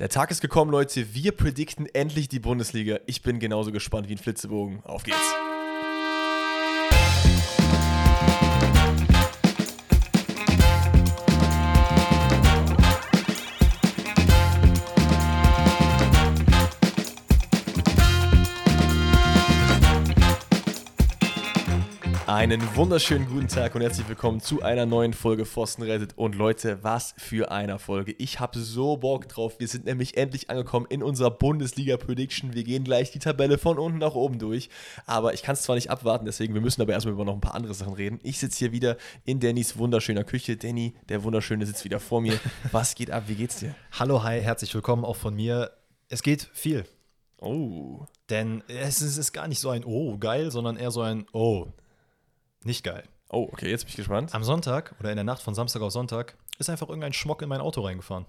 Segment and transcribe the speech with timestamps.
[0.00, 1.14] Der Tag ist gekommen, Leute.
[1.14, 2.98] Wir predikten endlich die Bundesliga.
[3.06, 4.82] Ich bin genauso gespannt wie ein Flitzebogen.
[4.82, 5.34] Auf geht's.
[22.44, 26.12] Einen wunderschönen guten Tag und herzlich willkommen zu einer neuen Folge Pfosten rettet.
[26.18, 28.14] Und Leute, was für eine Folge.
[28.18, 29.58] Ich habe so Bock drauf.
[29.60, 32.52] Wir sind nämlich endlich angekommen in unserer Bundesliga-Prediction.
[32.52, 34.68] Wir gehen gleich die Tabelle von unten nach oben durch.
[35.06, 37.40] Aber ich kann es zwar nicht abwarten, deswegen, wir müssen aber erstmal über noch ein
[37.40, 38.20] paar andere Sachen reden.
[38.22, 40.58] Ich sitze hier wieder in Dannys wunderschöner Küche.
[40.58, 42.38] Danny, der Wunderschöne, sitzt wieder vor mir.
[42.72, 43.22] Was geht ab?
[43.26, 43.74] Wie geht's dir?
[43.92, 45.70] Hallo, hi, herzlich willkommen auch von mir.
[46.10, 46.84] Es geht viel.
[47.40, 48.04] Oh.
[48.28, 51.24] Denn es ist, es ist gar nicht so ein Oh, geil, sondern eher so ein
[51.32, 51.68] Oh,
[52.64, 53.04] nicht geil.
[53.30, 54.34] Oh, okay, jetzt bin ich gespannt.
[54.34, 57.48] Am Sonntag oder in der Nacht von Samstag auf Sonntag ist einfach irgendein Schmock in
[57.48, 58.26] mein Auto reingefahren.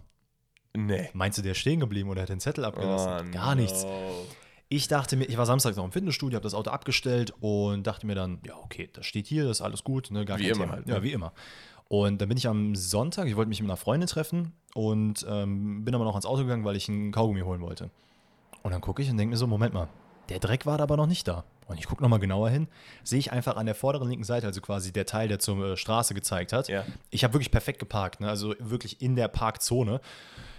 [0.75, 1.09] Nee.
[1.13, 3.27] Meinst du, der ist stehen geblieben oder hat den Zettel abgelassen?
[3.29, 3.61] Oh, Gar no.
[3.61, 3.85] nichts.
[4.67, 8.07] Ich dachte mir, ich war Samstag noch im Fitnessstudio, habe das Auto abgestellt und dachte
[8.07, 10.53] mir dann, ja, okay, das steht hier, das ist alles gut, ne, gar Wie kein
[10.53, 10.73] immer Thema.
[10.73, 10.93] halt, ne?
[10.95, 11.33] Ja, wie immer.
[11.87, 15.85] Und dann bin ich am Sonntag, ich wollte mich mit einer Freundin treffen und ähm,
[15.85, 17.91] bin aber noch ans Auto gegangen, weil ich einen Kaugummi holen wollte.
[18.63, 19.87] Und dann gucke ich und denke mir so, Moment mal,
[20.29, 21.43] der Dreck war da aber noch nicht da.
[21.67, 22.67] Und ich gucke nochmal genauer hin,
[23.03, 25.77] sehe ich einfach an der vorderen linken Seite, also quasi der Teil, der zur äh,
[25.77, 26.67] Straße gezeigt hat.
[26.67, 26.85] Ja.
[27.09, 28.29] Ich habe wirklich perfekt geparkt, ne?
[28.29, 29.99] also wirklich in der Parkzone.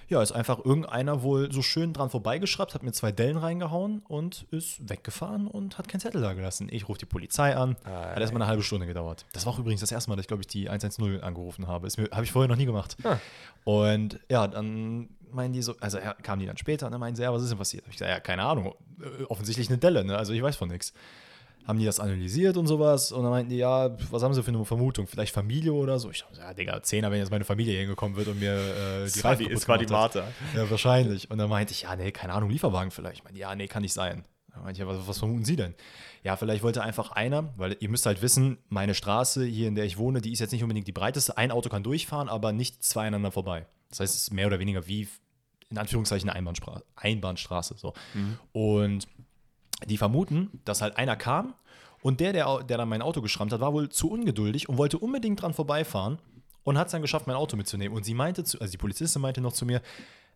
[0.08, 4.46] Ja, ist einfach irgendeiner wohl so schön dran vorbeigeschraubt, hat mir zwei Dellen reingehauen und
[4.52, 6.68] ist weggefahren und hat keinen Zettel da gelassen.
[6.70, 7.76] Ich rufe die Polizei an.
[7.84, 9.26] Hat erstmal eine halbe Stunde gedauert.
[9.32, 11.88] Das war auch übrigens das erste Mal, dass ich, glaube ich, die 110 angerufen habe.
[11.88, 12.96] Habe ich vorher noch nie gemacht.
[13.02, 13.16] Ah.
[13.64, 17.14] Und ja, dann meinen die so, also ja, kamen die dann später und dann meinen
[17.14, 17.84] sie, ja, was ist denn passiert?
[17.84, 20.16] Hab ich gesagt, ja, keine Ahnung, äh, offensichtlich eine Delle, ne?
[20.16, 20.92] also ich weiß von nichts.
[21.66, 24.52] Haben die das analysiert und sowas und dann meinten die, ja, was haben sie für
[24.52, 25.08] eine Vermutung?
[25.08, 26.10] Vielleicht Familie oder so?
[26.10, 29.10] Ich dachte, ja, Digga, Zehner, wenn jetzt meine Familie hier hingekommen wird und mir äh,
[29.10, 29.86] die Reifen es war die.
[29.86, 30.28] Martha.
[30.54, 31.28] Ja, wahrscheinlich.
[31.28, 33.18] Und dann meinte ich, ja, nee, keine Ahnung, Lieferwagen vielleicht.
[33.18, 34.24] Ich meinte, ja, nee, kann nicht sein.
[34.52, 35.74] Dann meinte ich, ja, was, was vermuten Sie denn?
[36.22, 39.84] Ja, vielleicht wollte einfach einer, weil ihr müsst halt wissen, meine Straße hier, in der
[39.84, 41.36] ich wohne, die ist jetzt nicht unbedingt die breiteste.
[41.36, 43.66] Ein Auto kann durchfahren, aber nicht zwei einander vorbei.
[43.90, 45.08] Das heißt, es ist mehr oder weniger wie,
[45.70, 46.84] in Anführungszeichen, eine Einbahnstraße.
[46.96, 47.94] Einbahnstraße so.
[48.52, 49.08] Und
[49.86, 51.54] die vermuten, dass halt einer kam
[52.02, 54.98] und der, der, der dann mein Auto geschrammt hat, war wohl zu ungeduldig und wollte
[54.98, 56.18] unbedingt dran vorbeifahren
[56.64, 57.96] und hat es dann geschafft, mein Auto mitzunehmen.
[57.96, 59.82] Und sie meinte, zu, also die Polizistin meinte noch zu mir,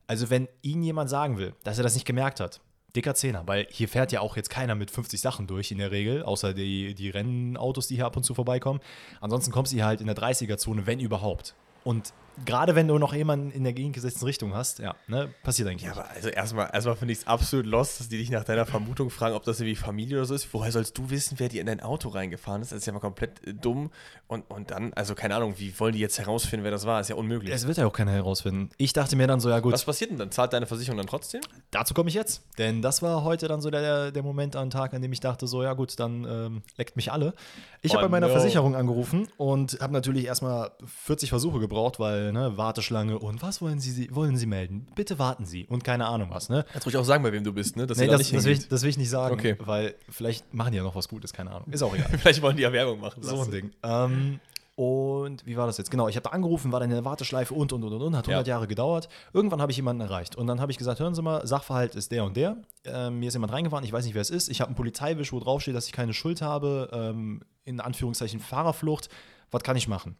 [0.07, 2.61] also wenn Ihnen jemand sagen will, dass er das nicht gemerkt hat,
[2.97, 5.91] dicker Zehner, weil hier fährt ja auch jetzt keiner mit 50 Sachen durch in der
[5.91, 8.81] Regel, außer die, die Rennautos, die hier ab und zu vorbeikommen.
[9.21, 11.55] Ansonsten kommst du hier halt in der 30er-Zone, wenn überhaupt.
[11.85, 12.13] Und
[12.45, 15.91] gerade wenn du noch jemanden in der gegengesetzten Richtung hast, ja, ne, passiert eigentlich Ja,
[15.91, 15.99] nicht.
[16.01, 19.11] aber also erstmal, erstmal finde ich es absolut lost, dass die dich nach deiner Vermutung
[19.11, 20.49] fragen, ob das irgendwie Familie oder so ist.
[20.53, 22.73] Woher sollst du wissen, wer dir in dein Auto reingefahren ist?
[22.73, 23.91] Das ist ja mal komplett äh, dumm.
[24.27, 27.01] Und, und dann, also keine Ahnung, wie wollen die jetzt herausfinden, wer das war?
[27.01, 27.53] ist ja unmöglich.
[27.53, 28.71] Es wird ja auch keiner herausfinden.
[28.77, 30.31] Ich dachte mir dann so, ja gut, Was passiert denn dann?
[30.31, 31.41] Zahlt deine Versicherung dann trotzdem?
[31.71, 32.43] Dazu komme ich jetzt.
[32.59, 35.47] Denn das war heute dann so der, der Moment am Tag, an dem ich dachte,
[35.47, 37.35] so, ja gut, dann ähm, leckt mich alle.
[37.83, 38.33] Ich Oh habe bei meiner no.
[38.35, 40.71] Versicherung angerufen und habe natürlich erstmal
[41.05, 44.87] 40 Versuche gebraucht, weil, ne, Warteschlange und was wollen Sie, wollen Sie melden?
[44.95, 46.65] Bitte warten Sie und keine Ahnung was, ne?
[46.73, 47.87] Kannst ruhig auch sagen, bei wem du bist, ne?
[47.87, 49.57] Dass Nee, ihr da das, das, will ich, das will ich nicht sagen, Okay.
[49.61, 51.71] weil vielleicht machen die ja noch was Gutes, keine Ahnung.
[51.71, 52.09] Ist auch egal.
[52.19, 53.23] Vielleicht wollen die ja Werbung machen.
[53.23, 53.71] So ein Ding.
[53.83, 54.41] Ähm,
[54.77, 55.91] und wie war das jetzt?
[55.91, 58.17] Genau, ich habe da angerufen, war dann in der Warteschleife und, und, und, und, und,
[58.17, 58.55] hat 100 Ja.
[58.55, 59.09] Jahre gedauert.
[59.35, 60.37] Irgendwann habe ich jemanden erreicht.
[60.37, 62.57] Und dann habe ich gesagt, hören Sie mal, Sachverhalt ist der und der.
[62.85, 64.49] Ähm, mir ist jemand reingefahren, ich weiß nicht, wer es ist.
[64.49, 66.89] Ich habe einen Polizeiwisch, wo draufsteht, dass ich keine Schuld habe.
[66.93, 69.11] Ähm, in Anführungszeichen Fahrerflucht.
[69.51, 70.17] Was kann ich machen?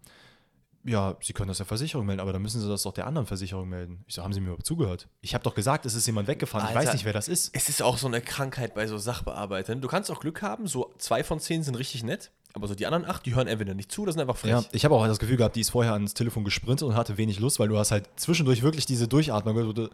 [0.85, 3.27] Ja, Sie können das der Versicherung melden, aber dann müssen Sie das doch der anderen
[3.27, 4.03] Versicherung melden.
[4.07, 5.09] Ich so, haben Sie mir überhaupt zugehört?
[5.21, 6.69] Ich habe doch gesagt, es ist jemand weggefahren.
[6.69, 6.93] ich weiß Alter.
[6.95, 7.55] nicht, wer das ist.
[7.55, 9.81] Es ist auch so eine Krankheit bei so Sachbearbeitern.
[9.83, 12.87] Du kannst auch Glück haben, so zwei von zehn sind richtig nett, aber so die
[12.87, 14.53] anderen acht, die hören entweder nicht zu oder sind einfach frech.
[14.53, 17.19] Ja, ich habe auch das Gefühl gehabt, die ist vorher ans Telefon gesprintet und hatte
[17.19, 19.91] wenig Lust, weil du hast halt zwischendurch wirklich diese Durchatmung.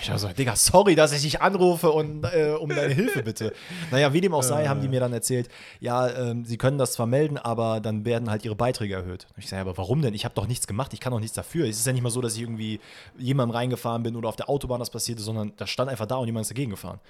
[0.00, 3.52] Ich war so, Digga, sorry, dass ich dich anrufe und äh, um deine Hilfe bitte.
[3.90, 5.48] Naja, wie dem auch sei, haben die mir dann erzählt,
[5.80, 9.26] ja, ähm, sie können das zwar melden, aber dann werden halt ihre Beiträge erhöht.
[9.34, 10.14] Und ich sage, aber warum denn?
[10.14, 11.66] Ich habe doch nichts gemacht, ich kann doch nichts dafür.
[11.66, 12.78] Es ist ja nicht mal so, dass ich irgendwie
[13.18, 16.26] jemandem reingefahren bin oder auf der Autobahn das passierte, sondern das stand einfach da und
[16.26, 17.00] jemand ist dagegen gefahren.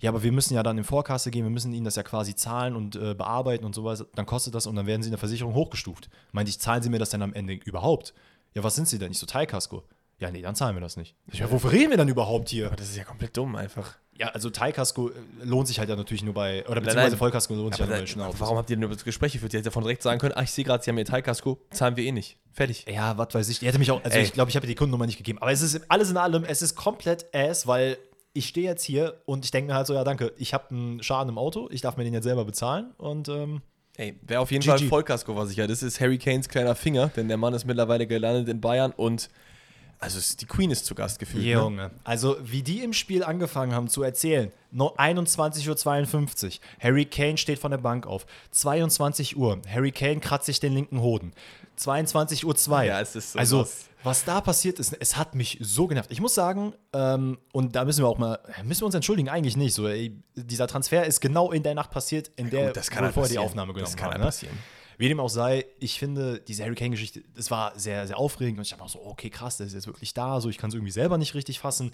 [0.00, 2.34] Ja, aber wir müssen ja dann in Vorkasse gehen, wir müssen ihnen das ja quasi
[2.34, 4.04] zahlen und äh, bearbeiten und sowas.
[4.16, 6.08] Dann kostet das und dann werden sie in der Versicherung hochgestuft.
[6.32, 8.14] Meinte ich, zahlen sie mir das denn am Ende überhaupt?
[8.54, 9.12] Ja, was sind sie denn?
[9.12, 9.84] Ich so, Teilkasko.
[10.18, 11.16] Ja, nee, dann zahlen wir das nicht.
[11.32, 12.66] Ich, ja, wofür reden wir dann überhaupt hier?
[12.66, 13.96] Aber das ist ja komplett dumm einfach.
[14.18, 15.12] Ja, also Teilkasko äh,
[15.42, 17.18] lohnt sich halt ja natürlich nur bei, oder Nein, beziehungsweise nein.
[17.18, 18.40] Vollkasko lohnt sich ja nur da, bei Autos.
[18.40, 19.52] warum habt ihr denn über das Gespräch geführt?
[19.54, 21.96] Ihr hättet davon direkt sagen können, ach, ich sehe gerade, sie haben ihr Teilkasko, zahlen
[21.96, 22.38] wir eh nicht.
[22.52, 22.84] Fertig.
[22.88, 23.60] Ja, was weiß ich.
[23.60, 24.24] Die hätte mich auch, also Ey.
[24.24, 25.38] ich glaube, ich habe ihr die Kundennummer nicht gegeben.
[25.40, 27.96] Aber es ist alles in allem, es ist komplett ass, weil
[28.34, 31.02] ich stehe jetzt hier und ich denke mir halt so, ja, danke, ich habe einen
[31.02, 33.62] Schaden im Auto, ich darf mir den jetzt selber bezahlen und ähm,
[33.96, 34.70] Ey, wer auf jeden GG.
[34.70, 38.48] Fall Vollkasko versichert ist, ist Harry Kanes kleiner Finger, denn der Mann ist mittlerweile gelandet
[38.48, 39.28] in Bayern und
[40.02, 41.44] Also die Queen ist zu Gast gefühlt.
[41.44, 41.52] Ne?
[41.52, 41.90] Junge.
[42.02, 44.50] Also, wie die im Spiel angefangen haben zu erzählen.
[44.72, 46.60] No 21.52 Uhr.
[46.80, 48.26] Harry Kane steht von der Bank auf.
[48.50, 49.60] 22 Uhr.
[49.72, 51.32] Harry Kane kratzt sich den linken Hoden.
[51.78, 52.82] 22.02 Uhr.
[52.82, 53.84] Ja, es ist so Also, was.
[54.02, 56.10] was da passiert ist, es hat mich so genervt.
[56.10, 59.56] Ich muss sagen, ähm, und da müssen wir auch mal, müssen wir uns entschuldigen, eigentlich
[59.56, 59.74] nicht.
[59.74, 63.04] So, ey, dieser Transfer ist genau in der Nacht passiert, in der gut, das kann
[63.04, 63.38] halt vorher die.
[63.38, 64.12] Aufnahme genommen Das kann haben.
[64.14, 64.26] halt ne?
[64.26, 64.58] passieren.
[65.02, 68.62] Wie dem auch sei, ich finde, diese Harry Kane-Geschichte, das war sehr, sehr aufregend und
[68.62, 70.74] ich dachte auch so, okay, krass, der ist jetzt wirklich da, so ich kann es
[70.74, 71.90] irgendwie selber nicht richtig fassen.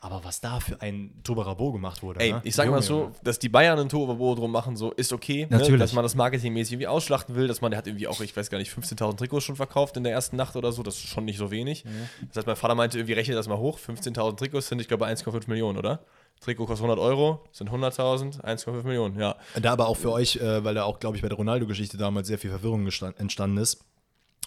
[0.00, 2.20] Aber was da für ein Tobarabo gemacht wurde.
[2.20, 2.42] Ey, ne?
[2.44, 3.14] ich sag mal so, Junge.
[3.24, 5.48] dass die Bayern ein Toro drum machen, so ist okay.
[5.50, 5.58] Ne?
[5.58, 5.80] Natürlich.
[5.80, 8.50] Dass man das marketingmäßig irgendwie ausschlachten will, dass man, der hat irgendwie auch, ich weiß
[8.50, 10.84] gar nicht, 15.000 Trikots schon verkauft in der ersten Nacht oder so.
[10.84, 11.84] Das ist schon nicht so wenig.
[12.28, 13.80] Das heißt, mein Vater meinte, irgendwie rechne das mal hoch.
[13.80, 16.04] 15.000 Trikots sind, ich glaube, 1,5 Millionen, oder?
[16.44, 19.36] Trikot kostet 100 Euro, sind 100.000, 1,5 Millionen, ja.
[19.60, 22.28] Da aber auch für euch, äh, weil da auch, glaube ich, bei der Ronaldo-Geschichte damals
[22.28, 23.84] sehr viel Verwirrung entstanden ist.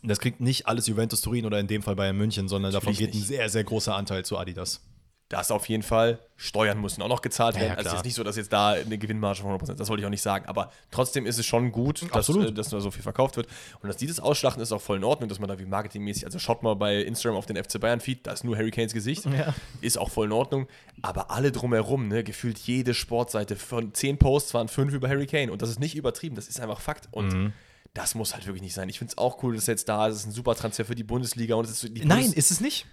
[0.03, 3.13] Das kriegt nicht alles Juventus Turin oder in dem Fall Bayern München, sondern davon Natürlich
[3.13, 4.81] geht ein sehr, sehr großer Anteil zu Adidas.
[5.29, 6.19] Das auf jeden Fall.
[6.37, 7.71] Steuern müssen auch noch gezahlt Ja, werden.
[7.73, 10.01] ja, also es ist nicht so, dass jetzt da eine Gewinnmarge von 100%, das wollte
[10.01, 10.45] ich auch nicht sagen.
[10.47, 13.47] Aber trotzdem ist es schon gut, dass, äh, dass da so viel verkauft wird.
[13.81, 16.25] Und dass die das ausschlachten, ist auch voll in Ordnung, dass man da wie marketingmäßig,
[16.25, 18.93] also schaut mal bei Instagram auf den FC Bayern Feed, da ist nur Harry Kanes
[18.93, 19.25] Gesicht.
[19.25, 19.53] Ja.
[19.81, 20.67] Ist auch voll in Ordnung.
[21.01, 25.51] Aber alle drumherum, ne, gefühlt jede Sportseite, von zehn Posts waren fünf über Harry Kane.
[25.51, 27.09] Und das ist nicht übertrieben, das ist einfach Fakt.
[27.11, 27.53] Und Mhm.
[27.93, 28.87] das muss halt wirklich nicht sein.
[28.87, 30.13] Ich finde es auch cool, dass jetzt da ist.
[30.15, 31.55] Es ist ein super Transfer für die Bundesliga.
[31.55, 32.85] Und es ist die Nein, Bundes ist es nicht.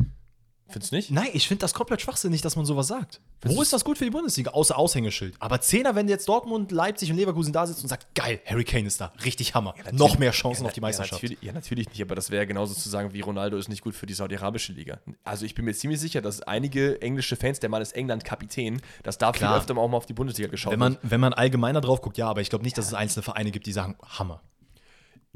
[0.69, 1.11] Findest du nicht?
[1.11, 3.21] Nein, ich finde das komplett schwachsinnig, dass man sowas sagt.
[3.43, 4.53] Wo ist das gut für die Bundesliga?
[4.53, 5.35] Außer Aushängeschild.
[5.39, 8.87] Aber Zehner, wenn jetzt Dortmund, Leipzig und Leverkusen da sitzt und sagt, geil, Harry Kane
[8.87, 9.75] ist da, richtig Hammer.
[9.93, 11.23] Noch mehr Chancen auf die Meisterschaft.
[11.23, 13.83] Ja natürlich, ja, natürlich nicht, aber das wäre genauso zu sagen, wie Ronaldo ist nicht
[13.83, 15.01] gut für die saudi-arabische Liga.
[15.23, 19.19] Also ich bin mir ziemlich sicher, dass einige englische Fans, der Mann ist England-Kapitän, dass
[19.19, 21.11] da viel öfter auch mal auf die Bundesliga geschaut wenn man, wird.
[21.11, 23.67] wenn man allgemeiner drauf guckt, ja, aber ich glaube nicht, dass es einzelne Vereine gibt,
[23.67, 24.41] die sagen, Hammer.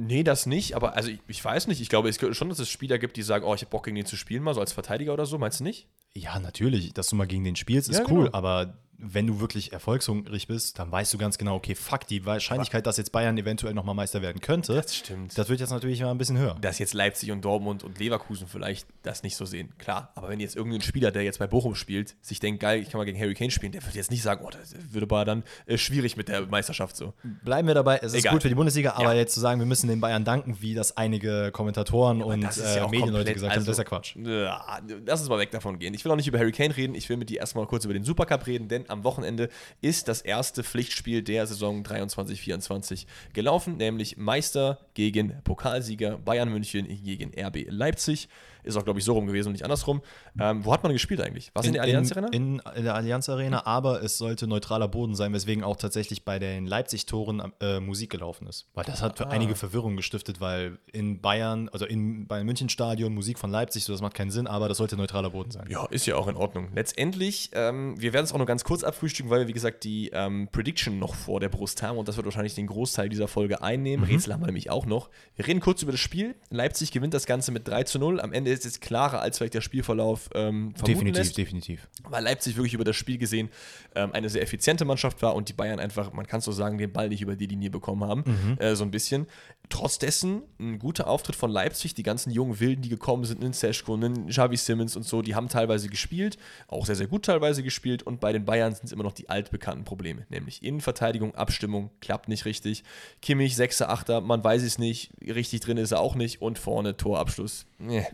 [0.00, 1.80] Nee, das nicht, aber also ich, ich weiß nicht.
[1.80, 3.84] Ich glaube es gibt schon, dass es Spieler gibt, die sagen, oh, ich habe Bock
[3.84, 5.38] gegen den zu spielen, mal so als Verteidiger oder so.
[5.38, 5.88] Meinst du nicht?
[6.14, 8.36] Ja, natürlich, dass du mal gegen den spielst, ist Ja, cool, genau.
[8.38, 12.84] aber wenn du wirklich erfolgshungrig bist, dann weißt du ganz genau, okay, fuck, die Wahrscheinlichkeit,
[12.86, 15.38] dass jetzt Bayern eventuell nochmal Meister werden könnte, Das stimmt.
[15.38, 16.56] das wird jetzt natürlich mal ein bisschen höher.
[16.60, 19.72] dass jetzt Leipzig und Dortmund und Leverkusen vielleicht das nicht so sehen.
[19.78, 22.90] Klar, aber wenn jetzt irgendein Spieler, der jetzt bei Bochum spielt, sich denkt, geil, ich
[22.90, 25.24] kann mal gegen Harry Kane spielen, der wird jetzt nicht sagen, oh, das würde aber
[25.24, 27.14] dann äh, schwierig mit der Meisterschaft so.
[27.44, 28.32] Bleiben wir dabei, es ist Egal.
[28.32, 29.20] gut für die Bundesliga, aber Ja.
[29.20, 32.74] jetzt zu sagen, wir müssen den Bayern danken, wie das einige Kommentatoren und das ist
[32.76, 34.16] ja äh, Medienleute gesagt haben, also- das ist ja Quatsch.
[34.16, 35.94] Ja, lass uns mal weg davon gehen.
[35.94, 37.94] Ich will auch nicht über Harry Kane reden, ich will mit dir erstmal kurz über
[37.94, 39.48] den Supercup reden, denn am Wochenende
[39.80, 47.32] ist das erste Pflichtspiel der Saison 23-24 gelaufen, nämlich Meister gegen Pokalsieger Bayern München gegen
[47.38, 48.28] RB Leipzig.
[48.64, 50.02] Ist auch, glaube ich, so rum gewesen und nicht andersrum.
[50.40, 51.50] Ähm, wo hat man gespielt eigentlich?
[51.54, 52.28] Was in, der Allianz Arena?
[52.32, 56.38] In, in der Allianz Arena, aber es sollte neutraler Boden sein, weswegen auch tatsächlich bei
[56.38, 58.66] den Leipzig-Toren äh, Musik gelaufen ist.
[58.74, 59.30] Weil das hat für Ah.
[59.30, 63.92] einige Verwirrung gestiftet, weil in Bayern, also in Bayern München Stadion Musik von Leipzig, so
[63.92, 65.66] das macht keinen Sinn, aber das sollte neutraler Boden sein.
[65.70, 66.68] Ja, ist ja auch in Ordnung.
[66.74, 70.08] Letztendlich, ähm, wir werden es auch nur ganz kurz abfrühstücken, weil wir, wie gesagt, die
[70.12, 73.62] ähm, Prediction noch vor der Brust haben und das wird wahrscheinlich den Großteil dieser Folge
[73.62, 74.04] einnehmen.
[74.06, 75.10] Rätsel haben wir nämlich auch noch.
[75.36, 76.34] Wir reden kurz über das Spiel.
[76.50, 78.20] Leipzig gewinnt das Ganze mit 3 zu 0.
[78.20, 81.88] Am Ende ist es klarer, als vielleicht der Spielverlauf ähm, vermuten Definitiv, lässt definitiv.
[82.04, 83.50] weil Leipzig wirklich über das Spiel gesehen
[83.94, 86.92] ähm, eine sehr effiziente Mannschaft war und die Bayern einfach, man kann so sagen, den
[86.92, 89.26] Ball nicht über die Linie bekommen haben, äh, so ein bisschen.
[89.68, 93.52] Trotz dessen ein guter Auftritt von Leipzig, die ganzen jungen Wilden, die gekommen sind, in
[93.52, 97.62] Seschko, in Xavi Simmons und so, die haben teilweise gespielt, auch sehr, sehr gut teilweise
[97.62, 101.90] gespielt und bei den Bayern sind es immer noch die altbekannten Probleme, nämlich Innenverteidigung, Abstimmung,
[102.00, 102.84] klappt nicht richtig,
[103.20, 106.96] Kimmich, 6er, 8er, man weiß es nicht, richtig drin ist er auch nicht und vorne
[106.96, 107.66] Torabschluss.
[107.78, 108.06] Nee.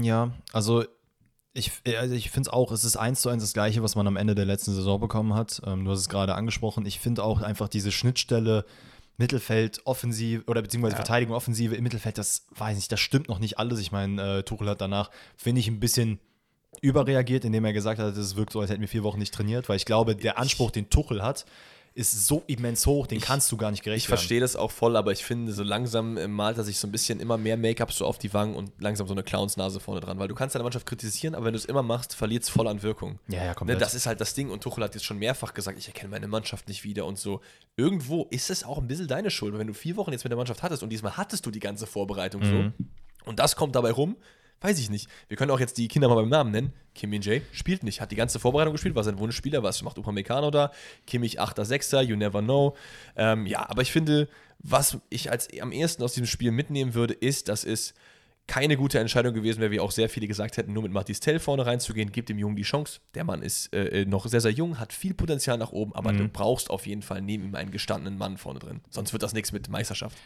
[0.00, 0.84] Ja, also
[1.52, 4.06] ich, also ich finde es auch, es ist eins zu eins das Gleiche, was man
[4.06, 5.62] am Ende der letzten Saison bekommen hat.
[5.64, 6.84] Ähm, du hast es gerade angesprochen.
[6.84, 8.64] Ich finde auch einfach diese Schnittstelle
[9.16, 13.58] Mittelfeld, Offensive oder beziehungsweise Verteidigung, Offensive im Mittelfeld, das weiß ich das stimmt noch nicht
[13.58, 13.78] alles.
[13.78, 16.18] Ich meine, äh, Tuchel hat danach, finde ich, ein bisschen
[16.80, 19.68] überreagiert, indem er gesagt hat, es wirkt so, als hätten wir vier Wochen nicht trainiert,
[19.68, 21.46] weil ich glaube, der Anspruch, den Tuchel hat,
[21.96, 24.96] ist so immens hoch, den kannst du gar nicht gerecht Ich verstehe das auch voll,
[24.96, 27.92] aber ich finde, so langsam äh, malt er sich so ein bisschen immer mehr Make-up
[27.92, 30.64] so auf die Wangen und langsam so eine Clownsnase vorne dran, weil du kannst deine
[30.64, 33.20] Mannschaft kritisieren, aber wenn du es immer machst, verliert es voll an Wirkung.
[33.28, 33.80] Ja, ja, Ne, komplett.
[33.80, 36.26] das ist halt das Ding und Tuchel hat jetzt schon mehrfach gesagt, ich erkenne meine
[36.26, 37.40] Mannschaft nicht wieder und so.
[37.76, 40.30] Irgendwo ist es auch ein bisschen deine Schuld, weil wenn du vier Wochen jetzt mit
[40.32, 42.72] der Mannschaft hattest und diesmal hattest du die ganze Vorbereitung Mhm.
[42.76, 42.84] so
[43.30, 44.16] und das kommt dabei rum,
[44.64, 45.10] weiß ich nicht.
[45.28, 46.72] Wir können auch jetzt die Kinder mal beim Namen nennen.
[46.94, 50.50] Kim Min-jae spielt nicht, hat die ganze Vorbereitung gespielt, war sein Wunschspieler, was macht Upamecano
[50.50, 50.72] da?
[51.06, 52.74] Kimmich 8er, 6er, you never know.
[53.14, 54.26] Ähm, ja, aber ich finde,
[54.60, 57.92] was ich als am ehesten aus diesem Spiel mitnehmen würde, ist, dass es
[58.46, 61.38] keine gute Entscheidung gewesen wäre, wie auch sehr viele gesagt hätten, nur mit Mathis Tell
[61.38, 63.00] vorne reinzugehen, gibt dem Jungen die Chance.
[63.14, 66.12] Der Mann ist äh, äh noch sehr, sehr jung, hat viel Potenzial nach oben, aber
[66.12, 66.18] mhm.
[66.18, 68.80] du brauchst auf jeden Fall neben ihm einen gestandenen Mann vorne drin.
[68.90, 70.16] Sonst wird das nichts mit Meisterschaft.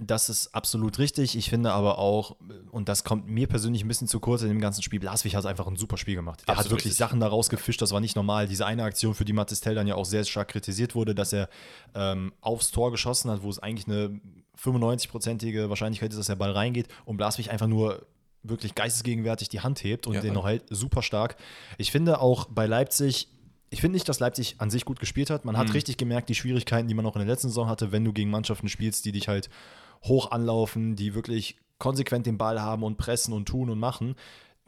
[0.00, 1.36] Das ist absolut richtig.
[1.36, 2.36] Ich finde aber auch,
[2.70, 5.44] und das kommt mir persönlich ein bisschen zu kurz in dem ganzen Spiel, Blaswig hat
[5.44, 6.44] einfach ein super Spiel gemacht.
[6.46, 6.96] Er hat wirklich richtig.
[6.96, 8.46] Sachen da rausgefischt, das war nicht normal.
[8.46, 11.48] Diese eine Aktion, für die Matistel dann ja auch sehr stark kritisiert wurde, dass er
[11.96, 14.20] ähm, aufs Tor geschossen hat, wo es eigentlich eine
[14.62, 18.06] 95-prozentige Wahrscheinlichkeit ist, dass der Ball reingeht und Blaswig einfach nur
[18.42, 20.64] wirklich geistesgegenwärtig die Hand hebt und ja, den noch hält.
[20.70, 21.36] Super stark.
[21.76, 23.28] Ich finde auch bei Leipzig
[23.70, 25.44] ich finde nicht, dass Leipzig an sich gut gespielt hat.
[25.44, 25.72] Man hat mhm.
[25.74, 28.30] richtig gemerkt, die Schwierigkeiten, die man auch in der letzten Saison hatte, wenn du gegen
[28.30, 29.50] Mannschaften spielst, die dich halt
[30.04, 34.16] hoch anlaufen, die wirklich konsequent den Ball haben und pressen und tun und machen,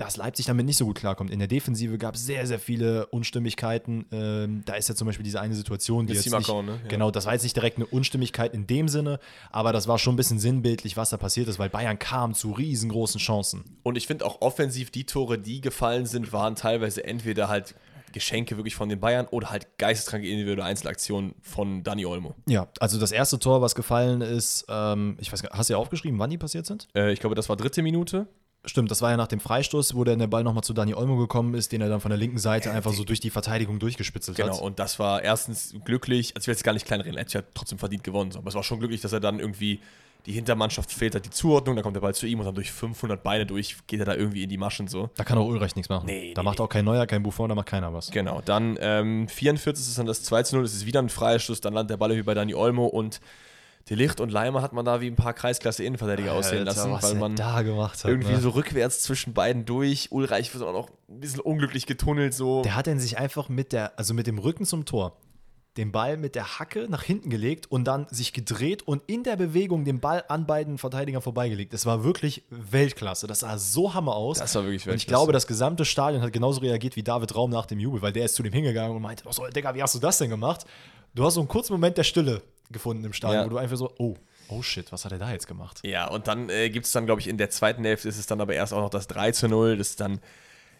[0.00, 1.30] dass Leipzig damit nicht so gut klarkommt.
[1.30, 4.06] In der Defensive gab es sehr, sehr viele Unstimmigkeiten.
[4.10, 6.80] Ähm, da ist ja zum Beispiel diese eine Situation, die jetzt nicht, ne?
[6.82, 6.88] ja.
[6.88, 10.14] genau, das war jetzt nicht direkt eine Unstimmigkeit in dem Sinne, aber das war schon
[10.14, 13.62] ein bisschen sinnbildlich, was da passiert ist, weil Bayern kam zu riesengroßen Chancen.
[13.82, 17.74] Und ich finde auch offensiv die Tore, die gefallen sind, waren teilweise entweder halt
[18.12, 22.34] Geschenke wirklich von den Bayern oder halt geisteskranke individuelle Einzelaktionen von Dani Olmo.
[22.48, 25.78] Ja, also das erste Tor, was gefallen ist, ähm, ich weiß gar hast du ja
[25.78, 26.88] aufgeschrieben, wann die passiert sind?
[26.94, 28.26] Äh, ich glaube, das war dritte Minute.
[28.66, 31.54] Stimmt, das war ja nach dem Freistoß, wo der Ball nochmal zu Dani Olmo gekommen
[31.54, 34.48] ist, den er dann von der linken Seite einfach so durch die Verteidigung durchgespitzelt genau,
[34.48, 34.54] hat.
[34.56, 37.32] Genau, und das war erstens glücklich, also ich will jetzt gar nicht kleinreden, er hat
[37.32, 39.80] ja trotzdem verdient gewonnen, aber es war schon glücklich, dass er dann irgendwie
[40.26, 42.70] die Hintermannschaft fehlt halt die Zuordnung, dann kommt der Ball zu ihm und dann durch
[42.70, 45.08] 500 Beine durch geht er da irgendwie in die Maschen so.
[45.16, 46.06] Da kann auch Ulreich nichts machen.
[46.06, 46.64] Nee, da nee, macht nee.
[46.64, 48.10] auch kein Neuer, kein Buffon, da macht keiner was.
[48.10, 51.62] Genau, dann ähm, 44 ist dann das 2 zu 0, es ist wieder ein Freistoß,
[51.62, 53.20] dann landet der Ball wie bei Dani Olmo und
[53.88, 57.34] die Licht und Leimer hat man da wie ein paar Kreisklasse-Innenverteidiger aussehen lassen, weil man
[57.34, 58.40] da gemacht hat, irgendwie ne?
[58.40, 60.12] so rückwärts zwischen beiden durch.
[60.12, 62.62] Ulreich wird auch noch ein bisschen unglücklich getunnelt so.
[62.62, 65.16] Der hat dann sich einfach mit der, also mit dem Rücken zum Tor
[65.76, 69.36] den Ball mit der Hacke nach hinten gelegt und dann sich gedreht und in der
[69.36, 71.72] Bewegung den Ball an beiden Verteidigern vorbeigelegt.
[71.72, 73.26] Das war wirklich Weltklasse.
[73.26, 74.38] Das sah so hammer aus.
[74.38, 74.94] Das war wirklich Weltklasse.
[74.94, 78.02] Und ich glaube, das gesamte Stadion hat genauso reagiert wie David Raum nach dem Jubel,
[78.02, 80.30] weil der ist zu dem hingegangen und meinte, oh, Digga, wie hast du das denn
[80.30, 80.64] gemacht?
[81.14, 83.46] Du hast so einen kurzen Moment der Stille gefunden im Stadion, ja.
[83.46, 84.16] wo du einfach so, oh,
[84.48, 85.80] oh shit, was hat er da jetzt gemacht?
[85.84, 88.26] Ja, und dann äh, gibt es dann, glaube ich, in der zweiten Hälfte ist es
[88.26, 90.20] dann aber erst auch noch das 3 zu 0, das ist dann,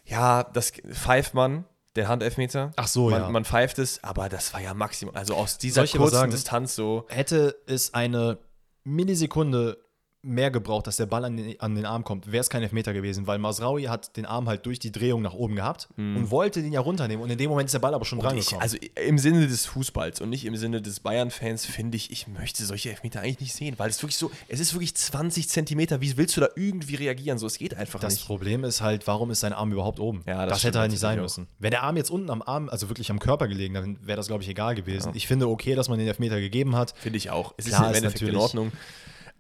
[0.05, 1.65] ja, das Pfeifmann
[1.97, 2.73] der Handelfmeter.
[2.77, 3.29] Ach so, man, ja.
[3.31, 5.15] Man pfeift es, aber das war ja maximal.
[5.17, 7.05] Also aus dieser kurzen sagen, Distanz so.
[7.09, 8.39] Hätte es eine
[8.85, 9.79] Millisekunde
[10.23, 12.93] mehr gebraucht, dass der Ball an den, an den Arm kommt, wäre es kein Elfmeter
[12.93, 16.17] gewesen, weil Masraui hat den Arm halt durch die Drehung nach oben gehabt mm.
[16.17, 18.37] und wollte den ja runternehmen und in dem Moment ist der Ball aber schon dran
[18.37, 18.61] gekommen.
[18.61, 22.65] Also im Sinne des Fußballs und nicht im Sinne des Bayern-Fans finde ich, ich möchte
[22.65, 26.17] solche Elfmeter eigentlich nicht sehen, weil es wirklich so, es ist wirklich 20 Zentimeter, wie
[26.19, 27.39] willst du da irgendwie reagieren?
[27.39, 28.23] So, es geht einfach das nicht.
[28.23, 30.23] Das Problem ist halt, warum ist sein Arm überhaupt oben?
[30.27, 31.47] Ja, das, das hätte halt nicht sein müssen.
[31.59, 34.27] Wäre der Arm jetzt unten am Arm, also wirklich am Körper gelegen, dann wäre das
[34.27, 35.09] glaube ich egal gewesen.
[35.09, 35.15] Ja.
[35.15, 36.95] Ich finde okay, dass man den Elfmeter gegeben hat.
[36.99, 37.55] Finde ich auch.
[37.57, 38.73] Es Klar, ist im Endeffekt in Ordnung.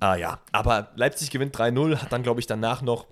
[0.00, 3.06] Ah ja, aber Leipzig gewinnt 3-0, hat dann, glaube ich, danach noch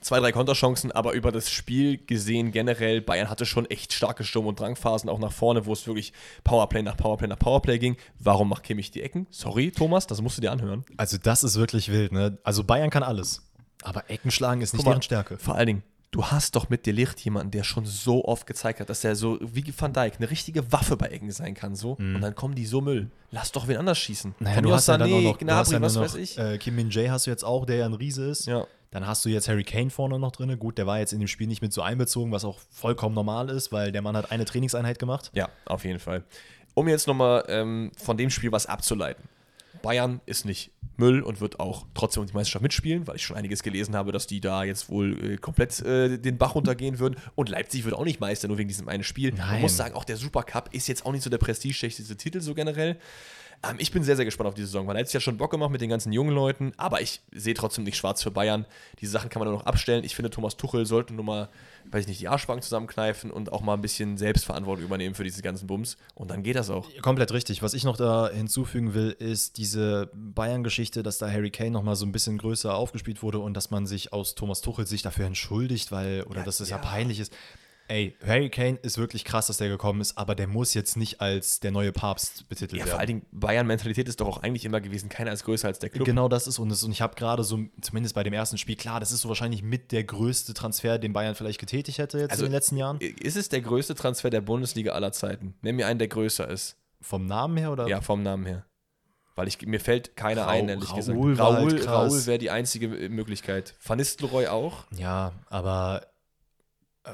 [0.00, 4.46] zwei, drei Konterchancen, aber über das Spiel gesehen generell, Bayern hatte schon echt starke Sturm-
[4.46, 6.12] und Drangphasen, auch nach vorne, wo es wirklich
[6.44, 7.96] Powerplay nach Powerplay nach Powerplay ging.
[8.18, 9.26] Warum macht Kimmich die Ecken?
[9.30, 10.84] Sorry, Thomas, das musst du dir anhören.
[10.96, 12.38] Also das ist wirklich wild, ne?
[12.44, 13.42] Also Bayern kann alles,
[13.82, 15.38] aber Ecken schlagen ist nicht mal, deren Stärke.
[15.38, 15.82] Vor allen Dingen,
[16.16, 19.38] du hast doch mit Delicht jemanden, der schon so oft gezeigt hat, dass er so
[19.42, 21.96] wie Van Dijk eine richtige Waffe bei Ecken sein kann, so.
[21.98, 22.16] Mm.
[22.16, 23.10] Und dann kommen die so Müll.
[23.30, 24.34] Lass doch wen anders schießen.
[24.38, 26.38] Naja, du hast, ja dann noch, Gnabry, ja was noch, weiß ich.
[26.38, 28.46] Äh, Kim Min Jae hast du jetzt auch, der ja ein Riese ist.
[28.46, 28.66] Ja.
[28.90, 30.58] Dann hast du jetzt Harry Kane vorne noch drin.
[30.58, 33.50] Gut, der war jetzt in dem Spiel nicht mit so einbezogen, was auch vollkommen normal
[33.50, 35.30] ist, weil der Mann hat eine Trainingseinheit gemacht.
[35.34, 36.24] Ja, auf jeden Fall.
[36.72, 39.24] Um jetzt nochmal ähm, von dem Spiel was abzuleiten.
[39.82, 43.36] Bayern ist nicht Müll und wird auch trotzdem um die Meisterschaft mitspielen, weil ich schon
[43.36, 47.16] einiges gelesen habe, dass die da jetzt wohl äh, komplett äh, den Bach runtergehen würden.
[47.34, 49.32] Und Leipzig wird auch nicht Meister, nur wegen diesem einen Spiel.
[49.32, 49.46] Nein.
[49.46, 52.54] Man muss sagen, auch der Supercup ist jetzt auch nicht so der prestigeträchtigste Titel so
[52.54, 52.98] generell.
[53.62, 55.50] Ähm, ich bin sehr, sehr gespannt auf die Saison, weil er hat ja schon Bock
[55.50, 58.66] gemacht mit den ganzen jungen Leuten, aber ich sehe trotzdem nicht schwarz für Bayern.
[59.00, 60.04] Diese Sachen kann man nur noch abstellen.
[60.04, 61.48] Ich finde, Thomas Tuchel sollte nur mal,
[61.90, 65.42] weiß ich nicht, die Arschbank zusammenkneifen und auch mal ein bisschen Selbstverantwortung übernehmen für diese
[65.42, 65.96] ganzen Bums.
[66.14, 66.88] Und dann geht das auch.
[67.02, 67.62] Komplett richtig.
[67.62, 71.96] Was ich noch da hinzufügen will, ist diese Bayern-Geschichte, dass da Harry Kane noch mal
[71.96, 75.26] so ein bisschen größer aufgespielt wurde und dass man sich aus Thomas Tuchel sich dafür
[75.26, 76.76] entschuldigt, weil, oder ja, dass es ja.
[76.76, 77.32] ja peinlich ist.
[77.88, 81.20] Ey, Harry Kane ist wirklich krass, dass der gekommen ist, aber der muss jetzt nicht
[81.20, 82.90] als der neue Papst betitelt ja, werden.
[82.90, 85.90] Vor allen Dingen, Bayern-Mentalität ist doch auch eigentlich immer gewesen, keiner ist größer als der
[85.90, 86.04] Club.
[86.04, 88.76] Genau das ist und, das, und ich habe gerade so, zumindest bei dem ersten Spiel,
[88.76, 92.32] klar, das ist so wahrscheinlich mit der größte Transfer, den Bayern vielleicht getätigt hätte jetzt
[92.32, 93.00] also, in den letzten Jahren.
[93.00, 95.54] Ist es der größte Transfer der Bundesliga aller Zeiten?
[95.62, 96.76] Nenn mir einen, der größer ist.
[97.00, 97.86] Vom Namen her oder?
[97.86, 98.64] Ja, vom Namen her.
[99.36, 101.88] Weil ich, mir fällt keiner Ra ein, ehrlich Raoul gesagt.
[101.88, 103.74] Halt Raoul wäre die einzige Möglichkeit.
[103.84, 104.84] Van Nistelrooy auch.
[104.96, 106.06] Ja, aber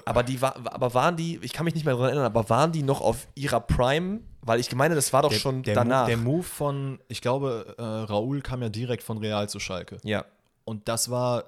[0.04, 2.72] aber die war, aber waren die, ich kann mich nicht mehr daran erinnern, aber waren
[2.72, 4.20] die noch auf ihrer Prime?
[4.40, 6.06] Weil ich meine, das war doch der, schon der danach.
[6.06, 9.98] Move, der Move von, ich glaube, äh, Raoul kam ja direkt von Real zu Schalke.
[10.02, 10.24] Ja.
[10.64, 11.44] Und das war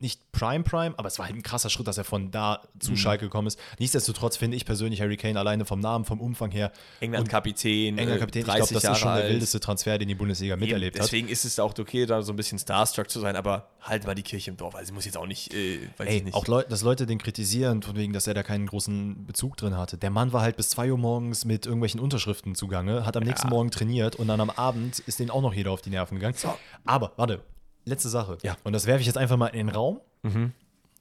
[0.00, 2.80] nicht Prime Prime, aber es war halt ein krasser Schritt, dass er von da Mhm.
[2.80, 3.58] zu Schalke gekommen ist.
[3.78, 6.72] Nichtsdestotrotz finde ich persönlich Harry Kane alleine vom Namen, vom Umfang her.
[7.00, 9.32] England-Kapitän, England äh, Kapitän, ich 30 glaube, das Jahre ist schon der alt.
[9.32, 11.08] wildeste Transfer, den die Bundesliga miterlebt Eben, hat.
[11.12, 14.14] Deswegen ist es auch okay, da so ein bisschen starstruck zu sein, aber halt mal
[14.14, 14.74] die Kirche im Dorf.
[14.74, 16.34] Also muss jetzt auch nicht, äh, weiß ich Ey, nicht.
[16.34, 19.76] auch Leu dass Leute den kritisieren, von wegen, dass er da keinen großen Bezug drin
[19.76, 19.98] hatte.
[19.98, 23.48] Der Mann war halt bis 2 Uhr morgens mit irgendwelchen Unterschriften zugange, hat am nächsten
[23.48, 26.36] Morgen trainiert und dann am Abend ist denen auch noch jeder auf die Nerven gegangen.
[26.84, 27.42] Aber, warte,
[27.84, 28.38] letzte Sache.
[28.42, 28.56] Ja.
[28.64, 30.00] Und das werfe ich jetzt einfach mal in den Raum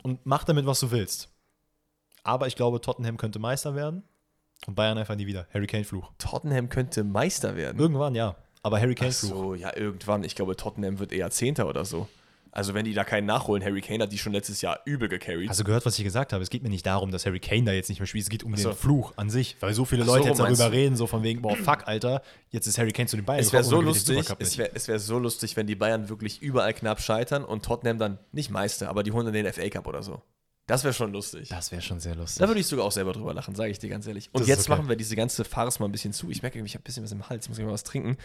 [0.04, 1.30] und mach damit, was du willst.
[2.24, 4.04] Aber ich glaube, Tottenham könnte Meister werden
[4.68, 5.48] und Bayern einfach nie wieder.
[5.54, 6.12] Harry Kane-Fluch.
[6.18, 7.80] Tottenham könnte Meister werden.
[7.80, 8.36] Irgendwann ja.
[8.62, 9.30] Aber Harry Kane-Fluch.
[9.30, 10.24] so, ja, irgendwann.
[10.24, 12.08] Ich glaube, Tottenham wird eher Zehnter oder so.
[12.52, 15.50] Also wenn die da keinen nachholen, Harry Kane hat die schon letztes Jahr übel gecarried.
[15.50, 16.42] Hast du gehört, was ich gesagt habe?
[16.44, 18.24] Es geht mir nicht darum, dass Harry Kane da jetzt nicht mehr spielt.
[18.24, 18.70] Es geht um so.
[18.70, 19.56] den Fluch an sich.
[19.60, 20.72] Weil so viele so, Leute jetzt darüber du?
[20.72, 23.54] reden, so von wegen, boah, fuck, Alter, jetzt ist Harry Kane zu den Bayern es
[23.54, 27.44] wäre so lustig, es wäre wär so lustig, wenn die Bayern wirklich überall knapp scheitern
[27.44, 30.22] und Tottenham dann nicht Meister, aber die holen dann den FA Cup oder so.
[30.70, 31.50] Das wäre schon lustig.
[31.50, 32.40] Das wäre schon sehr lustig.
[32.40, 34.30] Da würde ich sogar auch selber drüber lachen, sage ich dir ganz ehrlich.
[34.32, 34.78] Und Das jetzt okay.
[34.78, 36.30] machen wir diese ganze Farce mal ein bisschen zu.
[36.30, 38.18] Ich merke, ich habe ein bisschen was im Hals, ich muss ich mal was trinken.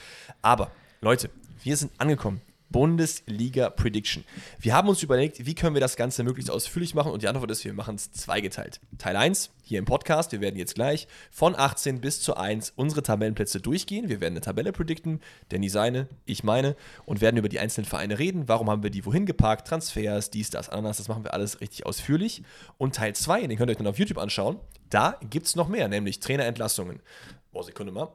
[0.43, 1.31] Aber, Leute,
[1.62, 2.43] wir sind angekommen.
[2.75, 4.25] Bundesliga Prediction.
[4.59, 7.52] Wir haben uns überlegt, wie können wir das Ganze möglichst ausführlich machen und die Antwort
[7.52, 8.81] ist, wir machen es zweigeteilt.
[8.99, 13.04] Teil 1 hier im Podcast, wir werden jetzt gleich von 18 bis zu 1 unsere
[13.04, 14.09] Tabellenplätze durchgehen.
[14.09, 16.75] Wir werden eine Tabelle predikten, Danny seine, ich meine
[17.07, 18.49] und werden über die einzelnen Vereine reden.
[18.49, 21.87] Warum haben wir die wohin geparkt, Transfers, dies, das, Ananas, das machen wir alles richtig
[21.87, 22.43] ausführlich.
[22.76, 24.59] Und Teil 2, den könnt ihr euch dann auf YouTube anschauen,
[24.90, 27.00] da gibt es noch mehr, nämlich Trainerentlassungen.
[27.52, 28.09] Oh, Sekunde mal.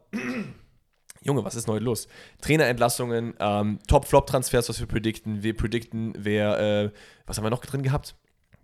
[1.22, 2.08] Junge, was ist heute los?
[2.42, 5.44] Trainerentlassungen, ähm, Top-Flop-Transfers, was wir predikten.
[5.44, 6.92] Wir predikten, wer, äh,
[7.26, 8.16] was haben wir noch drin gehabt?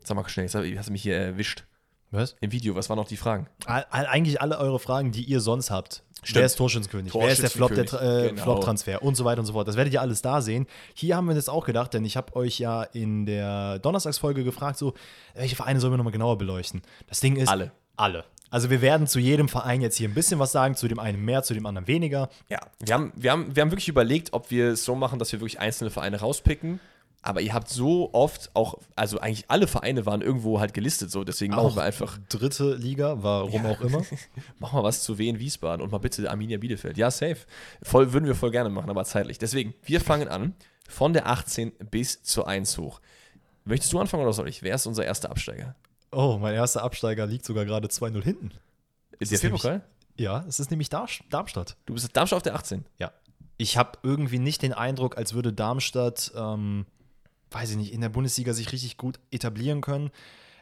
[0.03, 1.65] Sag mal schnell, jetzt hast du mich hier erwischt.
[2.11, 2.35] Was?
[2.39, 3.47] Im Video, was waren noch die Fragen?
[3.65, 6.03] All, all, eigentlich alle eure Fragen, die ihr sonst habt.
[6.23, 6.35] Stimmt.
[6.37, 7.13] Wer ist Torschützenkönig?
[7.13, 8.43] Wer ist der Flop, Tra- äh, genau.
[8.43, 9.67] Flop-Transfer und so weiter und so fort.
[9.67, 10.65] Das werdet ihr alles da sehen.
[10.93, 14.77] Hier haben wir das auch gedacht, denn ich habe euch ja in der Donnerstagsfolge gefragt,
[14.77, 14.93] so,
[15.33, 16.81] welche Vereine sollen wir nochmal genauer beleuchten?
[17.07, 17.49] Das Ding ist.
[17.49, 17.73] Alle.
[17.97, 18.25] Alle.
[18.49, 21.23] Also wir werden zu jedem Verein jetzt hier ein bisschen was sagen, zu dem einen
[21.23, 22.29] mehr, zu dem anderen weniger.
[22.49, 25.31] Ja, wir haben, wir, haben, wir haben wirklich überlegt, ob wir es so machen, dass
[25.31, 26.79] wir wirklich einzelne Vereine rauspicken.
[27.25, 31.23] Aber ihr habt so oft auch, also eigentlich alle Vereine waren irgendwo halt gelistet, so
[31.23, 34.03] deswegen machen wir einfach, dritte Liga, warum auch immer.
[34.59, 36.97] machen wir was zu Wien Wiesbaden und mal bitte Arminia Bielefeld.
[36.97, 37.37] Ja, safe.
[37.81, 39.39] Voll, würden wir voll gerne machen, aber zeitlich.
[39.39, 40.53] Deswegen, wir fangen an
[40.87, 43.01] von der 18 bis zur 1 hoch.
[43.63, 44.61] Möchtest du anfangen oder soll ich?
[44.61, 45.75] Wer ist unser erster Absteiger?
[46.15, 48.51] Oh, mein erster Absteiger liegt sogar gerade 2-0 hinten.
[49.19, 49.83] Ist der Pokal?
[50.17, 51.75] Ja, es ist nämlich Dar Darmstadt.
[51.85, 52.85] Du bist Darmstadt auf der 18.
[52.97, 53.11] Ja.
[53.57, 56.85] Ich habe irgendwie nicht den Eindruck, als würde Darmstadt, ähm,
[57.51, 60.09] weiß ich nicht, in der Bundesliga sich richtig gut etablieren können.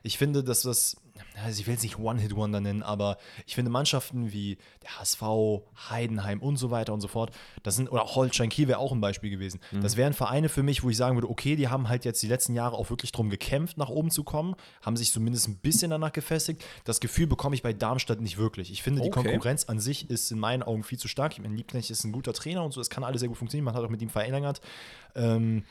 [0.05, 0.97] Ich finde, dass das,
[1.41, 5.21] also ich will es nicht One-Hit-Wonder nennen, aber ich finde Mannschaften wie der HSV,
[5.89, 7.31] Heidenheim und so weiter und so fort,
[7.63, 9.61] das sind, oder auch Holstein Kiel wäre auch ein Beispiel gewesen.
[9.81, 12.27] Das wären Vereine für mich, wo ich sagen würde, okay, die haben halt jetzt die
[12.27, 15.89] letzten Jahre auch wirklich drum gekämpft, nach oben zu kommen, haben sich zumindest ein bisschen
[15.89, 16.63] danach gefestigt.
[16.83, 18.69] Das Gefühl bekomme ich bei Darmstadt nicht wirklich.
[18.71, 19.29] Ich finde, die Okay.
[19.29, 21.31] Konkurrenz an sich ist in meinen Augen viel zu stark.
[21.33, 23.65] Ich meine, Liebknecht ist ein guter Trainer und so, das kann alles sehr gut funktionieren.
[23.65, 24.59] Man hat auch mit ihm verlängert.
[25.15, 25.63] Ähm,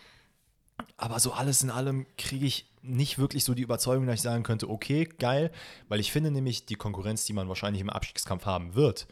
[0.97, 4.43] aber so alles in allem kriege ich nicht wirklich so die Überzeugung, dass ich sagen
[4.43, 5.53] könnte, okay, geil,
[5.89, 9.07] weil ich finde nämlich die Konkurrenz, die man wahrscheinlich im Abstiegskampf haben wird,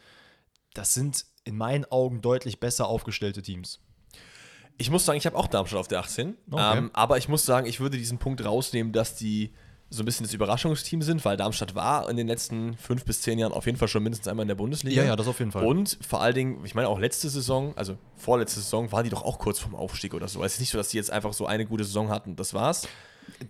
[0.73, 3.79] das sind in meinen Augen deutlich besser aufgestellte Teams.
[4.77, 6.37] Ich muss sagen, ich habe auch Darmstadt auf der 18.
[6.49, 6.77] Okay.
[6.77, 9.53] Ähm, aber ich muss sagen, ich würde diesen Punkt rausnehmen, dass die
[9.93, 13.37] so ein bisschen das Überraschungsteam sind, weil Darmstadt war in den letzten fünf bis zehn
[13.37, 15.01] Jahren auf jeden Fall schon mindestens einmal in der Bundesliga.
[15.01, 15.65] Ja, ja, das auf jeden Fall.
[15.65, 19.23] Und vor allen Dingen, ich meine auch letzte Saison, also vorletzte Saison, war die doch
[19.23, 20.39] auch kurz vorm Aufstieg oder so.
[20.39, 22.53] Also es ist nicht so, dass die jetzt einfach so eine gute Saison hatten, das
[22.53, 22.87] war's.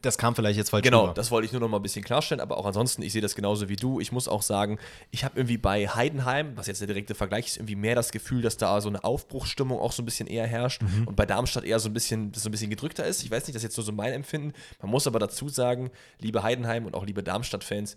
[0.02, 1.14] Das kam vielleicht jetzt falsch Genau, rüber.
[1.14, 3.36] das wollte ich nur noch mal ein bisschen klarstellen, aber auch ansonsten, ich sehe das
[3.36, 4.00] genauso wie du.
[4.00, 4.80] Ich muss auch sagen,
[5.12, 8.42] ich habe irgendwie bei Heidenheim, was jetzt der direkte Vergleich ist, irgendwie mehr das Gefühl,
[8.42, 11.80] dass da so eine Aufbruchsstimmung auch so ein bisschen eher herrscht und bei Darmstadt eher
[11.80, 13.24] so ein bisschen, so ein bisschen gedrückter ist.
[13.24, 14.54] Ich weiß nicht, das ist jetzt nur so mein Empfinden.
[14.82, 17.96] Man muss aber dazu sagen, liebe Heidenheim und auch liebe Darmstadt-Fans,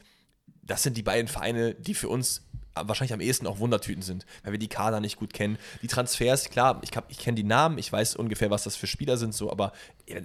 [0.63, 2.43] das sind die beiden Vereine, die für uns
[2.75, 5.59] wahrscheinlich am ehesten auch Wundertüten sind, weil wir die Kader nicht gut kennen.
[5.83, 8.87] Die Transfers, klar, ich, hab- ich kenne die Namen, ich weiß ungefähr, was das für
[8.87, 9.73] Spieler sind, so, aber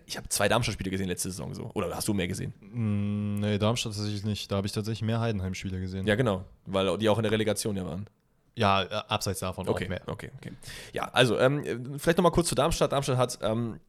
[0.05, 1.71] ich habe zwei Darmstadt-Spiele gesehen letzte Saison so.
[1.73, 2.53] Oder hast du mehr gesehen?
[2.73, 4.51] Mm, nee, Darmstadt tatsächlich nicht.
[4.51, 6.05] Da habe ich tatsächlich mehr Heidenheim-Spiele gesehen.
[6.07, 8.07] Ja, genau, weil die auch in der Relegation ja waren.
[8.55, 10.01] Ja, äh, abseits davon Okay, auch mehr.
[10.07, 10.51] okay, okay.
[10.91, 12.91] Ja, also ähm, vielleicht nochmal kurz zu Darmstadt.
[12.91, 13.79] Darmstadt hat ähm,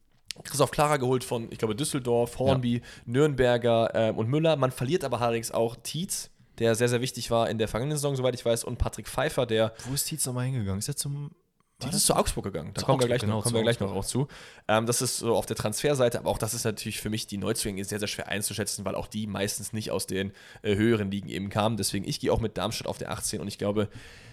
[0.45, 4.55] Christoph Klara geholt von, ich glaube, Düsseldorf, Hornby, Nürnberger ähm, und Müller.
[4.57, 8.15] Man verliert aber allerdings auch Tietz, der sehr, sehr wichtig war in der vergangenen Saison,
[8.15, 10.79] soweit ich weiß, und Patrick Pfeiffer, der Wo ist Tietz nochmal hingegangen?
[10.79, 11.33] Ist er zum.
[11.81, 12.73] Tietz ist zu Augsburg gegangen.
[12.75, 14.29] Da kommen wir gleich, genau, noch, kommen zu wir gleich noch auch zu.
[14.69, 17.39] Ähm, das ist so auf der Transferseite, aber auch das ist natürlich für mich die
[17.39, 21.31] Neuzugänge sehr, sehr schwer einzuschätzen, weil auch die meistens nicht aus den äh, höheren Ligen
[21.31, 21.79] eben kamen.
[21.79, 23.89] Deswegen, ich gehe auch mit Darmstadt auf der 18 und ich glaube,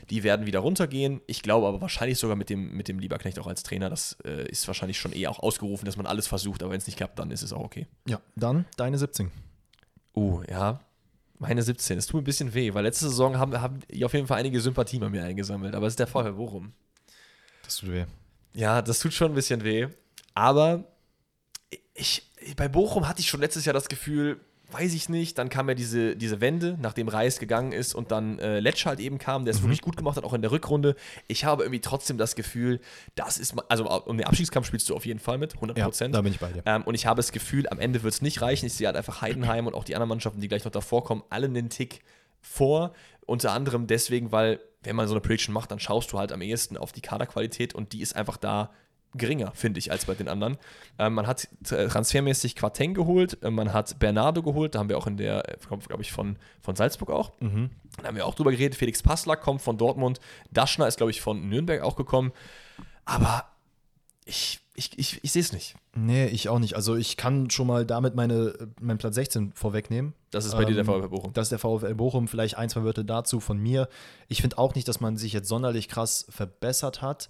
[0.10, 1.22] Die werden wieder runtergehen.
[1.28, 3.90] Ich glaube aber wahrscheinlich sogar mit dem, mit dem Lieberknecht auch als Trainer.
[3.90, 6.88] Das äh, ist wahrscheinlich schon eher auch ausgerufen, dass man alles versucht, aber wenn es
[6.88, 7.88] nicht klappt, dann ist es auch okay.
[8.08, 9.32] Ja, dann deine 17.
[10.16, 10.80] Uh, ja.
[11.40, 11.98] Meine 17.
[11.98, 14.40] Es tut mir ein bisschen weh, weil letzte Saison haben, haben die auf jeden Fall
[14.40, 15.76] einige Sympathien bei mir eingesammelt.
[15.76, 16.74] Aber es ist der Fall, worum?
[17.64, 18.06] Das tut weh.
[18.54, 19.88] Ja, das tut schon ein bisschen weh.
[20.34, 20.84] Aber
[21.94, 25.70] ich, bei Bochum hatte ich schon letztes Jahr das Gefühl, weiß ich nicht, dann kam
[25.70, 29.46] ja diese, diese Wende, nachdem Reis gegangen ist und dann äh, Letsch halt eben kam,
[29.46, 29.66] der es Mhm.
[29.66, 30.96] wirklich gut gemacht hat, auch in der Rückrunde.
[31.28, 32.80] Ich habe irgendwie trotzdem das Gefühl,
[33.16, 36.14] das ist, also um den Abstiegskampf spielst du auf jeden Fall mit, 100 Ja, Prozent.
[36.14, 36.64] da bin ich bei dir.
[36.66, 38.66] Ähm, und ich habe das Gefühl, am Ende wird es nicht reichen.
[38.66, 41.24] Ich sehe halt einfach Heidenheim und auch die anderen Mannschaften, die gleich noch davor kommen,
[41.30, 42.02] alle einen Tick
[42.42, 42.94] vor.
[43.26, 46.42] Unter anderem deswegen, weil, wenn man so eine Prediction macht, dann schaust du halt am
[46.42, 48.72] ehesten auf die Kaderqualität und die ist einfach da
[49.14, 50.58] geringer, finde ich, als bei den anderen.
[51.00, 54.98] Ähm, man hat äh, transfermäßig Quateng geholt, äh, man hat Bernardo geholt, da haben wir
[54.98, 57.32] auch in der, äh, glaube ich, von, von Salzburg auch.
[57.40, 57.72] Mhm.
[57.98, 58.76] Da haben wir auch drüber geredet.
[58.76, 60.20] Felix Passlack kommt von Dortmund.
[60.52, 62.32] Daschner ist, glaube ich, von Nürnberg auch gekommen.
[63.06, 63.46] Aber
[64.26, 65.76] ich, ich, ich, ich sehe es nicht.
[65.96, 66.76] Nee, ich auch nicht.
[66.76, 70.14] Also ich kann schon mal damit meine, meinen Platz 16 vorwegnehmen.
[70.30, 71.34] Das ist bei dir der Ähm, VfB Bochum.
[71.34, 72.28] Das ist der VfL Bochum.
[72.28, 73.88] Vielleicht ein, zwei Wörter dazu von mir.
[74.28, 77.30] Ich finde auch nicht, dass man sich jetzt sonderlich krass verbessert hat.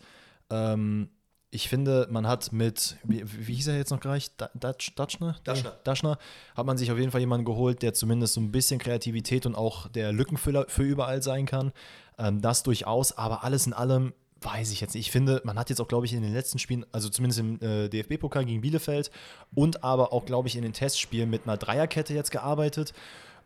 [0.49, 1.09] Ähm,
[1.49, 4.29] ich finde, man hat mit, wie, wie hieß er jetzt noch gleich?
[4.35, 5.37] Da- Datsch, Datschner?
[5.43, 5.69] Daschner.
[5.71, 6.17] Nee, Daschner.
[6.55, 9.55] Hat man sich auf jeden Fall jemanden geholt, der zumindest so ein bisschen Kreativität und
[9.55, 11.71] auch der Lückenfüller für überall sein kann.
[12.19, 15.07] Ähm, das durchaus, aber alles in allem weiß ich jetzt nicht.
[15.07, 17.59] Ich finde, man hat jetzt auch, glaube ich, in den letzten Spielen, also zumindest im
[17.61, 19.09] äh, DFB-Pokal gegen Bielefeld
[19.55, 22.93] und aber auch, glaube ich, in den Testspielen mit einer Dreierkette jetzt gearbeitet.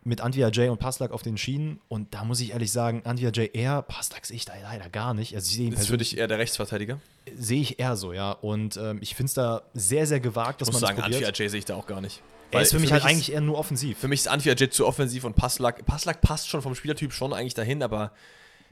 [0.04, 1.80] Mit Antwia J und Paslak auf den Schienen.
[1.88, 5.14] Und da muss ich ehrlich sagen, Antwia J eher, Paslak sehe ich da leider gar
[5.14, 5.34] nicht.
[5.34, 7.00] Also ich sehe ihn ist für dich eher der Rechtsverteidiger?
[7.36, 8.32] sehe ich eher so, ja.
[8.32, 11.38] Und ähm, ich finde es da sehr, sehr gewagt, dass man sagen, es Anfi probiert.
[11.40, 12.20] Ajay sehe ich da auch gar nicht.
[12.50, 13.96] Er ist für mich halt ist- eigentlich eher nur offensiv.
[13.98, 15.86] Für mich ist Anfi Ajay zu offensiv und Passlack.
[15.86, 18.12] Passlack passt schon vom Spielertyp schon eigentlich dahin, aber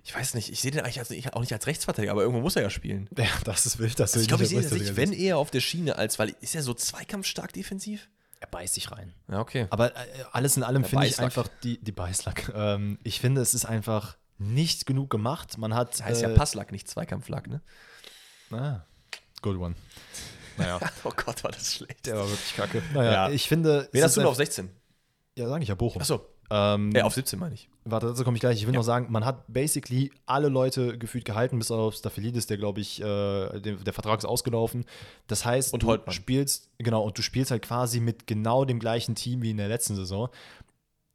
[0.05, 2.57] ich weiß nicht, ich sehe den eigentlich als, auch nicht als Rechtsverteidiger, aber irgendwo muss
[2.57, 3.09] er ja spielen.
[3.17, 3.99] Ja, das ist wild.
[4.01, 6.19] Das Also ich glaube, ich sehe ihn das tatsächlich, wenn eher auf der Schiene, als
[6.19, 8.09] weil ist er so zweikampfstark defensiv?
[8.41, 9.13] Er beißt sich rein.
[9.31, 9.67] Ja, okay.
[9.71, 9.99] Aber äh,
[10.33, 12.53] alles in allem Der finde ich einfach die, die Beißlack.
[12.55, 15.59] Ähm, ich finde, es ist einfach nicht genug gemacht.
[15.59, 15.93] Man hat.
[15.93, 17.61] Das heißt ja äh, Passlack, nicht Zweikampflack, ne?
[18.51, 18.81] Ah,
[19.43, 19.75] good one.
[20.57, 22.07] Naja, Oh Gott, war das schlecht.
[22.07, 22.83] der war wirklich kacke.
[22.95, 23.31] Naja, Ja.
[23.31, 23.89] ich finde.
[23.93, 24.71] Wen hast du noch auf einfach- 16?
[25.37, 26.01] Ja, sage ich ja, Bochum.
[26.03, 27.69] Achso, Ähm, ja, auf 17 meine ich.
[27.85, 28.59] Warte, dazu komme ich gleich.
[28.59, 32.59] Ich will noch sagen, man hat basically alle Leute gefühlt gehalten, bis auf Staphylidis, der
[32.59, 33.05] glaube ich, äh,
[33.61, 34.85] der, der Vertrag ist ausgelaufen.
[35.29, 36.13] Das heißt, Und du Holtmann.
[36.13, 39.69] spielst, genau, und du spielst halt quasi mit genau dem gleichen Team wie in der
[39.69, 40.29] letzten Saison.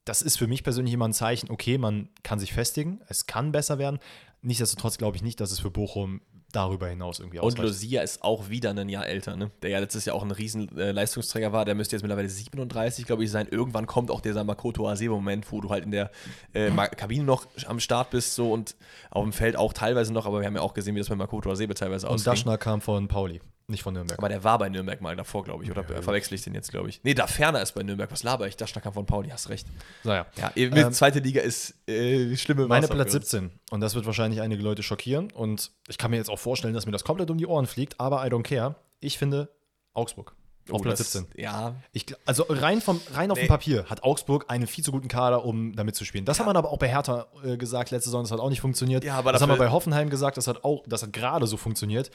[0.06, 3.52] Das ist für mich persönlich immer ein Zeichen, okay, man kann sich festigen, es kann
[3.52, 4.00] besser werden.
[4.41, 6.21] Nichtsdestotrotz glaube ich nicht, dass es für Bochum
[6.56, 7.63] darüber hinaus irgendwie Und ausreicht.
[7.63, 9.52] Lucia ist auch wieder ein Jahr älter, ne?
[9.62, 11.65] Der ja letztes Jahr auch ein riesen äh, Leistungsträger war.
[11.65, 13.48] Der müsste jetzt mittlerweile 37, glaube ich, sein.
[13.50, 16.12] Irgendwann kommt auch dieser Makoto Ase-Moment, wo du halt in der
[16.54, 18.76] äh, Kabine noch am Start bist so und
[19.12, 21.15] auf dem Feld auch teilweise noch, aber wir haben ja auch gesehen, wie das bei
[21.15, 22.32] Makoto Asebe teilweise Und ausging.
[22.32, 24.19] Daschner kam von Pauli, nicht von Nürnberg.
[24.19, 26.89] Aber der war bei Nürnberg mal davor, glaube ich, oder verwechsel ich den jetzt, glaube
[26.89, 27.01] ich.
[27.04, 28.12] Nee, da ferner ist bei Nürnberg.
[28.12, 28.56] Was laber ich?
[28.58, 29.67] Daschner kam von Pauli, hast recht.
[30.04, 30.25] naja.
[30.38, 33.30] Ja, Ähm, zweite Liga ist äh, schlimme Meine Wasser Platz für uns.
[33.32, 33.51] 17.
[33.71, 35.32] Und das wird wahrscheinlich einige Leute schockieren.
[35.32, 37.99] Und ich kann mir jetzt auch vorstellen, dass mir das komplett um die Ohren fliegt,
[37.99, 38.75] aber I don't care.
[38.99, 39.49] Ich finde
[39.93, 40.34] Augsburg.
[40.69, 41.39] Auf Oh, Platz das- 17.
[41.39, 43.43] Ja, Ich, also rein, vom, rein auf Nee.
[43.45, 46.25] dem Papier hat Augsburg einen viel zu guten Kader, um damit zu spielen.
[46.25, 48.62] Das hat man aber auch bei Hertha äh, gesagt letzte Saison, das hat auch nicht
[48.62, 49.04] funktioniert.
[49.04, 51.58] Ja, aber das haben wir bei Hoffenheim gesagt, das hat auch, das hat gerade so
[51.58, 52.10] funktioniert.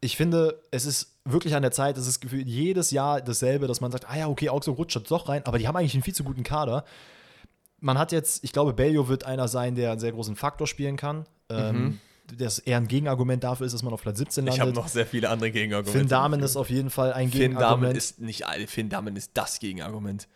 [0.00, 3.80] Ich finde, es ist wirklich an der Zeit, es ist gefühlt jedes Jahr dasselbe, dass
[3.80, 6.02] man sagt, ah ja, okay, Augsburg rutscht jetzt doch rein, aber die haben eigentlich einen
[6.02, 6.84] viel zu guten Kader.
[7.80, 10.96] Man hat jetzt, ich glaube, Bellio wird einer sein, der einen sehr großen Faktor spielen
[10.96, 11.26] kann.
[11.48, 11.98] Ähm,
[12.36, 14.48] das eher ein Gegenargument dafür ist, dass man auf Platz 17 Mhm.
[14.48, 14.82] ich habe landet.
[14.84, 15.98] noch sehr viele andere Gegenargumente.
[15.98, 17.96] Finn Dahmen ist auf jeden Fall ein Finn Gegenargument.
[17.96, 20.26] ist nicht Finn Dahmen ist das Gegenargument.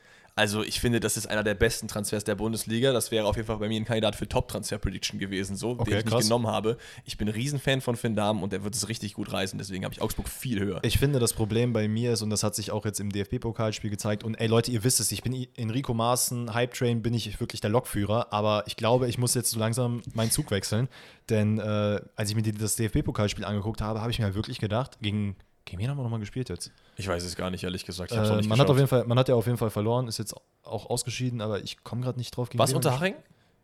[0.40, 2.94] Also ich finde, das ist einer der besten Transfers der Bundesliga.
[2.94, 5.98] Das wäre auf jeden Fall bei mir ein Kandidat für Top-Transfer-Prediction gewesen, so, Okay, den
[5.98, 6.14] ich krass.
[6.14, 6.78] nicht genommen habe.
[7.04, 9.58] Ich bin ein Riesenfan von Finn Dahmen und der wird es richtig gut reißen.
[9.58, 10.80] Deswegen habe ich Augsburg viel höher.
[10.82, 13.90] Ich finde, das Problem bei mir ist, und das hat sich auch jetzt im DFB-Pokalspiel
[13.90, 17.38] gezeigt, und ey Leute, ihr wisst es, ich bin Enrico Maaßen, Hype Train, bin ich
[17.38, 20.88] wirklich der Lokführer, aber ich glaube, ich muss jetzt so langsam meinen Zug wechseln,
[21.28, 25.00] denn äh, als ich mir das DFB-Pokalspiel angeguckt habe, habe ich mir halt wirklich gedacht,
[25.02, 25.36] gegen,
[25.70, 26.72] gegen wen haben wir nochmal gespielt jetzt?
[26.96, 28.10] Ich weiß es gar nicht, ehrlich gesagt.
[28.10, 30.34] Äh, man, hat auf jeden Fall, man hat ja auf jeden Fall verloren, ist jetzt
[30.64, 32.50] auch ausgeschieden, aber ich komme gerade nicht drauf.
[32.50, 33.14] gegen Was Unterhaching?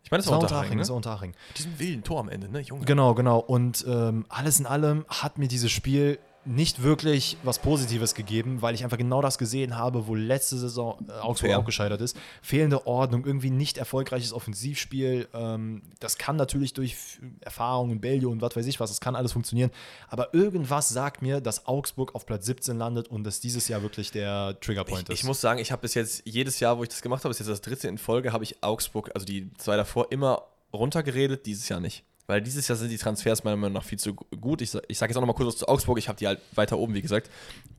[0.04, 0.92] Ich meine, das war Unterhaching, ne?
[0.92, 1.34] Unterhaching.
[1.48, 2.84] Mit diesem wilden Tor am Ende, ne, Junge?
[2.84, 3.40] Genau, genau.
[3.40, 8.74] Und ähm, alles in allem hat mir dieses Spiel nicht wirklich was Positives gegeben, weil
[8.74, 11.58] ich einfach genau das gesehen habe, wo letzte Saison äh, Augsburg Fair.
[11.58, 12.16] auch gescheitert ist.
[12.42, 15.28] Fehlende Ordnung, irgendwie nicht erfolgreiches Offensivspiel.
[15.34, 19.00] Ähm, das kann natürlich durch F- Erfahrung in Belgien und was weiß ich was, das
[19.00, 19.70] kann alles funktionieren.
[20.08, 24.10] Aber irgendwas sagt mir, dass Augsburg auf Platz 17 landet und dass dieses Jahr wirklich
[24.12, 25.20] der Triggerpoint Ich, ist.
[25.20, 27.38] ich muss sagen, ich habe bis jetzt jedes Jahr, wo ich das gemacht habe, ist
[27.40, 31.68] jetzt das dritte in Folge, habe ich Augsburg, also die zwei davor, immer runtergeredet, dieses
[31.68, 32.04] Jahr nicht.
[32.26, 34.60] Weil dieses Jahr sind die Transfers meiner Meinung nach viel zu gut.
[34.62, 35.98] Ich, ich sage jetzt auch noch mal kurz was zu Augsburg.
[35.98, 37.30] Ich habe die halt weiter oben, wie gesagt.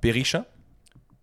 [0.01, 0.45] Berisha.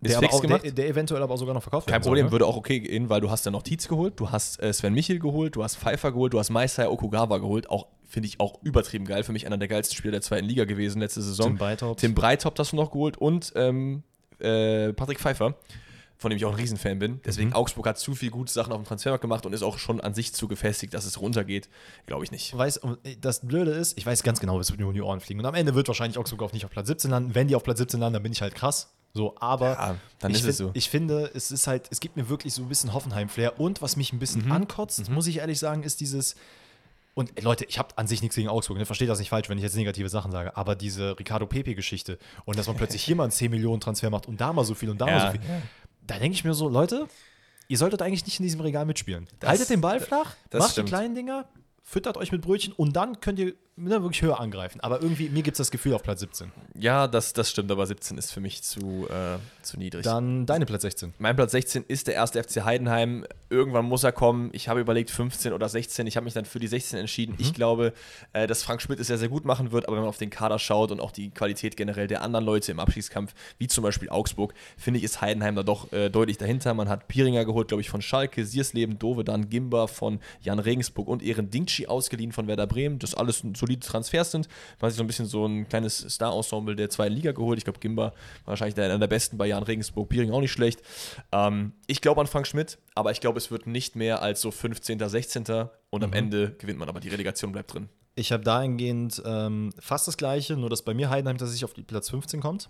[0.01, 0.63] Ist Der, fix auch, gemacht.
[0.63, 2.31] der, der eventuell aber auch sogar noch verkauft Kein werden soll, Problem, ne?
[2.31, 4.93] würde auch okay gehen, weil du hast ja noch Tietz geholt, du hast äh, Sven
[4.93, 7.69] Michel geholt, du hast Pfeiffer geholt, du hast Meister Okugawa geholt.
[7.69, 9.23] Auch, finde ich, auch übertrieben geil.
[9.23, 11.47] Für mich einer der geilsten Spieler der zweiten Liga gewesen letzte Saison.
[11.47, 11.99] Tim Breithaupt.
[12.01, 14.03] Tim Breithaupt hast du noch geholt und ähm,
[14.39, 15.55] äh, Patrick Pfeiffer,
[16.25, 17.21] von dem ich auch ein Riesenfan bin.
[17.23, 17.55] Deswegen Mhm.
[17.55, 20.15] Augsburg hat zu viel gute Sachen auf dem Transfermarkt gemacht und ist auch schon an
[20.15, 21.69] sich zu gefestigt, dass es runtergeht.
[22.07, 22.57] Glaube ich nicht.
[22.57, 25.39] weiß, und das Blöde ist, ich weiß ganz genau, wird mir um die Ohren fliegen.
[25.39, 27.35] Und am Ende wird wahrscheinlich Augsburg auch nicht auf Platz 17 landen.
[27.35, 28.89] Wenn die auf Platz 17 landen, dann bin ich halt krass.
[29.13, 30.71] So, aber Ja, dann ich, ist es so.
[30.73, 33.59] ich finde, es ist halt, es gibt mir wirklich so ein bisschen Hoffenheim-Flair.
[33.59, 36.35] Und was mich ein bisschen ankotzt, muss ich ehrlich sagen, ist dieses.
[37.13, 38.85] Und ey, Leute, ich habe an sich nichts gegen Augsburg, ne?
[38.85, 42.59] versteht das nicht falsch, wenn ich jetzt negative Sachen sage, aber diese Ricardo Pepe-Geschichte und
[42.59, 44.89] dass man plötzlich hier mal einen 10 Millionen Transfer macht und da mal so viel
[44.89, 45.61] und da Ja, mal so viel, ja.
[46.07, 47.07] Da denke ich mir so, Leute,
[47.67, 49.27] ihr solltet eigentlich nicht in diesem Regal mitspielen.
[49.39, 50.87] Das- Haltet den Ball flach, macht stimmt.
[50.87, 51.47] die kleinen Dinger,
[51.83, 54.79] füttert euch mit Brötchen und dann könnt ihr ne, wirklich höher angreifen.
[54.81, 56.51] Aber irgendwie, mir gibt es das Gefühl auf Platz 17.
[56.77, 60.03] Ja, das, das stimmt, aber 17 ist für mich zu, äh, zu niedrig.
[60.03, 61.13] Dann deine Platz 16.
[61.19, 63.25] Mein Platz 16 ist der erste FC Heidenheim.
[63.49, 64.49] Irgendwann muss er kommen.
[64.53, 66.07] Ich habe überlegt 15 oder 16.
[66.07, 67.35] Ich habe mich dann für die 16 entschieden.
[67.37, 67.93] Ich glaube,
[68.33, 69.87] äh, dass Frank Schmidt es sehr, sehr gut machen wird.
[69.87, 72.71] Aber wenn man auf den Kader schaut und auch die Qualität generell der anderen Leute
[72.71, 76.73] im Abstiegskampf, wie zum Beispiel Augsburg, finde ich, ist Heidenheim da doch äh, deutlich dahinter.
[76.73, 81.07] Man hat Piringer geholt, glaube ich, von Schalke, Siersleben, Dove, dann Gimba von Jan Regensburg
[81.07, 82.99] und Ehren Dingchi ausgeliehen von Werder Bremen.
[82.99, 84.47] Das alles solide Transfers sind.
[84.79, 87.57] Man hat sich so ein bisschen so ein kleines Star-Ensemble der zweiten Liga geholt.
[87.57, 88.13] Ich glaube, Gimba war
[88.45, 90.09] wahrscheinlich einer der besten bei Jan Regensburg.
[90.09, 90.81] Piering auch nicht schlecht.
[91.31, 94.51] Ähm, ich glaube an Frank Schmidt, aber ich glaube, es wird nicht mehr als so
[94.51, 95.43] 15., 16.
[95.89, 97.89] und am Ende gewinnt man, aber die Relegation bleibt drin.
[98.17, 101.83] Ich habe dahingehend ähm, fast das gleiche, nur dass bei mir Heidenheim tatsächlich auf die
[101.83, 102.69] Platz 15 kommt.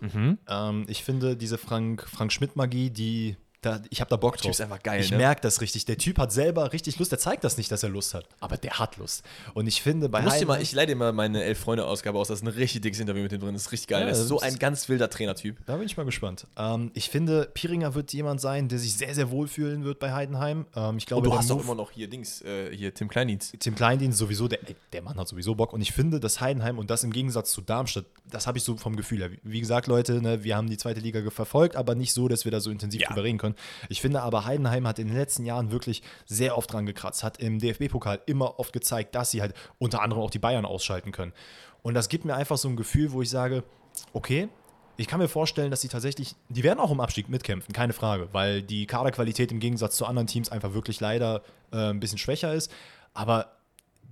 [0.50, 3.38] Ähm, ich finde diese Frank, Frank Schmidt-Magie, die.
[3.66, 4.52] Da, ich habe da Bock Typ drauf.
[4.52, 5.18] ist einfach geil, Ich ne?
[5.18, 5.86] merke das richtig.
[5.86, 7.12] Der Typ hat selber richtig Lust.
[7.12, 8.28] Der zeigt das nicht, dass er Lust hat.
[8.40, 9.24] Aber der hat Lust.
[9.56, 12.28] Und ich finde, bei dir mal, Heidenheim- ich leite dir mal meine Elf-Freunde-Ausgabe aus.
[12.28, 13.54] Das ist ein richtig dickes Interview mit dem drin.
[13.54, 14.02] Das ist richtig geil.
[14.04, 15.58] Ja, das ist so ein ganz wilder Trainertyp.
[15.66, 16.46] Da bin ich mal gespannt.
[16.58, 20.66] Ähm, ich finde, Piringer wird jemand sein, der sich sehr, sehr wohlfühlen wird bei Heidenheim.
[20.76, 23.08] Ähm, ich glaube, Und du der hast doch immer noch hier Dings, äh, hier Tim
[23.08, 23.56] Kleindienst.
[23.60, 24.60] Tim Kleindienst sowieso, der,
[24.94, 25.74] der Mann hat sowieso Bock.
[25.74, 28.78] Und ich finde, dass Heidenheim und das im Gegensatz zu Darmstadt, das habe ich so
[28.78, 29.32] vom Gefühl her.
[29.44, 32.52] Wie- gesagt, Leute, ne, wir haben die zweite Liga verfolgt, aber nicht so, dass wir
[32.52, 33.08] da so intensiv Ja.
[33.08, 33.55] drüber reden können.
[33.90, 37.40] Ich finde aber, Heidenheim hat in den letzten Jahren wirklich sehr oft dran gekratzt, hat
[37.40, 41.34] im DFB-Pokal immer oft gezeigt, dass sie halt unter anderem auch die Bayern ausschalten können.
[41.82, 43.64] Und das gibt mir einfach so ein Gefühl, wo ich sage,
[44.14, 44.50] okay,
[44.98, 48.30] ich kann mir vorstellen, dass sie tatsächlich, die werden auch im Abstieg mitkämpfen, keine Frage,
[48.32, 51.42] weil die Kaderqualität im Gegensatz zu anderen Teams einfach wirklich leider
[51.72, 52.72] äh, ein bisschen schwächer ist.
[53.14, 53.52] Aber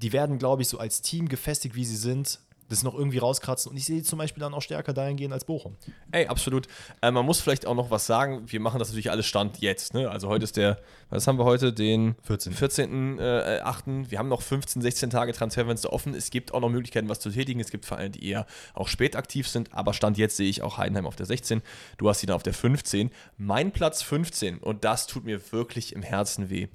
[0.01, 3.69] die werden, glaube ich, so als Team gefestigt, wie sie sind, das noch irgendwie rauskratzen.
[3.69, 5.75] Und ich sehe zum Beispiel dann auch stärker dahingehend als Bochum.
[6.11, 6.67] Ey, absolut.
[7.01, 8.43] Äh, man muss vielleicht auch noch was sagen.
[8.45, 9.93] Wir machen das natürlich alles Stand jetzt.
[9.93, 10.09] Ne?
[10.09, 11.73] Also heute ist der, was haben wir heute?
[11.73, 12.53] Den 14..
[12.53, 13.19] 14.
[13.19, 13.85] Äh, 8.
[14.09, 16.13] Wir haben noch 15, 16 Tage Transferfenster offen.
[16.13, 17.59] Es gibt auch noch Möglichkeiten, was zu tätigen.
[17.59, 19.73] Es gibt Vereine, die eher auch spät aktiv sind.
[19.73, 21.61] Aber Stand jetzt sehe ich auch Heidenheim auf der 16.
[21.97, 23.11] Du hast sie dann auf der 15.
[23.37, 24.59] Mein Platz 15.
[24.59, 26.67] Und das tut mir wirklich im Herzen weh.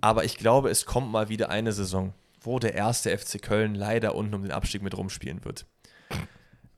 [0.00, 4.14] Aber ich glaube, es kommt mal wieder eine Saison, wo der erste FC Köln leider
[4.14, 5.66] unten um den Abstieg mit rumspielen wird.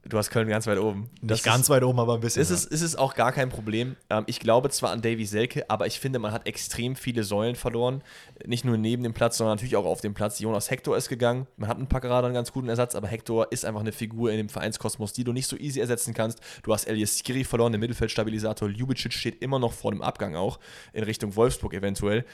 [0.03, 1.11] Du hast Köln ganz weit oben.
[1.21, 2.41] Nicht ganz weit oben, aber ein bisschen.
[2.41, 3.97] Ist es, ist es auch gar kein Problem.
[4.09, 7.55] Ähm, ich glaube zwar an Davy Selke, aber ich finde, man hat extrem viele Säulen
[7.55, 8.03] verloren.
[8.47, 10.41] Nicht nur neben dem Platz, sondern natürlich auch auf dem Platz.
[10.41, 11.47] Jonas Hector ist gegangen.
[11.59, 14.39] Man hat einen Packerada einen ganz guten Ersatz, aber Hector ist einfach eine Figur in
[14.39, 16.41] dem Vereinskosmos, die du nicht so easy ersetzen kannst.
[16.63, 18.71] Du hast Elias Skiri verloren, den Mittelfeldstabilisator.
[18.71, 20.61] Ljubicic steht immer noch vor dem Abgang auch,
[20.95, 22.25] in Richtung Wolfsburg eventuell.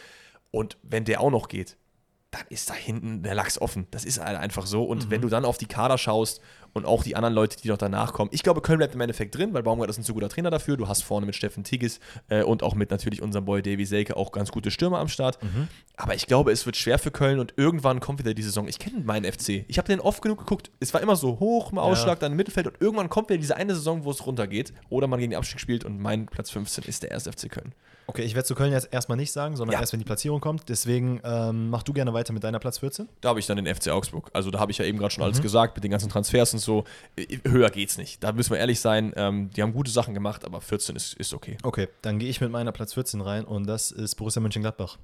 [0.52, 1.76] Und wenn der auch noch geht,
[2.36, 3.86] dann ist da hinten der Lachs offen.
[3.90, 4.84] Das ist halt einfach so.
[4.84, 6.40] Und wenn du dann auf die Kader schaust
[6.72, 9.34] und auch die anderen Leute, die noch danach kommen, ich glaube, Köln bleibt im Endeffekt
[9.34, 10.76] drin, weil Baumgart ist ein zu guter Trainer dafür.
[10.76, 14.16] Du hast vorne mit Steffen Tigges äh, und auch mit natürlich unserem Boy Davy Selke
[14.16, 15.38] auch ganz gute Stürmer am Start.
[15.96, 18.68] Aber ich glaube, es wird schwer für Köln und irgendwann kommt wieder die Saison.
[18.68, 19.64] Ich kenne meinen FC.
[19.68, 20.70] Ich habe den oft genug geguckt.
[20.80, 23.56] Es war immer so hoch im Ausschlag, dann im Mittelfeld und irgendwann kommt wieder diese
[23.56, 26.84] eine Saison, wo es runtergeht oder man gegen den Abstieg spielt und mein Platz 15
[26.84, 27.72] ist der erste FC Köln.
[28.08, 29.80] Okay, ich werde zu Köln jetzt erstmal nicht sagen, sondern Ja.
[29.80, 30.68] erst, wenn die Platzierung kommt.
[30.68, 33.08] Deswegen ähm, mach du gerne weiter mit deiner Platz 14.
[33.20, 34.30] Da habe ich dann den FC Augsburg.
[34.32, 36.60] Also da habe ich ja eben gerade schon alles gesagt mit den ganzen Transfers und
[36.60, 36.84] so.
[37.44, 38.22] Höher geht's nicht.
[38.22, 39.12] Da müssen wir ehrlich sein.
[39.16, 41.58] Ähm, die haben gute Sachen gemacht, aber 14 ist, ist okay.
[41.64, 44.98] Okay, dann gehe ich mit meiner Platz 14 rein und das ist Borussia Mönchengladbach.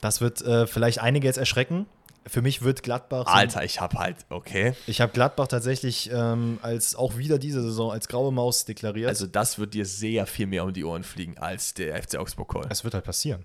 [0.00, 1.86] Das wird äh, vielleicht einige jetzt erschrecken.
[2.28, 3.26] Für mich wird Gladbach.
[3.26, 4.74] so- Alter, ich habe halt, okay.
[4.86, 9.08] Ich habe Gladbach tatsächlich ähm, als auch wieder diese Saison als graue Maus deklariert.
[9.08, 12.52] Also das wird dir sehr viel mehr um die Ohren fliegen als der FC Augsburg
[12.52, 12.66] Call.
[12.70, 13.44] es wird halt passieren.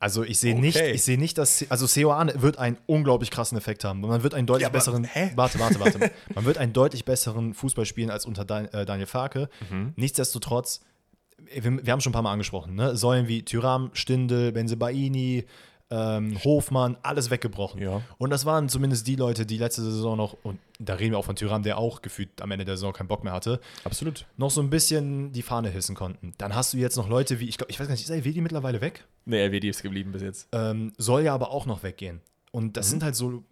[0.00, 0.60] Also ich sehe Okay.
[0.60, 4.00] nicht, ich sehe nicht, dass also Seoane wird einen unglaublich krassen Effekt haben.
[4.00, 5.32] Man wird einen deutlich Ja, aber- besseren, hä?
[5.36, 6.10] warte, warte, warte.
[6.34, 8.42] Man wird einen deutlich besseren Fußball spielen als unter
[8.74, 9.48] äh, Daniel Farke.
[9.70, 9.92] Mhm.
[9.96, 10.80] Nichtsdestotrotz,
[11.54, 12.96] wir, wir haben schon ein paar Mal angesprochen, ne?
[12.96, 15.46] Säulen wie Tyram, Stindel, Benzebaini,
[15.90, 17.80] ähm, Hofmann, alles weggebrochen.
[17.80, 18.00] Ja.
[18.18, 21.24] Und das waren zumindest die Leute, die letzte Saison noch, und da reden wir auch
[21.24, 24.26] von Tyram, der auch gefühlt am Ende der Saison keinen Bock mehr hatte, Absolut.
[24.36, 26.32] noch so ein bisschen die Fahne hissen konnten.
[26.38, 28.40] Dann hast du jetzt noch Leute wie, ich glaube, ich weiß gar nicht, ist Elvedi
[28.40, 29.04] mittlerweile weg?
[29.26, 30.48] Nee, LWD ist geblieben bis jetzt.
[30.52, 32.20] Ähm, soll ja aber auch noch weggehen.
[32.50, 32.72] Und Mhm.
[32.72, 33.44] das sind halt so,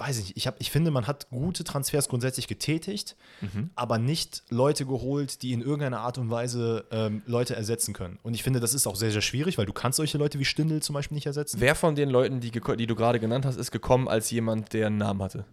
[0.00, 3.70] weiß ich nicht, ich, hab, ich finde, man hat gute Transfers grundsätzlich getätigt, Mhm.
[3.74, 8.18] aber nicht Leute geholt, die in irgendeiner Art und Weise ähm, Leute ersetzen können.
[8.22, 10.44] Und ich finde, das ist auch sehr, sehr schwierig, weil du kannst solche Leute wie
[10.44, 11.60] Stindl zum Beispiel nicht ersetzen.
[11.60, 14.88] Wer von den Leuten, die, die du gerade genannt hast, ist gekommen als jemand, der
[14.88, 15.44] einen Namen hatte?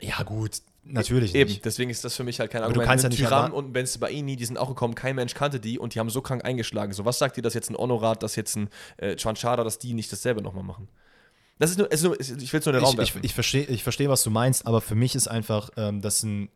[0.00, 1.64] Ja gut, natürlich Eben, nicht.
[1.64, 2.88] deswegen ist das für mich halt kein Aber du Argument.
[2.88, 5.78] kannst ja Ein nicht Tyram und Benzibaini, die sind auch gekommen, kein Mensch kannte die
[5.78, 6.92] und die haben so krank eingeschlagen.
[6.92, 9.94] So, was sagt dir das jetzt ein Honorat, dass jetzt ein äh, Chanchada, dass die
[9.94, 10.88] nicht dasselbe nochmal machen?
[11.58, 13.34] Das ist nur, ist nur ich will es nur in den Raum Ich, ich, ich
[13.34, 16.48] verstehe, ich versteh, was du meinst, aber für mich ist einfach, ähm, das ein.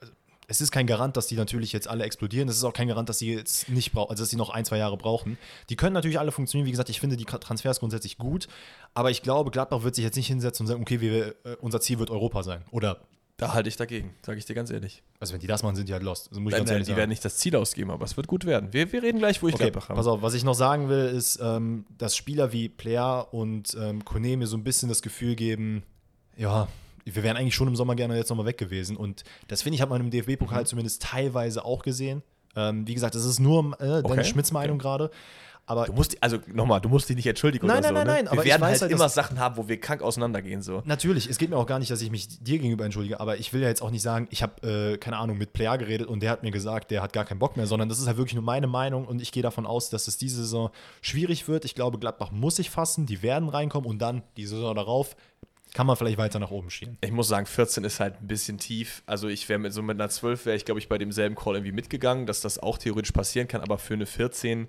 [0.00, 0.12] also,
[0.46, 2.48] Es ist kein Garant, dass die natürlich jetzt alle explodieren.
[2.48, 4.64] Es ist auch kein Garant, dass sie jetzt nicht brauchen, also dass sie noch ein,
[4.66, 5.38] zwei Jahre brauchen.
[5.70, 6.66] Die können natürlich alle funktionieren.
[6.66, 8.48] Wie gesagt, ich finde die Transfers grundsätzlich gut,
[8.92, 11.80] aber ich glaube, Gladbach wird sich jetzt nicht hinsetzen und sagen, okay, wir, äh, unser
[11.80, 12.62] Ziel wird Europa sein.
[12.70, 13.00] Oder,
[13.48, 15.02] da halte ich dagegen, sage ich dir ganz ehrlich.
[15.20, 16.28] also wenn die das machen, sind die halt lost.
[16.30, 16.96] Also muss ich Nein, ganz nein, die sagen.
[16.96, 18.72] werden nicht das Ziel ausgeben, aber es wird gut werden.
[18.72, 20.10] Wir, wir reden gleich, wo ich Okay, Gladbach pass habe.
[20.12, 24.36] auf, was ich noch sagen will, ist, ähm, dass Spieler wie Player und ähm, Kone
[24.36, 25.82] mir so ein bisschen das Gefühl geben,
[26.36, 26.68] ja,
[27.04, 28.96] wir wären eigentlich schon im Sommer gerne jetzt nochmal weg gewesen.
[28.96, 30.66] Und das finde ich, hat man im DFB-Pokal Mhm.
[30.66, 32.22] zumindest teilweise auch gesehen.
[32.54, 35.10] Ähm, wie gesagt, das ist nur äh, Okay, Dennis Schmidts Meinung gerade.
[35.66, 37.94] Aber Du musst, also nochmal, du musst dich nicht entschuldigen Nein, oder so.
[37.94, 38.30] nein, nein, ne?
[38.30, 40.60] nein, Wir werden halt halt, immer Sachen haben, wo wir krank auseinandergehen.
[40.60, 40.82] So.
[40.84, 43.52] Natürlich, es geht mir auch gar nicht, dass ich mich dir gegenüber entschuldige, aber ich
[43.52, 46.20] will ja jetzt auch nicht sagen, ich habe, äh, keine Ahnung, mit Player geredet und
[46.22, 48.34] der hat mir gesagt, der hat gar keinen Bock mehr, sondern das ist halt wirklich
[48.34, 50.70] nur meine Meinung und ich gehe davon aus, dass es diese Saison
[51.00, 51.64] schwierig wird.
[51.64, 55.16] Ich glaube, Gladbach muss sich fassen, die werden reinkommen und dann die Saison darauf
[55.74, 56.98] kann man vielleicht weiter nach oben schielen.
[57.00, 59.02] Ich muss sagen, 14 ist halt ein bisschen tief.
[59.06, 61.54] Also ich wäre mit so mit einer 12 wäre ich, glaube ich, bei demselben Call
[61.54, 64.68] irgendwie mitgegangen, dass das auch theoretisch passieren kann, aber für eine 14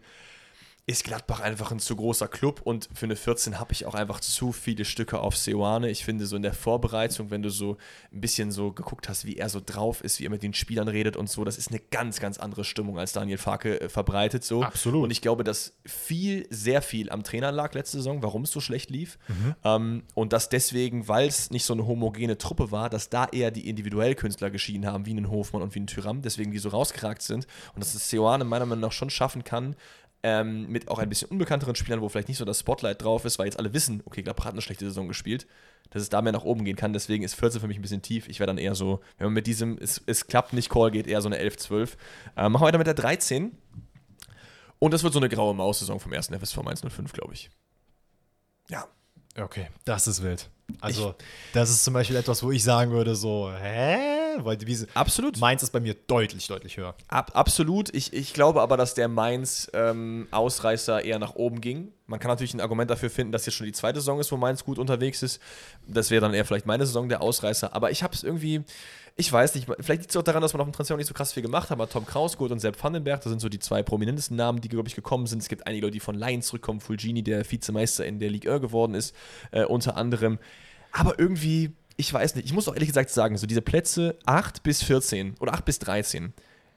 [0.86, 4.20] ist Gladbach einfach ein zu großer Club und für eine 14 habe ich auch einfach
[4.20, 5.90] zu viele Stücke auf Seoane.
[5.90, 7.78] Ich finde so in der Vorbereitung, wenn du so
[8.12, 10.90] ein bisschen so geguckt hast, wie er so drauf ist, wie er mit den Spielern
[10.90, 14.44] redet und so, das ist eine ganz, ganz andere Stimmung, als Daniel Farke äh, verbreitet
[14.44, 14.62] so.
[14.62, 15.06] Absolut.
[15.06, 18.60] Und ich glaube, dass viel, sehr viel am Trainer lag letzte Saison, warum es so
[18.60, 19.18] schlecht lief.
[19.64, 23.52] Ähm, und dass deswegen, weil es nicht so eine homogene Truppe war, dass da eher
[23.52, 26.70] die individuell Künstler geschieden haben, wie einen Hofmann und wie einen Tyram, deswegen die so
[26.70, 27.48] rausgeragt sind.
[27.74, 29.78] Und dass es Seoane meiner Meinung nach schon schaffen kann,
[30.24, 33.38] ähm, mit auch ein bisschen unbekannteren Spielern, wo vielleicht nicht so das Spotlight drauf ist,
[33.38, 35.46] weil jetzt alle wissen, okay, Gladbach hat eine schlechte Saison gespielt,
[35.90, 36.94] dass es da mehr nach oben gehen kann.
[36.94, 38.30] Deswegen ist 14 für mich ein bisschen tief.
[38.30, 41.08] Ich wäre dann eher so, wenn man mit diesem, es, es klappt nicht, Call geht,
[41.08, 41.98] eher so eine 11, 12.
[42.38, 43.52] Ähm, machen wir weiter mit der 13.
[44.80, 47.50] Und das wird so eine graue Maus-Saison vom ersten FSV 105, glaube ich.
[48.70, 48.88] Ja.
[49.38, 50.50] Okay, das ist wild.
[50.80, 51.16] Also,
[51.54, 54.23] das ist zum Beispiel etwas, wo ich sagen würde, so, hä?
[54.40, 54.88] Weil die Wiese.
[54.94, 55.40] Absolut.
[55.40, 56.96] Mainz ist bei mir deutlich, deutlich höher.
[57.08, 57.94] Ab, absolut.
[57.94, 61.92] Ich, ich glaube aber, dass der Mainz-Ausreißer eher nach oben ging.
[62.06, 64.38] Man kann natürlich ein Argument dafür finden, dass jetzt schon die zweite Saison ist, wo
[64.38, 65.42] Mainz gut unterwegs ist.
[65.88, 67.74] Das wäre dann eher vielleicht meine Saison der Ausreißer.
[67.74, 68.64] Aber ich habe es irgendwie,
[69.16, 71.14] ich weiß nicht, vielleicht liegt es auch daran, dass man auf dem Transfer nicht so
[71.14, 71.78] krass viel gemacht hat.
[71.78, 74.90] Aber Tom Krausgut und Sepp Vandenberg, das sind so die zwei prominentesten Namen, die, glaube
[74.90, 75.42] ich, gekommen sind.
[75.42, 76.82] Es gibt einige Leute, die von Laien zurückkommen.
[76.82, 79.16] Fulgini, der Vizemeister in der Ligue 1 geworden ist,
[79.52, 80.40] äh, unter anderem.
[80.92, 81.72] Aber irgendwie,
[82.04, 85.36] ich weiß nicht, ich muss auch ehrlich gesagt sagen, so diese Plätze 8 bis 14
[85.40, 86.34] oder 8 bis 13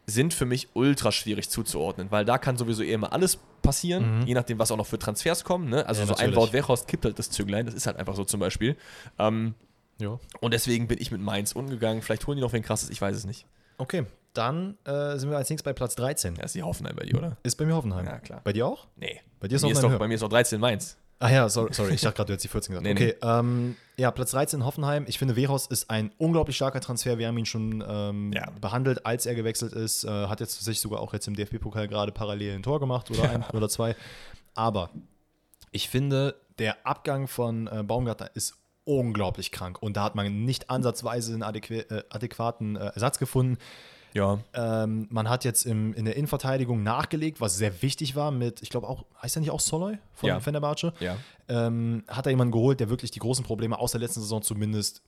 [0.07, 4.35] sind für mich ultra schwierig zuzuordnen, weil da kann sowieso eher mal alles passieren, je
[4.35, 5.69] nachdem, was auch noch für Transfers kommen.
[5.69, 5.85] Ne?
[5.87, 6.37] Also Ja, so ein.
[6.37, 8.77] Wout Weghorst kippt halt das Züglein, das ist halt einfach so zum Beispiel.
[9.19, 9.55] Ähm,
[9.99, 10.21] Ja.
[10.41, 12.03] und deswegen bin ich mit Mainz umgegangen.
[12.03, 13.47] Vielleicht holen die noch wen krasses, ich weiß es nicht.
[13.79, 16.37] Okay, dann äh, sind wir als nächstes bei Platz 13.
[16.37, 17.37] Ja, ist die Hoffenheim bei dir, oder?
[17.43, 18.07] Ist bei mir Hoffenheim.
[18.07, 18.41] Ja, klar.
[18.45, 18.87] Bei dir auch?
[18.97, 19.21] Nee.
[19.41, 19.99] Bei dir ist bei, mir ist doch, höher.
[19.99, 20.97] bei mir ist noch 13 Mainz.
[21.19, 21.95] Ah ja, sorry, sorry.
[21.95, 22.85] ich dachte gerade, du hättest die 14 gesagt.
[22.85, 25.05] Nee, okay, Ähm, ja, Platz 13 Hoffenheim.
[25.09, 27.17] Ich finde, Wehrhaus ist ein unglaublich starker Transfer.
[27.17, 28.51] Wir haben ihn schon ähm, Ja.
[28.61, 30.05] behandelt, als er gewechselt ist.
[30.05, 33.31] Äh, hat jetzt sich sogar auch jetzt im DFB-Pokal gerade parallel ein Tor gemacht oder
[33.31, 33.97] ein oder zwei.
[34.55, 34.91] Aber
[35.71, 39.79] ich finde, der Abgang von äh, Baumgartner ist unglaublich krank.
[39.83, 43.57] Und da hat man nicht ansatzweise einen adäqu äh, adäquaten äh, Ersatz gefunden.
[44.17, 44.39] Ja.
[44.55, 48.71] Ähm, man hat jetzt im, in der Innenverteidigung nachgelegt, was sehr wichtig war mit, ich
[48.71, 50.41] glaube auch, heißt er nicht auch Soloy von Ja.
[50.41, 50.95] Fenerbahce?
[51.01, 51.17] Ja.
[51.49, 55.03] Ähm, hat er jemanden geholt, der wirklich die großen Probleme aus der letzten Saison zumindest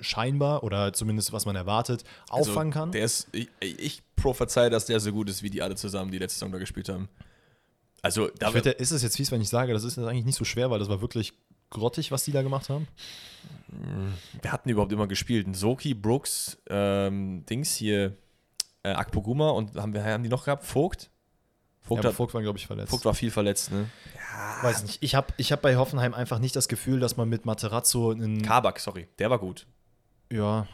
[0.00, 2.92] scheinbar oder zumindest was man erwartet, auffangen Also, kann?
[2.92, 6.18] Der ist, ich, ich prophezei, dass der so gut ist, wie die alle zusammen, die
[6.18, 7.08] letzte Saison da gespielt haben.
[8.02, 10.26] Also, da ich finde, ist es jetzt fies, wenn ich sage, das ist jetzt eigentlich
[10.26, 11.32] nicht so schwer, weil das war wirklich
[11.70, 12.86] grottig, was die da gemacht haben.
[14.42, 15.46] Wer hat denn überhaupt immer gespielt?
[15.56, 18.16] Soki, Brooks, ähm, Dings hier,
[18.84, 20.64] äh, Akpoguma und haben, wir, haben die noch gehabt?
[20.64, 21.04] Vogt?
[21.04, 22.90] Ja, Vogt, aber hat, Vogt war, glaube ich, verletzt.
[22.90, 23.90] Vogt war viel verletzt, ne?
[24.62, 25.02] Weiß nicht.
[25.02, 28.42] Ich habe ich hab bei Hoffenheim einfach nicht das Gefühl, dass man mit Materazzo einen.
[28.42, 29.66] Kabak, sorry, der war gut.
[30.32, 30.66] Ja.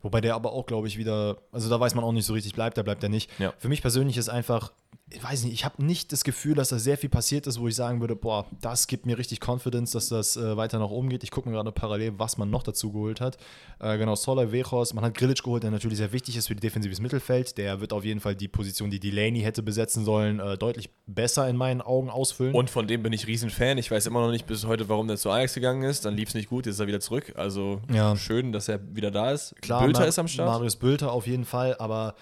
[0.00, 2.54] Wobei der aber auch, glaube ich, wieder, also da weiß man auch nicht so richtig,
[2.54, 3.30] bleibt er, bleibt er nicht.
[3.40, 3.52] Ja.
[3.58, 4.72] Für mich persönlich ist einfach,
[5.10, 7.66] ich weiß nicht, ich habe nicht das Gefühl, dass da sehr viel passiert ist, wo
[7.66, 11.08] ich sagen würde, boah, das gibt mir richtig Confidence, dass das äh, weiter nach oben
[11.08, 11.24] geht.
[11.24, 13.38] Ich gucke mir gerade parallel, was man noch dazu geholt hat.
[13.80, 16.60] Äh, genau, Solar Vejos, man hat Grilic geholt, der natürlich sehr wichtig ist für die
[16.60, 17.56] defensives Mittelfeld.
[17.56, 21.48] Der wird auf jeden Fall die Position, die Delaney hätte besetzen sollen, äh, deutlich besser
[21.48, 22.54] in meinen Augen ausfüllen.
[22.54, 23.78] Und von dem bin ich riesen Fan.
[23.78, 26.04] Ich weiß immer noch nicht bis heute, warum der zu Ajax gegangen ist.
[26.04, 27.32] Dann lief es nicht gut, jetzt ist er wieder zurück.
[27.36, 28.14] Also Ja.
[28.14, 29.54] schön, dass er wieder da ist.
[29.62, 30.48] Klar, Bülter Ma- ist am Start.
[30.50, 32.14] Marius Bülter auf jeden Fall, aber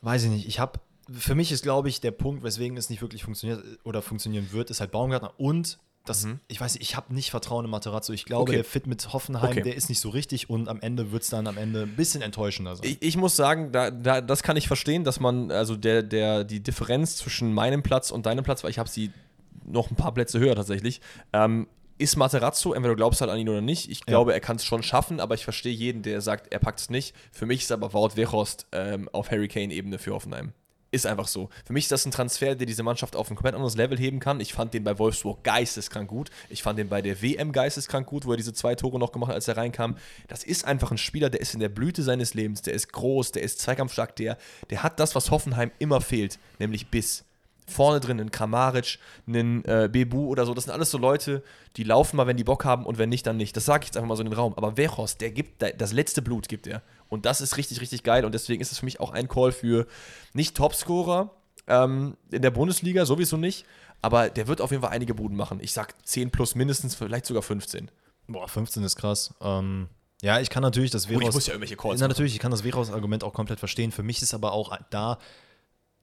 [0.00, 0.48] weiß ich nicht.
[0.48, 0.80] Ich habe,
[1.12, 4.70] für mich ist, glaube ich, der Punkt, weswegen es nicht wirklich funktioniert oder funktionieren wird,
[4.70, 8.14] ist halt Baumgartner und das, ich weiß nicht, ich habe nicht Vertrauen in Materazzo.
[8.14, 8.48] Ich glaube, Mhm.
[8.48, 8.56] Okay.
[8.56, 9.60] der Fit mit Hoffenheim, Okay.
[9.62, 12.22] der ist nicht so richtig und am Ende wird es dann am Ende ein bisschen
[12.22, 12.86] enttäuschender sein.
[12.88, 16.44] Ich, ich muss sagen, da, da, das kann ich verstehen, dass man, also der, der,
[16.44, 19.10] die Differenz zwischen meinem Platz und deinem Platz, weil ich habe sie
[19.66, 21.02] noch ein paar Plätze höher tatsächlich,
[21.34, 23.90] ähm, ist Materazzo, entweder du glaubst halt an ihn oder nicht.
[23.90, 26.80] Ich glaube, er kann es schon schaffen, aber ich verstehe jeden, der sagt, er packt
[26.80, 27.14] es nicht.
[27.32, 30.52] Für mich ist aber Wout Weghorst ähm, auf Hurricane-Ebene für Hoffenheim.
[30.90, 31.50] Ist einfach so.
[31.66, 34.20] Für mich ist das ein Transfer, der diese Mannschaft auf ein komplett anderes Level heben
[34.20, 34.40] kann.
[34.40, 36.30] Ich fand den bei Wolfsburg geisteskrank gut.
[36.48, 39.28] Ich fand den bei der WM geisteskrank gut, wo er diese zwei Tore noch gemacht
[39.28, 39.96] hat, als er reinkam.
[40.28, 42.62] Das ist einfach ein Spieler, der ist in der Blüte seines Lebens.
[42.62, 44.38] Der ist groß, der ist zweikampfstark, der,
[44.70, 47.24] der hat das, was Hoffenheim immer fehlt, nämlich Biss.
[47.66, 50.54] Vorne drin einen Kramaric, einen äh, Bebu oder so.
[50.54, 51.42] Das sind alles so Leute,
[51.76, 53.54] die laufen mal, wenn die Bock haben und wenn nicht, dann nicht.
[53.58, 54.54] Das sage ich jetzt einfach mal so in den Raum.
[54.56, 56.80] Aber Wechos, der gibt, das letzte Blut gibt er.
[57.08, 58.24] Und das ist richtig, richtig geil.
[58.24, 59.86] Und deswegen ist es für mich auch ein Call für
[60.32, 61.30] nicht Topscorer
[61.66, 63.64] ähm, in der Bundesliga, sowieso nicht.
[64.00, 65.58] Aber der wird auf jeden Fall einige Buden machen.
[65.60, 67.90] Ich sag 10 plus mindestens, vielleicht sogar 15.
[68.28, 69.34] Boah, 15 ist krass.
[69.40, 69.88] Ähm,
[70.22, 71.34] ja, ich kann natürlich das Gut, ich Veros.
[71.34, 73.92] muss ja irgendwelche Calls Na, natürlich, ich kann das Veros-Argument auch komplett verstehen.
[73.92, 75.18] Für mich ist aber auch da,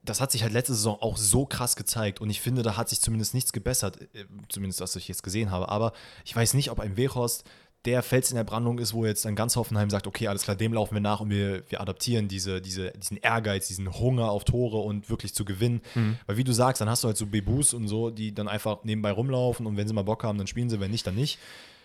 [0.02, 2.88] das hat sich halt letzte Saison auch so krass gezeigt und ich finde, da hat
[2.88, 5.68] sich zumindest nichts gebessert, äh, zumindest was ich jetzt gesehen habe.
[5.68, 5.92] Aber
[6.24, 7.44] ich weiß nicht, ob ein Weghorst
[7.86, 10.56] der Fels in der Brandung ist, wo jetzt dann ganz Hoffenheim sagt, okay, alles klar,
[10.56, 14.44] dem laufen wir nach und wir, wir adaptieren diese, diese, diesen Ehrgeiz, diesen Hunger auf
[14.44, 15.80] Tore und wirklich zu gewinnen.
[16.26, 18.84] Weil wie du sagst, dann hast du halt so Bebus und so, die dann einfach
[18.84, 21.38] nebenbei rumlaufen und wenn sie mal Bock haben, dann spielen sie, wenn nicht, dann nicht.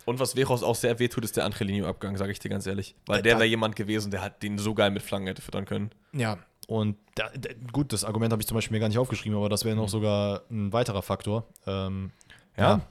[0.06, 2.95] Und was Wechos auch sehr wehtut, ist der Angelino-Abgang, sage ich dir ganz ehrlich.
[3.06, 5.66] Weil Äh, der wäre jemand gewesen, der hat den so geil mit Flanken hätte füttern
[5.66, 5.91] können.
[6.12, 9.38] Ja, und da, da, gut, das Argument habe ich zum Beispiel mir gar nicht aufgeschrieben,
[9.38, 11.45] aber das wäre noch sogar ein weiterer Faktor.
[11.68, 12.12] Ähm,
[12.58, 12.82] Ja.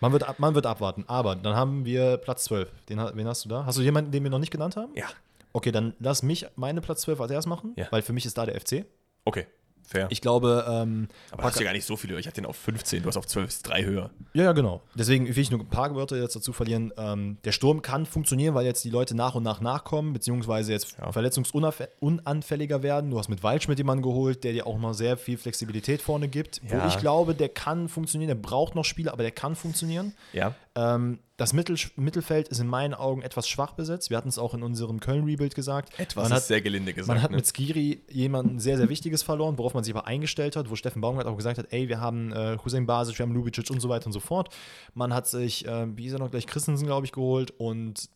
[0.00, 1.04] Man wird, ab, man wird abwarten.
[1.08, 2.70] Aber dann haben wir Platz 12.
[2.88, 3.64] Den, wen hast du da?
[3.64, 4.92] Hast du jemanden, den wir noch nicht genannt haben?
[4.94, 5.06] Ja.
[5.52, 7.86] Okay, dann lass mich meine Platz 12 als erstes machen, Ja.
[7.90, 8.84] weil für mich ist da der FC.
[9.24, 9.46] Okay,
[9.86, 10.06] fair.
[10.10, 12.18] Ich glaube, ähm, aber hast du ja gar nicht so viel höher.
[12.18, 14.10] Ich hatte den auf 15, du hast auf 12, ist drei höher.
[14.34, 14.82] Ja, ja, genau.
[14.94, 16.92] Deswegen will ich nur ein paar Wörter jetzt dazu verlieren.
[16.98, 20.96] Ähm, der Sturm kann funktionieren, weil jetzt die Leute nach und nach nachkommen, beziehungsweise jetzt
[20.98, 21.12] Ja.
[21.12, 23.10] verletzungsunanfälliger werden.
[23.10, 26.60] Du hast mit Waldschmidt jemanden geholt, der dir auch noch sehr viel Flexibilität vorne gibt.
[26.68, 26.82] Ja.
[26.84, 28.28] Wo ich glaube, der kann funktionieren.
[28.28, 30.14] Der braucht noch Spieler, aber der kann funktionieren.
[30.32, 30.54] Ja.
[30.76, 34.10] Ähm, das Mittel, Mittelfeld ist in meinen Augen etwas schwach besetzt.
[34.10, 35.98] Wir hatten es auch in unserem Köln-Rebuild gesagt.
[35.98, 37.08] Etwas Man ist hat, sehr gelinde gesagt.
[37.08, 37.38] man hat ne?
[37.38, 41.00] mit Skiri jemanden sehr, sehr Wichtiges verloren, worauf man sich aber eingestellt hat, wo Steffen
[41.00, 43.88] Baumgart auch gesagt hat, ey, wir haben äh, Hussein Basic, wir haben Lubicic und so
[43.88, 44.54] weiter und so fort.
[44.92, 48.10] Man hat sich, äh, wie ist er noch gleich, Christensen, glaube ich, geholt und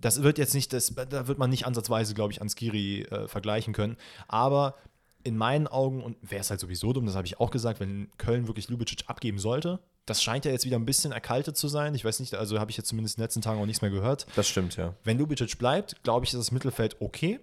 [0.00, 3.28] das wird jetzt nicht, das, da wird man nicht ansatzweise, glaube ich, an Skiri äh,
[3.28, 3.96] vergleichen können.
[4.28, 4.76] Aber
[5.24, 8.08] in meinen Augen, und wäre es halt sowieso dumm, das habe ich auch gesagt, wenn
[8.16, 11.94] Köln wirklich Lubicic abgeben sollte, das scheint ja jetzt wieder ein bisschen erkaltet zu sein.
[11.94, 13.90] Ich weiß nicht, also habe ich jetzt zumindest in den letzten Tagen auch nichts mehr
[13.90, 14.26] gehört.
[14.36, 14.94] das stimmt, ja.
[15.04, 17.40] Wenn Lubicic bleibt, glaube ich, ist das Mittelfeld okay.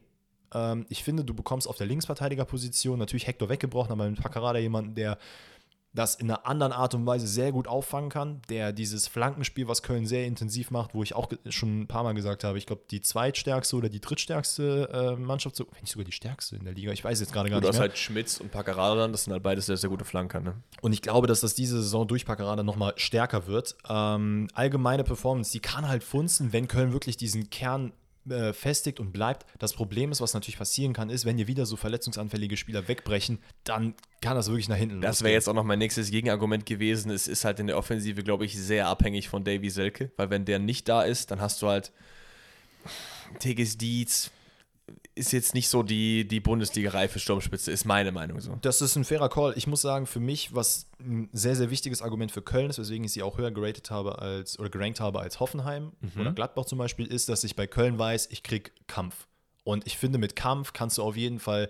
[0.53, 4.95] Ähm, ich finde, du bekommst auf der Linksverteidigerposition natürlich Hector weggebrochen, aber mit Paccarada jemanden,
[4.95, 5.18] der
[5.96, 9.82] das in einer anderen Art und Weise sehr gut auffangen kann, der dieses Flankenspiel, was
[9.82, 12.84] Köln sehr intensiv macht, wo ich auch schon ein paar Mal gesagt habe, ich glaube,
[12.91, 16.74] die zweitstärkste oder die drittstärkste äh, Mannschaft, so, wenn nicht sogar die stärkste in der
[16.74, 17.89] Liga, ich weiß jetzt gerade gar Du nicht hast mehr.
[17.89, 20.56] halt Schmitz und Paccarada dann, das sind halt beides sehr, sehr gute Flanker, ne?
[20.82, 23.76] Und ich glaube, dass das diese Saison durch Paccarada nochmal stärker wird.
[23.89, 27.93] Ähm, allgemeine Performance, die kann halt funzen, wenn Köln wirklich diesen Kern
[28.30, 29.45] äh, festigt und bleibt.
[29.59, 33.39] Das Problem ist, was natürlich passieren kann, ist, wenn dir wieder so verletzungsanfällige Spieler wegbrechen,
[33.63, 37.11] dann kann das wirklich nach hinten Das wäre jetzt auch noch mein nächstes Gegenargument gewesen.
[37.11, 40.45] Es ist halt in der Offensive, glaube ich, sehr abhängig von Davy Selke, weil wenn
[40.45, 41.91] der nicht da ist, dann hast du halt
[43.39, 44.32] Tegis Dietz
[45.16, 48.58] ist jetzt nicht so die, die Bundesliga-reife Sturmspitze, ist meine Meinung so.
[48.62, 49.54] Das ist ein fairer Call.
[49.56, 53.06] Ich muss sagen, für mich, was ein sehr, sehr wichtiges Argument für Köln ist, weswegen
[53.06, 56.78] ich sie auch höher geratet habe als oder gerankt habe als Hoffenheim oder Gladbach zum
[56.78, 59.28] Beispiel, ist, dass ich bei Köln weiß, ich krieg Kampf.
[59.64, 61.70] Und ich finde, mit Kampf kannst du auf jeden Fall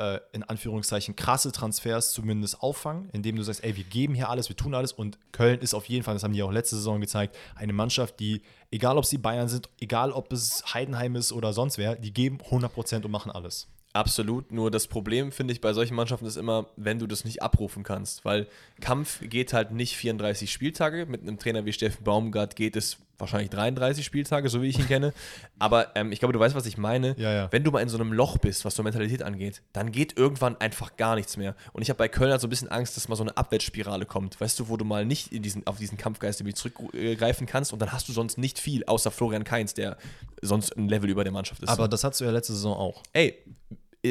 [0.00, 4.48] äh, in Anführungszeichen krasse Transfers zumindest auffangen, indem du sagst, ey, wir geben hier alles,
[4.48, 4.92] wir tun alles.
[4.92, 8.18] Und Köln ist auf jeden Fall, das haben die auch letzte Saison gezeigt, eine Mannschaft,
[8.18, 8.40] die,
[8.70, 12.38] egal ob sie Bayern sind, egal ob es Heidenheim ist oder sonst wer, die geben
[12.38, 13.68] 100% und machen alles.
[13.92, 17.42] Absolut, nur das Problem finde ich bei solchen Mannschaften ist immer, wenn du das nicht
[17.42, 18.46] abrufen kannst, weil
[18.80, 23.50] Kampf geht halt nicht 34 Spieltage, mit einem Trainer wie Steffen Baumgart geht es wahrscheinlich
[23.50, 25.12] 33 Spieltage, so wie ich ihn kenne.
[25.58, 27.14] Aber ähm, ich glaube, du weißt, was ich meine.
[27.18, 27.48] Ja, ja.
[27.50, 30.56] Wenn du mal in so einem Loch bist, was so Mentalität angeht, dann geht irgendwann
[30.60, 31.54] einfach gar nichts mehr.
[31.72, 34.06] Und ich habe bei Köln halt so ein bisschen Angst, dass mal so eine Abwärtsspirale
[34.06, 34.40] kommt.
[34.40, 37.80] Weißt du, wo du mal nicht in diesen, auf diesen Kampfgeist irgendwie zurückgreifen kannst und
[37.80, 39.96] dann hast du sonst nicht viel, außer Florian Kainz, der
[40.42, 41.68] sonst ein Level über der Mannschaft ist.
[41.68, 43.02] Aber das hattest du ja letzte Saison auch.
[43.12, 43.36] ey,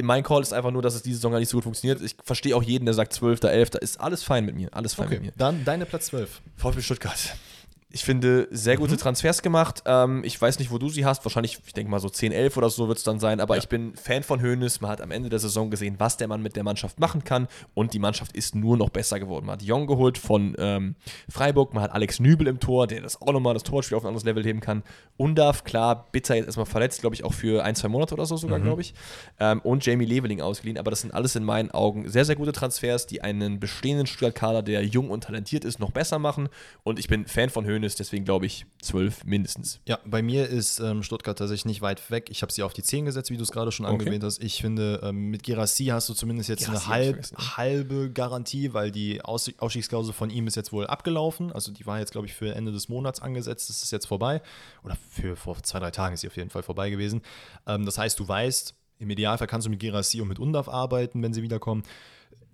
[0.04, 2.02] mein Call ist einfach nur, dass es diese Saison gar nicht so gut funktioniert.
[2.02, 3.76] Ich verstehe auch jeden, der sagt 12., 11.
[3.76, 4.70] Ist alles fein mit mir.
[4.72, 5.32] Alles fein mit mir.
[5.36, 6.42] dann deine Platz 12.
[6.58, 7.18] VfB Stuttgart.
[7.92, 9.82] Ich finde, sehr gute Transfers gemacht.
[9.88, 11.26] Ähm, ich weiß nicht, wo du sie hast.
[11.26, 13.40] Wahrscheinlich, ich denke mal so 10, 11 oder so wird es dann sein.
[13.40, 13.64] Aber Ja.
[13.64, 14.80] ich bin Fan von Hoeneß.
[14.82, 17.48] Man hat am Ende der Saison gesehen, was der Mann mit der Mannschaft machen kann.
[17.74, 19.48] Und die Mannschaft ist nur noch besser geworden.
[19.48, 20.96] Man hat Jong geholt von ähm,
[21.30, 21.74] Freiburg.
[21.74, 24.24] Man hat Alex Nübel im Tor, der das auch nochmal das Torspiel auf ein anderes
[24.24, 24.84] Level heben kann.
[25.18, 28.38] Undarf, klar, bitter jetzt erstmal verletzt, glaube ich, auch für ein, zwei Monate oder so
[28.38, 28.94] sogar, glaube ich.
[29.40, 30.78] Ähm, und Jamie Leveling ausgeliehen.
[30.78, 34.62] Aber das sind alles in meinen Augen sehr, sehr gute Transfers, die einen bestehenden Stuttgart-Kader,
[34.62, 36.50] der jung und talentiert ist, noch besser machen.
[36.84, 39.80] Und ich bin Fan von Hoeneß, deswegen glaube ich zwölf mindestens.
[39.88, 42.30] Ja, bei mir ist ähm, Stuttgart tatsächlich nicht weit weg.
[42.30, 43.94] Ich habe sie auf die 10 gesetzt, wie du es gerade schon Okay.
[43.96, 44.44] angewähnt hast.
[44.44, 47.26] Ich finde, ähm, mit Gerassi hast du zumindest jetzt Guirassy eine halb,
[47.58, 51.52] halbe Garantie, weil die Aus Ausstiegsklausel von ihm ist jetzt wohl abgelaufen.
[51.52, 53.70] Also die war jetzt, glaube ich, für Ende des Monats angesetzt.
[53.70, 54.42] Das ist jetzt vorbei.
[54.84, 57.22] Oder für vor zwei, drei Tagen ist sie auf jeden Fall vorbei gewesen.
[57.68, 61.22] Ähm, das heißt, du weißt, im Idealfall kannst du mit Gerassi und mit Undav arbeiten,
[61.24, 61.84] wenn sie wiederkommen.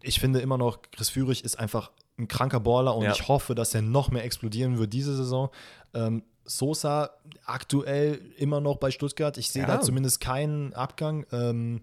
[0.02, 3.12] Ich finde immer noch, Chris Führig ist einfach ein kranker Baller und Ja.
[3.12, 5.50] ich hoffe, dass er noch mehr explodieren wird diese Saison.
[5.94, 7.10] Ähm, Sosa
[7.46, 9.38] aktuell immer noch bei Stuttgart.
[9.38, 9.68] Ich sehe Ja.
[9.68, 11.26] da zumindest keinen Abgang.
[11.32, 11.82] Ähm,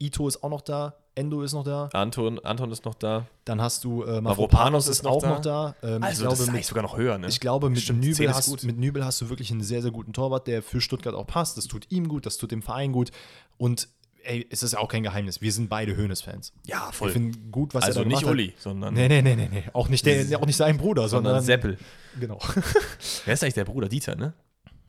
[0.00, 0.94] Ito ist auch noch da.
[1.14, 1.88] Endo ist noch da.
[1.92, 3.26] Anton, Anton ist noch da.
[3.44, 5.28] Dann hast du äh, Mavropanos ist ist noch auch da.
[5.28, 5.76] noch da.
[5.84, 7.28] Ähm, Also, ich glaube, das ist mit, sogar noch höher, ne?
[7.28, 9.92] ich glaube, mit Stimmt, 10 Nübel, hast, mit Nübel hast du wirklich einen sehr, sehr
[9.92, 11.56] guten Torwart, der für Stuttgart auch passt.
[11.56, 13.12] Das tut ihm gut, das tut dem Verein gut.
[13.58, 13.86] Und
[14.24, 15.40] ey, es ist ja auch kein Geheimnis.
[15.40, 16.52] Wir sind beide Höhnes-Fans.
[16.66, 18.94] Ja, Wir finden gut, was Also er da nicht Uli, sondern, Hat.
[18.94, 19.64] Nee, nee, nee, nee, nee.
[19.72, 21.44] Auch nicht, der, auch nicht sein Bruder, sondern sondern.
[21.44, 21.78] Seppel.
[22.18, 22.38] Genau.
[23.24, 23.88] Wer ist eigentlich der Bruder?
[23.88, 24.34] Dieter, ne?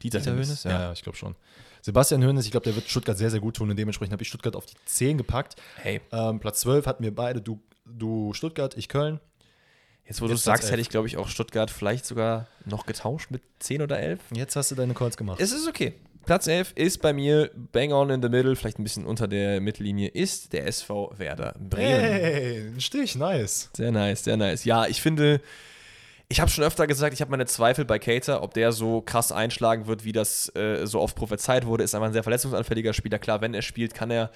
[0.01, 0.63] Dieter, Dieter Hönes?
[0.63, 1.36] Ja, ja, ich glaube schon.
[1.81, 4.29] Sebastian Hönes, ich glaube, der wird Stuttgart sehr, sehr gut tun und dementsprechend habe ich
[4.29, 5.55] Stuttgart auf die 10 gepackt.
[5.77, 9.19] Hey, Ähm, Platz 12 hatten wir beide, du, du Stuttgart, ich Köln.
[10.05, 13.29] jetzt wo du es sagst, hätte ich, glaube ich, auch Stuttgart vielleicht sogar noch getauscht
[13.31, 14.19] mit 10 oder 11.
[14.33, 15.39] Jetzt hast du deine Calls gemacht.
[15.39, 15.93] Es ist okay.
[16.26, 19.61] Platz 11 ist bei mir bang on in the middle, vielleicht ein bisschen unter der
[19.61, 21.99] Mittellinie, ist der SV Werder Bremen.
[22.01, 23.69] Hey, ein Stich, nice.
[23.76, 24.65] Sehr nice, sehr nice.
[24.65, 25.39] Ja, ich finde,
[26.28, 29.32] ich habe schon öfter gesagt, ich habe meine Zweifel bei Cater, ob der so krass
[29.32, 31.84] einschlagen wird, wie das äh, so oft prophezeit wurde.
[31.84, 33.19] Ist einfach ein sehr verletzungsanfälliger Spieler.
[33.19, 34.32] Klar, wenn er spielt, kann er,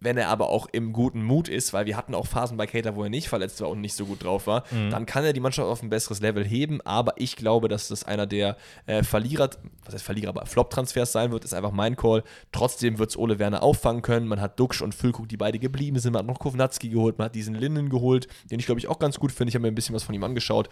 [0.00, 2.96] wenn er aber auch im guten Mut ist, weil wir hatten auch Phasen bei Cater,
[2.96, 5.40] wo er nicht verletzt war und nicht so gut drauf war, dann kann er die
[5.40, 6.80] Mannschaft auf ein besseres Level heben.
[6.82, 9.50] Aber ich glaube, dass das einer der äh, Verlierer,
[9.84, 12.22] was heißt Verlierer, aber Flop-Transfers sein wird, ist einfach mein Call.
[12.50, 14.26] Trotzdem wird es Ole Werner auffangen können.
[14.26, 16.14] Man hat Duxch und Füllkrug, die beide geblieben sind.
[16.14, 18.98] Man hat noch Kovnatski geholt, man hat diesen Linden geholt, den ich glaube ich auch
[18.98, 19.50] ganz gut finde.
[19.50, 20.68] Ich habe mir ein bisschen was von ihm angeschaut.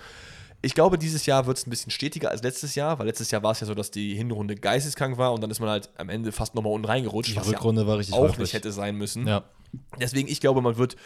[0.60, 3.42] Ich glaube, dieses Jahr wird es ein bisschen stetiger als letztes Jahr, weil letztes Jahr
[3.42, 6.08] war es ja so, dass die Hinrunde geisteskrank war und dann ist man halt am
[6.08, 7.32] Ende fast nochmal unten reingerutscht.
[7.32, 9.26] Die was Rückrunde war richtig auch nicht hätte sein müssen.
[9.26, 9.44] Ja.
[10.00, 10.96] Deswegen, ich glaube, man wird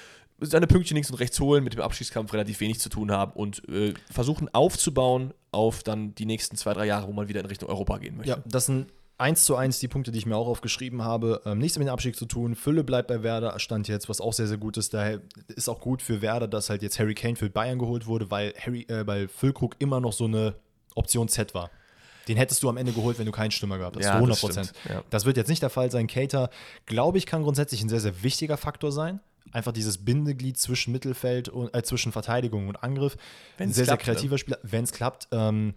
[0.41, 3.69] seine Pünktchen links und rechts holen, mit dem Abschiedskampf relativ wenig zu tun haben und
[3.69, 7.69] äh, versuchen aufzubauen auf dann die nächsten zwei, drei Jahre, wo man wieder in Richtung
[7.69, 8.33] Europa gehen möchte.
[8.33, 8.87] ja, das sind
[9.23, 11.41] eins zu eins die Punkte, die ich mir auch aufgeschrieben habe.
[11.47, 12.55] Ähm, nichts mit dem Abstieg zu tun.
[12.55, 14.93] Fülle bleibt bei Werder, stand jetzt, was auch sehr, sehr gut ist.
[14.93, 18.31] Daher ist auch gut für Werder, dass halt jetzt Harry Kane für Bayern geholt wurde,
[18.31, 20.57] weil Harry, äh, weil Füllkrug immer noch so eine
[20.95, 21.71] Option Z war.
[22.29, 24.05] Den hättest du am Ende geholt, wenn du keinen Stürmer gehabt hast.
[24.05, 24.67] Ja, zu 100 das Prozent.
[24.69, 25.05] stimmt, ja.
[25.11, 26.07] Das wird jetzt nicht der Fall sein.
[26.07, 26.51] Cater,
[26.87, 29.21] glaube ich, kann grundsätzlich ein sehr, sehr wichtiger Faktor sein.
[29.51, 33.15] Einfach dieses Bindeglied zwischen Mittelfeld und äh, zwischen Verteidigung und Angriff.
[33.15, 35.29] Ein Wenn's sehr, klappt, sehr kreativer Spieler, wenn es klappt.
[35.33, 35.75] Ähm,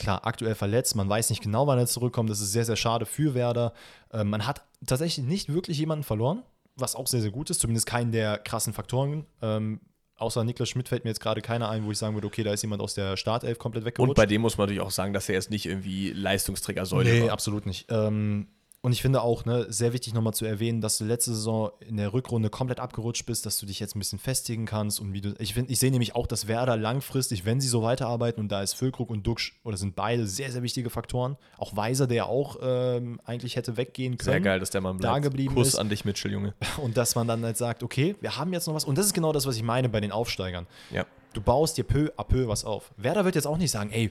[0.00, 0.96] klar, aktuell verletzt.
[0.96, 2.28] Man weiß nicht genau, wann er zurückkommt.
[2.30, 3.72] Das ist sehr, sehr schade für Werder.
[4.12, 6.42] Ähm, man hat tatsächlich nicht wirklich jemanden verloren,
[6.76, 7.60] was auch sehr, sehr gut ist.
[7.60, 9.26] Zumindest keinen der krassen Faktoren.
[9.42, 9.80] Ähm,
[10.16, 12.52] außer Niklas Schmidt fällt mir jetzt gerade keiner ein, wo ich sagen würde, okay, da
[12.52, 14.08] ist jemand aus der Startelf komplett weggerutscht.
[14.10, 17.22] Und bei dem muss man natürlich auch sagen, dass er jetzt nicht irgendwie Leistungsträgersäule Nee,
[17.24, 17.30] war.
[17.30, 17.86] absolut nicht.
[17.90, 18.48] Ähm,
[18.82, 21.98] und ich finde auch, ne, sehr wichtig nochmal zu erwähnen, dass du letzte Saison in
[21.98, 25.20] der Rückrunde komplett abgerutscht bist, dass du dich jetzt ein bisschen festigen kannst und wie
[25.20, 25.34] du.
[25.38, 28.72] Ich ich sehe nämlich auch, dass Werder langfristig, wenn sie so weiterarbeiten, und da ist
[28.72, 31.36] Füllkrug und Duxch, oder sind beide sehr, sehr wichtige Faktoren.
[31.58, 34.32] Auch Weiser, der ja auch ähm, eigentlich hätte weggehen können.
[34.32, 35.24] Sehr geil, dass der Mann da bleibt.
[35.24, 35.74] geblieben Kuss ist.
[35.76, 36.54] an dich, Mitchell, Junge.
[36.78, 38.86] Und dass man dann halt sagt, okay, wir haben jetzt noch was.
[38.86, 40.66] Und das ist genau das, was ich meine bei den Aufsteigern.
[40.90, 41.04] Ja.
[41.34, 42.92] Du baust dir peu à peu was auf.
[42.96, 44.10] Werder wird jetzt auch nicht sagen, ey,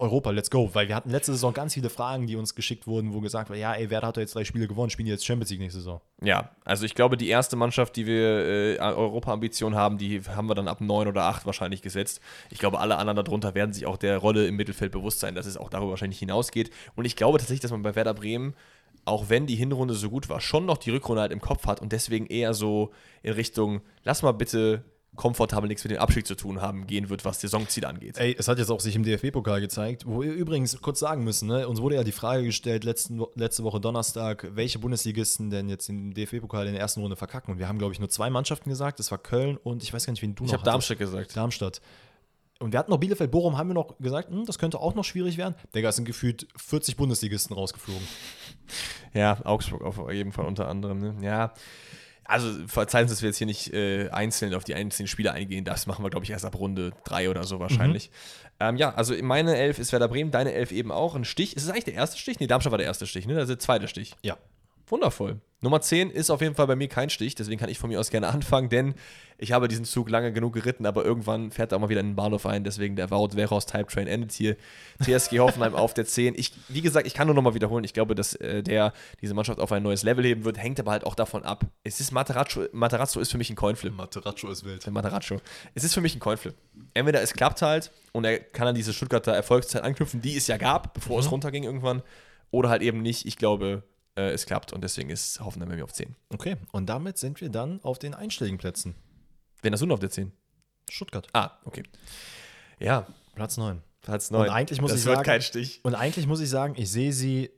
[0.00, 3.12] Europa, let's go, weil wir hatten letzte Saison ganz viele Fragen, die uns geschickt wurden,
[3.12, 5.50] wo gesagt wurde, ja, ey, Werder hat doch jetzt drei Spiele gewonnen, spielen jetzt Champions
[5.50, 6.00] League nächste Saison.
[6.22, 10.54] Ja, also ich glaube, die erste Mannschaft, die wir äh, Europa-Ambitionen haben, die haben wir
[10.54, 12.20] dann ab neun oder acht wahrscheinlich gesetzt.
[12.50, 15.46] Ich glaube, alle anderen darunter werden sich auch der Rolle im Mittelfeld bewusst sein, dass
[15.46, 16.70] es auch darüber wahrscheinlich hinausgeht.
[16.96, 18.54] Und ich glaube tatsächlich, dass man bei Werder Bremen,
[19.04, 21.80] auch wenn die Hinrunde so gut war, schon noch die Rückrunde halt im Kopf hat
[21.80, 22.90] und deswegen eher so
[23.22, 24.84] in Richtung, lass mal bitte
[25.16, 28.18] komfortabel nichts mit dem Abstieg zu tun haben gehen wird, was Saisonziele angeht.
[28.18, 31.48] Ey, es hat jetzt auch sich im DFB-Pokal gezeigt, wo wir übrigens kurz sagen müssen,
[31.48, 31.68] ne?
[31.68, 36.14] uns wurde ja die Frage gestellt letzten, letzte Woche Donnerstag, welche Bundesligisten denn jetzt im
[36.14, 37.52] DFB-Pokal in der ersten Runde verkacken.
[37.52, 38.98] Und wir haben, glaube ich, nur zwei Mannschaften gesagt.
[38.98, 41.36] Das war Köln und ich weiß gar nicht, wen du ich noch habe Darmstadt gesagt.
[41.36, 41.80] Darmstadt.
[42.60, 45.04] Und wir hatten noch Bielefeld, Bochum, haben wir noch gesagt, hm, das könnte auch noch
[45.04, 45.54] schwierig werden.
[45.74, 48.06] Digga, es sind gefühlt 40 Bundesligisten rausgeflogen.
[49.12, 51.00] Ja, Augsburg auf jeden Fall unter anderem.
[51.00, 51.16] Ne?
[51.20, 51.52] Ja,
[52.30, 55.64] also verzeihen Sie, dass wir jetzt hier nicht äh, einzeln auf die einzelnen Spiele eingehen.
[55.64, 58.10] Das machen wir, glaube ich, erst ab Runde 3 oder so wahrscheinlich.
[58.10, 58.50] Mhm.
[58.60, 61.14] Ähm, ja, also meine Elf ist Werder Bremen, deine Elf eben auch.
[61.14, 61.56] Ein Stich.
[61.56, 62.38] Ist es eigentlich der erste Stich?
[62.40, 63.34] Nee, Darmstadt war der erste Stich, ne?
[63.34, 64.14] Das ist der zweite Stich.
[64.22, 64.36] Ja.
[64.86, 65.40] Wundervoll.
[65.62, 68.00] Nummer 10 ist auf jeden Fall bei mir kein Stich, deswegen kann ich von mir
[68.00, 68.94] aus gerne anfangen, denn
[69.42, 72.08] ich habe diesen Zug lange genug geritten, aber irgendwann fährt er auch mal wieder in
[72.08, 74.56] den Bahnhof ein, deswegen der Wout Wehrhaus Type Train endet hier.
[75.02, 76.34] TSG Hoffenheim auf der 10.
[76.36, 78.92] Ich, wie gesagt, ich kann nur nochmal wiederholen, ich glaube, dass äh, der
[79.22, 81.64] diese Mannschaft auf ein neues Level heben wird, hängt aber halt auch davon ab.
[81.84, 83.96] Es ist Materazzo, Materazzo ist für mich ein Coinflip.
[83.96, 84.86] Materazzo ist wild.
[84.90, 85.40] Materazzo.
[85.74, 86.54] Es ist für mich ein Coinflip.
[86.92, 90.58] Entweder es klappt halt und er kann an diese Stuttgarter Erfolgszeit anknüpfen, die es ja
[90.58, 91.20] gab, bevor mhm.
[91.24, 92.02] es runterging irgendwann,
[92.50, 93.24] oder halt eben nicht.
[93.24, 93.84] Ich glaube,
[94.16, 96.14] äh, es klappt und deswegen ist Hoffenheim bei mir auf 10.
[96.30, 98.94] Okay, und damit sind wir dann auf den einstelligen Plätzen.
[99.62, 100.32] Wen hast du noch auf der 10?
[100.88, 101.28] Stuttgart.
[101.32, 101.82] Ah, okay.
[102.78, 103.06] Ja.
[103.34, 103.82] Platz 9.
[104.00, 104.42] Platz 9.
[104.42, 105.80] Und eigentlich muss das ich wird sagen, kein Stich.
[105.84, 107.50] Und eigentlich muss ich sagen, ich sehe sie,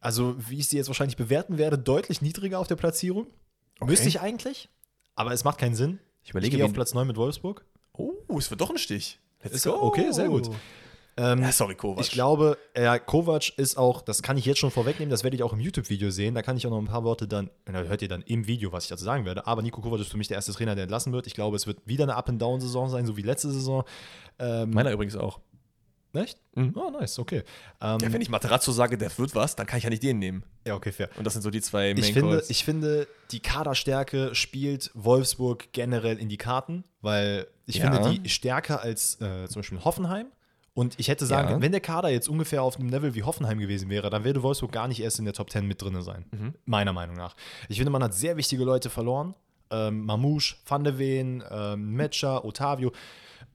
[0.00, 3.26] also wie ich sie jetzt wahrscheinlich bewerten werde, deutlich niedriger auf der Platzierung.
[3.78, 3.90] Okay.
[3.90, 4.68] Müsste ich eigentlich,
[5.14, 5.98] aber es macht keinen Sinn.
[6.22, 7.64] Ich überlege, ich gehe auf Platz 9 mit Wolfsburg.
[7.92, 9.18] Oh, es wird doch ein Stich.
[9.42, 10.50] Let's Ist- okay, sehr gut.
[11.16, 12.00] Ähm, Ja, sorry, Kovac.
[12.04, 15.42] Ich glaube, ja, Kovac ist auch, das kann ich jetzt schon vorwegnehmen, das werde ich
[15.42, 16.34] auch im YouTube-Video sehen.
[16.34, 18.72] Da kann ich auch noch ein paar Worte dann, da hört ihr dann im Video,
[18.72, 19.46] was ich dazu sagen werde.
[19.46, 21.26] Aber Nico Kovac ist für mich der erste Trainer, der entlassen wird.
[21.26, 23.84] Ich glaube, es wird wieder eine Up-and-Down-Saison sein, so wie letzte Saison.
[24.38, 25.40] Ähm, Meiner übrigens auch.
[26.14, 26.38] echt?
[26.54, 26.72] Mhm.
[26.76, 27.42] Oh, nice, okay.
[27.82, 30.18] Ähm, Ja, wenn ich Materazzo sage, der wird was, dann kann ich ja nicht den
[30.18, 30.44] nehmen.
[30.66, 31.08] ja, okay, fair.
[31.16, 36.18] Und das sind so die zwei Ich finde, ich finde, die Kaderstärke spielt Wolfsburg generell
[36.18, 37.90] in die Karten, weil ich Ja.
[37.92, 40.26] finde die stärker als äh, zum Beispiel Hoffenheim.
[40.74, 41.60] Und ich hätte sagen, Ja.
[41.60, 44.72] wenn der Kader jetzt ungefähr auf einem Level wie Hoffenheim gewesen wäre, dann würde Wolfsburg
[44.72, 46.24] gar nicht erst in der Top 10 mit drin sein.
[46.30, 46.54] Mhm.
[46.64, 47.36] Meiner Meinung nach.
[47.68, 49.34] Ich finde, man hat sehr wichtige Leute verloren.
[49.70, 52.92] Ähm, Mamouche, Van de Ven, ähm, Metscher, Otavio.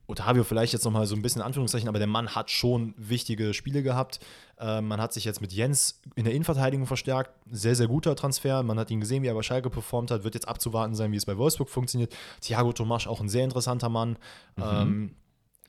[0.06, 3.52] Otavio vielleicht jetzt nochmal so ein bisschen in Anführungszeichen, aber der Mann hat schon wichtige
[3.52, 4.20] Spiele gehabt.
[4.58, 7.30] Ähm, man hat sich jetzt mit Jens in der Innenverteidigung verstärkt.
[7.50, 8.62] Sehr, sehr guter Transfer.
[8.62, 10.24] Man hat ihn gesehen, wie er bei Schalke performt hat.
[10.24, 12.14] Wird jetzt abzuwarten sein, wie es bei Wolfsburg funktioniert.
[12.40, 14.16] Thiago Tomasch, auch ein sehr interessanter Mann.
[14.56, 15.14] Ähm,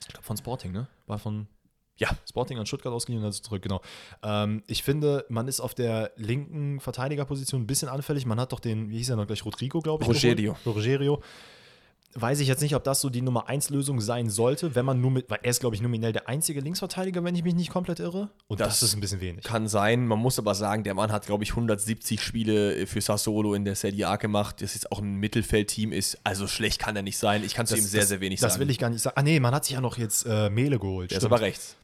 [0.07, 0.87] ich glaube von Sporting, ne?
[1.07, 1.47] War von
[1.97, 2.09] Ja.
[2.27, 3.81] Sporting an Stuttgart ausgeliehen und dann zurück, genau.
[4.23, 8.25] Ähm, ich finde, man ist auf der linken Verteidigerposition ein bisschen anfällig.
[8.25, 10.09] Man hat doch den, wie hieß er noch gleich, Rodrigo, glaube ich.
[10.09, 10.53] Rogerio.
[10.63, 10.77] geholt.
[10.77, 11.21] Rogerio.
[12.15, 14.99] Weiß ich jetzt nicht, ob das so die Nummer 1 Lösung sein sollte, wenn man
[14.99, 17.69] nur mit, weil er ist, glaube ich, nominell der einzige Linksverteidiger, wenn ich mich nicht
[17.69, 18.29] komplett irre.
[18.47, 19.43] Und das, Das ist ein bisschen wenig.
[19.43, 23.53] Kann sein, man muss aber sagen, der Mann hat, glaube ich, 170 Spiele für Sassuolo
[23.53, 24.61] in der Serie A gemacht.
[24.61, 26.17] Das jetzt auch ein Mittelfeldteam ist.
[26.23, 27.43] Also schlecht kann er nicht sein.
[27.43, 28.61] Ich kann zu ihm sehr, sehr wenig das sagen.
[28.61, 29.15] will ich gar nicht sagen.
[29.15, 31.11] Ah, nee, man hat sich ja noch jetzt äh, Mele geholt.
[31.11, 31.33] der ist stimmt.
[31.33, 31.75] aber rechts.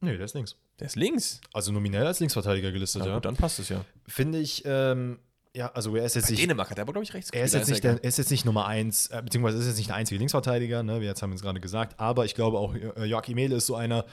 [0.00, 0.56] Nee, der ist links.
[0.80, 1.40] Der ist links.
[1.52, 3.14] Also nominell als Linksverteidiger gelistet, Na ja.
[3.14, 3.84] gut, dann passt es ja.
[4.06, 5.18] Finde ich, ähm,
[5.54, 6.42] ja, also er ist jetzt Bei nicht.
[6.42, 8.18] Dänemark hat er aber, glaube ich, rechts Er ist, jetzt nicht er der, er ist
[8.18, 11.00] jetzt nicht Nummer eins, äh, beziehungsweise ist jetzt nicht der einzige Linksverteidiger, ne?
[11.00, 13.76] wir jetzt haben es gerade gesagt, aber ich glaube auch, äh, Joachim Mehle ist so
[13.76, 14.04] einer,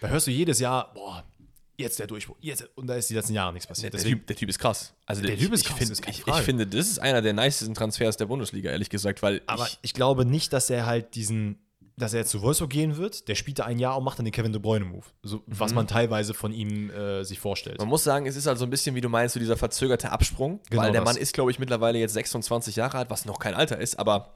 [0.00, 1.24] da hörst du jedes Jahr, boah,
[1.76, 3.92] jetzt der Durchbruch, jetzt, und da ist die letzten Jahre nichts Der, passiert.
[3.92, 4.94] der, Deswegen, typ, der Typ ist krass.
[5.06, 7.32] Also Der Typ ist ich, krass, Ich, find, ich, ich finde, das ist einer der
[7.32, 11.14] nicesten Transfers der Bundesliga, ehrlich gesagt, weil aber ich, ich glaube nicht, dass er halt
[11.14, 11.58] diesen,
[11.96, 14.24] dass er jetzt zu Wolfsburg gehen wird, der spielt da ein Jahr und macht dann
[14.24, 17.78] den Kevin De Bruyne-Move, so, was man teilweise von ihm äh, sich vorstellt.
[17.78, 20.10] man muss sagen, es ist halt so ein bisschen, wie du meinst, so dieser verzögerte
[20.10, 21.12] Absprung, Genau weil der das.
[21.12, 24.34] Mann ist, glaube ich, mittlerweile jetzt 26 Jahre alt, was noch kein Alter ist, aber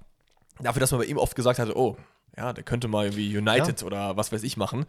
[0.61, 1.96] dafür, dass man bei ihm oft gesagt hatte, oh,
[2.36, 4.86] ja, der könnte mal irgendwie United oder was weiß ich machen.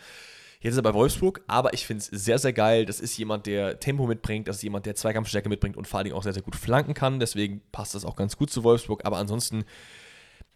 [0.61, 2.85] Jetzt ist er bei Wolfsburg, aber ich finde es sehr, sehr geil.
[2.85, 6.03] Das ist jemand, der Tempo mitbringt, das ist jemand, der Zweikampfstärke mitbringt und vor allen
[6.03, 7.19] Dingen auch sehr, sehr gut flanken kann.
[7.19, 9.05] Deswegen passt das auch ganz gut zu Wolfsburg.
[9.05, 9.63] Aber ansonsten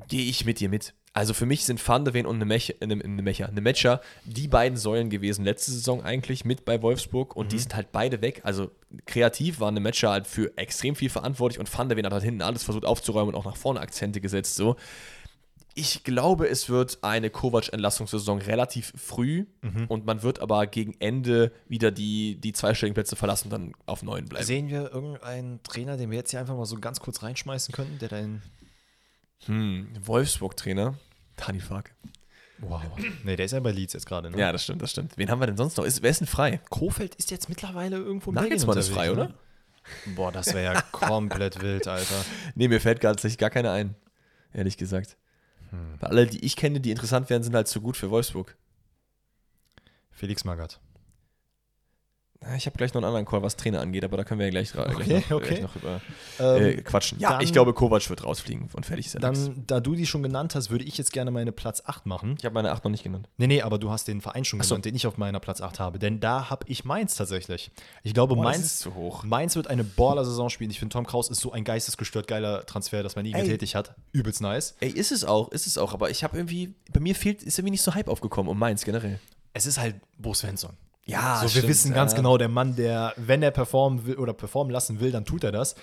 [0.09, 0.93] gehe ich mit dir mit.
[1.15, 5.11] Also für mich sind Van de Ven und Nemecha, äh, Nemecha, Nemecha die beiden Säulen
[5.11, 8.41] gewesen letzte Saison eigentlich mit bei Wolfsburg und die sind halt beide weg.
[8.43, 8.71] Also
[9.05, 12.41] kreativ war Nemecha halt für extrem viel verantwortlich und Van de Ven hat halt hinten
[12.41, 14.55] alles versucht aufzuräumen und auch nach vorne Akzente gesetzt.
[14.55, 14.75] So.
[15.75, 19.45] Ich glaube, es wird eine Kovac-Entlassungssaison relativ früh
[19.89, 24.03] und man wird aber gegen Ende wieder die, die zweistelligen Plätze verlassen und dann auf
[24.03, 24.45] neun bleiben.
[24.45, 27.97] Sehen wir irgendeinen Trainer, den wir jetzt hier einfach mal so ganz kurz reinschmeißen könnten,
[27.99, 28.41] der dann.
[29.47, 30.95] Hm, Wolfsburg-Trainer.
[31.35, 31.93] Tani Fark.
[32.59, 32.81] Wow.
[33.23, 34.37] Nee, der ist ja bei Leeds jetzt gerade, ne?
[34.37, 35.17] Ja, das stimmt, das stimmt.
[35.17, 35.83] Wen haben wir denn sonst noch?
[35.83, 36.61] Ist, wer ist denn frei?
[36.69, 39.33] Kofeld ist jetzt mittlerweile irgendwo im Nagelsmann ist frei, oder?
[40.15, 42.23] Boah, das wäre ja komplett wild, Alter.
[42.55, 43.95] Nee, mir fällt gar, gar keine ein.
[44.53, 45.17] Ehrlich gesagt.
[45.99, 48.55] Weil alle, die ich kenne, die interessant wären, sind halt zu gut für Wolfsburg.
[50.11, 50.79] Felix Magath.
[52.57, 54.51] Ich habe gleich noch einen anderen Call, was Trainer angeht, aber da können wir ja
[54.51, 55.47] gleich, okay, gleich, noch, okay.
[55.47, 56.01] gleich noch über
[56.39, 57.19] Ähm, äh, quatschen.
[57.19, 59.21] Ja, dann- ich glaube, Kovac wird rausfliegen und fertig ist er.
[59.21, 62.35] Dann, da du die schon genannt hast, würde ich jetzt gerne meine Platz 8 machen.
[62.37, 63.29] Ich habe meine 8 noch nicht genannt.
[63.37, 64.69] Nee, nee, aber du hast den Verein schon so.
[64.69, 65.99] genannt, den ich auf meiner Platz 8 habe.
[65.99, 67.71] Denn da habe ich Mainz tatsächlich.
[68.03, 69.23] Ich glaube, Boah, Mainz, ist zu hoch.
[69.23, 70.69] Mainz wird eine Baller-Saison spielen.
[70.71, 73.41] Ich finde, Tom Kraus ist so ein geistesgestört geiler Transfer, das man nie Ey.
[73.43, 73.95] getätigt hat.
[74.11, 74.75] Übelst nice.
[74.79, 77.57] Ey, ist es auch, ist es auch, aber ich habe irgendwie, bei mir fehlt, ist
[77.57, 79.19] irgendwie nicht so Hype aufgekommen um Mainz generell.
[79.53, 80.71] Es ist halt Bo Svensson.
[81.05, 84.71] Ja, so, wir wissen ganz genau, der Mann, der, wenn er performen will oder performen
[84.71, 85.75] lassen will, dann tut er das.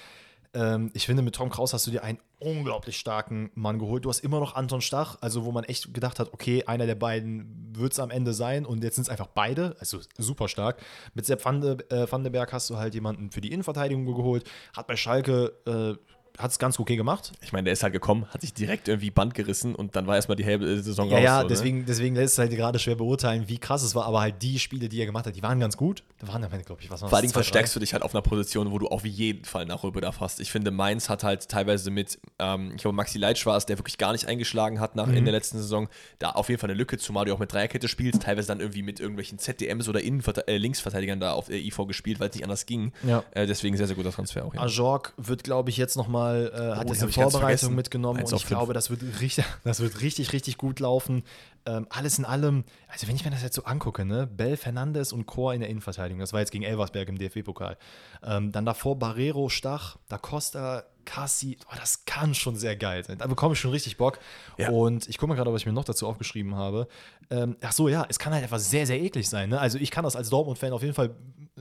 [0.53, 4.05] Ähm, ich finde, mit Tom Kraus hast du dir einen unglaublich starken Mann geholt.
[4.05, 6.97] Du hast immer noch Anton Stach, also wo man echt gedacht hat, okay, einer der
[6.97, 10.83] beiden wird es am Ende sein und jetzt sind es einfach beide, also super stark.
[11.15, 14.07] Mit Sepp Van de, äh, Van de Berg hast du halt jemanden für die Innenverteidigung
[14.07, 14.45] geholt,
[14.75, 15.97] hat bei Schalke, äh,
[16.43, 17.33] hat es ganz okay gemacht.
[17.43, 20.17] Ich meine, der ist halt gekommen, hat sich direkt irgendwie Band gerissen und dann war
[20.17, 21.25] erstmal die halbe Saison Ja, raus.
[21.25, 21.49] ja, so, ne?
[21.49, 24.59] deswegen, deswegen lässt es halt gerade schwer beurteilen, wie krass es war, aber halt die
[24.59, 26.03] Spiele, die er gemacht hat, die waren ganz gut.
[26.19, 28.15] Da waren am Ende, glaube ich, was Vor allen Dingen verstärkst du dich halt auf
[28.15, 30.41] einer Position, wo du auf jeden Fall Nachholbedarf hast.
[30.41, 33.79] Ich finde, Mainz hat halt teilweise mit, ähm, ich glaube, Maxi Leitsch war es, der
[33.79, 35.17] wirklich gar nicht eingeschlagen hat nach, Mhm.
[35.17, 35.89] in der letzten Saison,
[36.19, 38.83] da auf jeden Fall eine Lücke, zumal du auch mit Dreierkette spielst, teilweise dann irgendwie
[38.83, 42.45] mit irgendwelchen ZDMs oder Innenverte äh, Linksverteidigern da auf äh, IV gespielt, weil es nicht
[42.45, 42.93] anders ging.
[43.07, 43.25] Ja.
[43.33, 44.55] Äh, deswegen sehr, sehr guter Transfer auch.
[44.55, 44.61] Ja.
[44.63, 48.47] Ajorg wird, glaube ich, jetzt nochmal, äh, hat Oh, jetzt eine Vorbereitung mitgenommen und ich
[48.47, 51.23] glaube, das wird richtig, das wird richtig, richtig gut laufen.
[51.67, 55.13] Ähm, alles in allem, also wenn ich mir das jetzt so angucke, ne, Bell, Fernandes
[55.13, 57.77] und Chor in der Innenverteidigung, das war jetzt gegen Elversberg im DFB-Pokal.
[58.25, 63.19] Ähm, dann davor Barrero, Stach, Da Costa, Cassi, oh, das kann schon sehr geil sein.
[63.19, 64.19] Da bekomme ich schon richtig Bock.
[64.59, 64.71] Ja.
[64.71, 66.89] Und ich gucke mal gerade, was ich mir noch dazu aufgeschrieben habe.
[67.31, 69.51] Ähm, ach so, ja, es kann halt einfach sehr, sehr eklig sein.
[69.51, 69.61] Ne?
[69.61, 71.11] Also ich kann das als Dortmund-Fan auf jeden Fall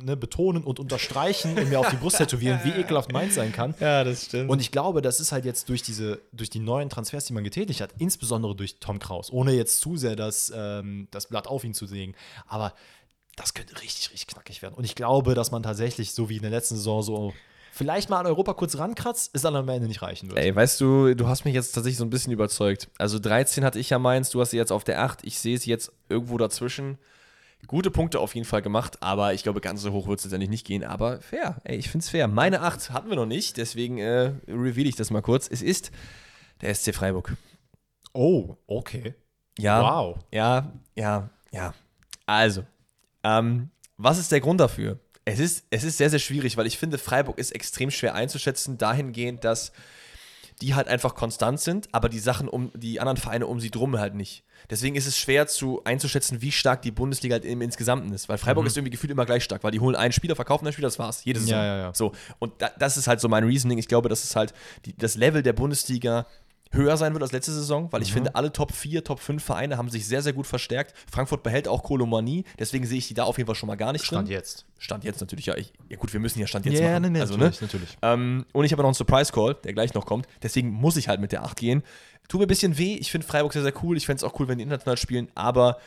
[0.03, 3.75] ne, betonen und unterstreichen und mir auf die Brust tätowieren, wie ekelhaft Mainz sein kann.
[3.79, 4.49] ja, das stimmt.
[4.49, 7.43] Und ich glaube, das ist halt jetzt durch diese, durch die neuen Transfers, die man
[7.43, 11.63] getätigt hat, insbesondere durch Tom Kraus, ohne jetzt zu sehr das, ähm, das Blatt auf
[11.63, 12.15] ihn zu legen.
[12.47, 12.73] Aber
[13.35, 14.73] das könnte richtig, richtig knackig werden.
[14.73, 17.33] Und ich glaube, dass man tatsächlich, so wie in der letzten Saison, so
[17.71, 20.39] vielleicht mal an Europa kurz rankratzt, es dann am Ende nicht reichen wird.
[20.39, 22.89] Ey, weißt du, du hast mich jetzt tatsächlich so ein bisschen überzeugt.
[22.97, 25.23] Also 13 hatte ich ja meins, du hast sie jetzt auf der 8.
[25.23, 26.97] Ich sehe es jetzt irgendwo dazwischen.
[27.67, 30.49] Gute Punkte auf jeden Fall gemacht, aber ich glaube, ganz so hoch wird es letztendlich
[30.49, 30.83] nicht gehen.
[30.83, 32.27] Aber fair, ey, ich finde es fair.
[32.27, 35.47] Meine 8 hatten wir noch nicht, deswegen äh, reveal ich das mal kurz.
[35.51, 35.91] Es ist
[36.61, 37.35] der SC Freiburg.
[38.13, 39.13] Oh, okay.
[39.57, 39.81] Ja.
[39.83, 40.17] Wow.
[40.31, 41.73] Ja, ja, ja.
[42.25, 42.63] Also,
[43.23, 44.99] ähm, was ist der Grund dafür?
[45.25, 48.77] Es ist, es ist sehr, sehr schwierig, weil ich finde, Freiburg ist extrem schwer einzuschätzen,
[48.77, 49.73] dahingehend, dass
[50.61, 53.97] die halt einfach konstant sind, aber die Sachen um die anderen Vereine um sie drum
[53.97, 54.43] halt nicht.
[54.69, 58.37] Deswegen ist es schwer zu einzuschätzen, wie stark die Bundesliga halt im Insgesamten ist, weil
[58.37, 60.87] Freiburg ist irgendwie gefühlt immer gleich stark, weil die holen einen Spieler, verkaufen einen Spieler,
[60.87, 61.57] das war's, jede Saison.
[61.57, 61.93] Ja, ja, ja.
[61.93, 63.77] So und da, das ist halt so mein Reasoning.
[63.77, 64.53] Ich glaube, dass es halt
[64.85, 66.25] die, das Level der Bundesliga
[66.71, 69.77] höher sein wird als letzte Saison, weil ich finde, alle Top 4, Top 5 Vereine
[69.77, 70.93] haben sich sehr, sehr gut verstärkt.
[71.11, 73.91] Frankfurt behält auch Kolomanie, deswegen sehe ich die da auf jeden Fall schon mal gar
[73.91, 74.35] nicht Stand drin.
[74.35, 74.65] jetzt.
[74.77, 75.57] Stand jetzt natürlich, ja.
[75.57, 77.03] Ich, ja gut, wir müssen ja Stand jetzt Ja, machen.
[77.03, 77.67] nee, nee, also, natürlich, ne?
[77.67, 77.97] natürlich.
[78.01, 80.27] Ähm, und ich habe noch einen Surprise Call, der gleich noch kommt.
[80.43, 81.83] Deswegen muss ich halt mit der 8 gehen.
[82.27, 82.95] Tut mir ein bisschen weh.
[82.95, 83.97] Ich finde Freiburg sehr, sehr cool.
[83.97, 85.29] Ich fände es auch cool, wenn die international spielen.
[85.33, 85.79] Aber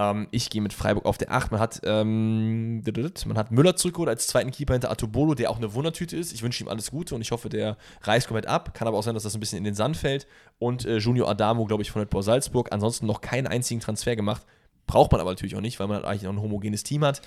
[0.00, 1.52] ähm, ich gehe mit Freiburg auf der 8.
[1.52, 2.82] Man hat, ähm,
[3.26, 6.32] man hat Müller zurückgeholt als zweiten Keeper hinter Atobolo, der auch eine Wundertüte ist.
[6.32, 8.72] Ich wünsche ihm alles Gute und ich hoffe, der reißt komplett ab.
[8.72, 10.26] Kann aber auch sein, dass das ein bisschen in den Sand fällt.
[10.58, 12.72] Und äh, Junior Adamo, glaube ich, von Red Bull Salzburg.
[12.72, 14.46] Ansonsten noch keinen einzigen Transfer gemacht.
[14.86, 17.20] Braucht man aber natürlich auch nicht, weil man halt eigentlich noch ein homogenes Team hat.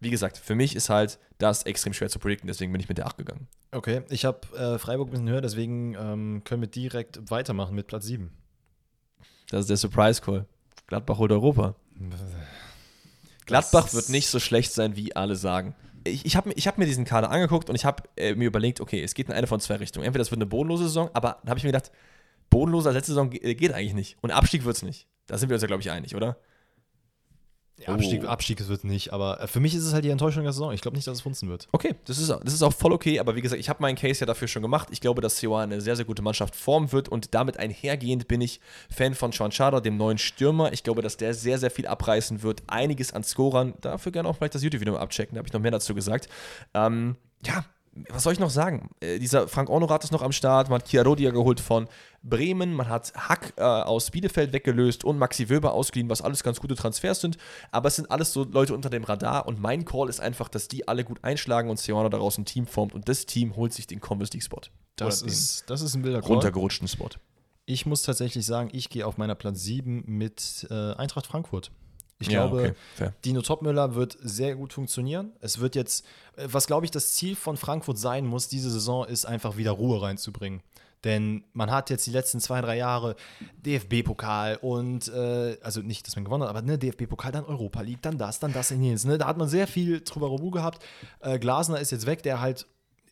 [0.00, 2.98] Wie gesagt, für mich ist halt das extrem schwer zu predikten, deswegen bin ich mit
[2.98, 3.48] der 8 gegangen.
[3.72, 7.88] Okay, ich habe äh, Freiburg ein bisschen höher, deswegen ähm, können wir direkt weitermachen mit
[7.88, 8.30] Platz 7.
[9.50, 10.46] Das ist der Surprise Call.
[10.86, 11.74] Gladbach holt Europa.
[13.46, 15.74] Gladbach wird nicht so schlecht sein, wie alle sagen.
[16.04, 19.02] Ich, ich habe hab mir diesen Kader angeguckt und ich habe äh, mir überlegt, okay,
[19.02, 20.06] es geht in eine von zwei Richtungen.
[20.06, 21.90] Entweder das wird eine bodenlose Saison, aber dann habe ich mir gedacht,
[22.50, 24.16] bodenloser letzte Saison äh, geht eigentlich nicht.
[24.20, 25.06] Und Abstieg wird es nicht.
[25.26, 26.38] Da sind wir uns ja, glaube ich, einig, oder?
[27.78, 28.28] Ja, Abstieg, Oh.
[28.28, 30.72] Abstieg wird nicht, aber äh, für mich ist es halt die Enttäuschung der Saison.
[30.72, 31.68] Ich glaube nicht, dass es funzen wird.
[31.72, 34.20] Okay, das ist, das ist auch voll okay, aber wie gesagt, ich habe meinen Case
[34.20, 34.88] ja dafür schon gemacht.
[34.90, 38.40] Ich glaube, dass Seoane eine sehr, sehr gute Mannschaft formen wird und damit einhergehend bin
[38.40, 38.60] ich
[38.90, 40.72] Fan von Schwanschada, dem neuen Stürmer.
[40.72, 42.62] Ich glaube, dass der sehr, sehr viel abreißen wird.
[42.66, 43.74] Einiges an Scorern.
[43.80, 46.28] Dafür gerne auch vielleicht das YouTube-Video mal abchecken, da habe ich noch mehr dazu gesagt.
[46.74, 47.16] Ähm,
[47.46, 47.64] ja,
[48.10, 48.90] was soll ich noch sagen?
[49.00, 51.88] Äh, dieser Frank Ornorat ist noch am Start, man hat Chiarodia geholt von
[52.22, 56.60] Bremen, man hat Hack äh, aus Bielefeld weggelöst und Maxi Wöber ausgeliehen, was alles ganz
[56.60, 57.38] gute Transfers sind.
[57.70, 60.68] Aber es sind alles so Leute unter dem Radar und mein Call ist einfach, dass
[60.68, 63.86] die alle gut einschlagen und Seoane daraus ein Team formt und das Team holt sich
[63.86, 64.60] den Conference League Spot.
[64.96, 66.32] Das Oder ist, das ist ein wilder Call.
[66.32, 67.10] runtergerutschten Spot.
[67.66, 71.70] Ich muss tatsächlich sagen, ich gehe auf meiner Platz 7 mit äh, Eintracht Frankfurt.
[72.20, 73.10] Ich Ja, glaube, okay.
[73.24, 75.32] Dino Topmüller wird sehr gut funktionieren.
[75.40, 76.04] Es wird jetzt,
[76.36, 79.70] äh, was glaube ich das Ziel von Frankfurt sein muss, diese Saison ist einfach wieder
[79.72, 80.62] Ruhe reinzubringen.
[81.04, 83.16] Denn man hat jetzt die letzten zwei, drei Jahre
[83.64, 88.02] DFB-Pokal und, äh, also nicht, dass man gewonnen hat, aber ne, DFB-Pokal, dann Europa League,
[88.02, 89.04] dann das, dann das, in jenes.
[89.04, 89.18] Ne?
[89.18, 90.84] Da hat man sehr viel drüber gehabt.
[91.20, 92.66] Äh, Glasner ist jetzt weg, der halt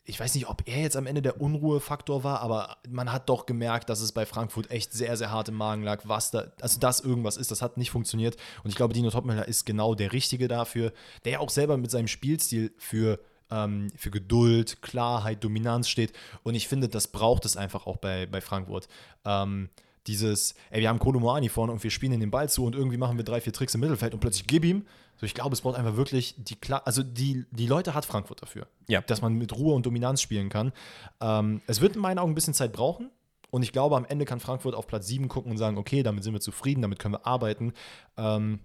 [0.09, 3.45] ich weiß nicht, ob er jetzt am Ende der Unruhefaktor war, aber man hat doch
[3.45, 6.79] gemerkt, dass es bei Frankfurt echt sehr, sehr hart im Magen lag, was da, also
[6.79, 8.37] das irgendwas ist, das hat nicht funktioniert.
[8.63, 10.93] Und ich glaube, Dino Topmüller ist genau der Richtige dafür,
[11.25, 13.19] der ja auch selber mit seinem Spielstil für,
[13.51, 16.13] ähm, für Geduld, Klarheit, Dominanz steht.
[16.43, 18.87] Und ich finde, das braucht es einfach auch bei, bei Frankfurt.
[19.25, 19.69] Ähm,
[20.07, 22.97] dieses, ey, wir haben Kolomoani vorne und wir spielen in den Ball zu und irgendwie
[22.97, 24.85] machen wir drei, vier Tricks im Mittelfeld und plötzlich gib ihm.
[25.17, 28.41] So, ich glaube, es braucht einfach wirklich die Kla also die, die Leute hat Frankfurt
[28.41, 28.67] dafür.
[28.87, 29.01] Ja.
[29.01, 30.71] Dass man mit Ruhe und Dominanz spielen kann.
[31.19, 33.09] Ähm, es wird in meinen Augen ein bisschen Zeit brauchen.
[33.49, 36.23] Und ich glaube, am Ende kann Frankfurt auf Platz 7 gucken und sagen, okay, damit
[36.23, 37.73] sind wir zufrieden, damit können wir arbeiten.
[38.17, 38.59] Ähm,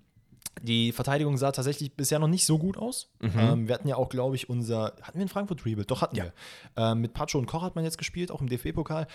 [0.60, 3.10] die Verteidigung sah tatsächlich bisher noch nicht so gut aus.
[3.20, 3.32] Mhm.
[3.38, 4.94] Ähm, wir hatten ja auch, glaube ich, unser.
[5.02, 5.90] Hatten wir in Frankfurt Rebuild?
[5.90, 6.24] Doch, hatten ja.
[6.24, 6.32] wir.
[6.76, 9.06] Ähm, mit Pacho und Koch hat man jetzt gespielt, auch im DFB-Pokal.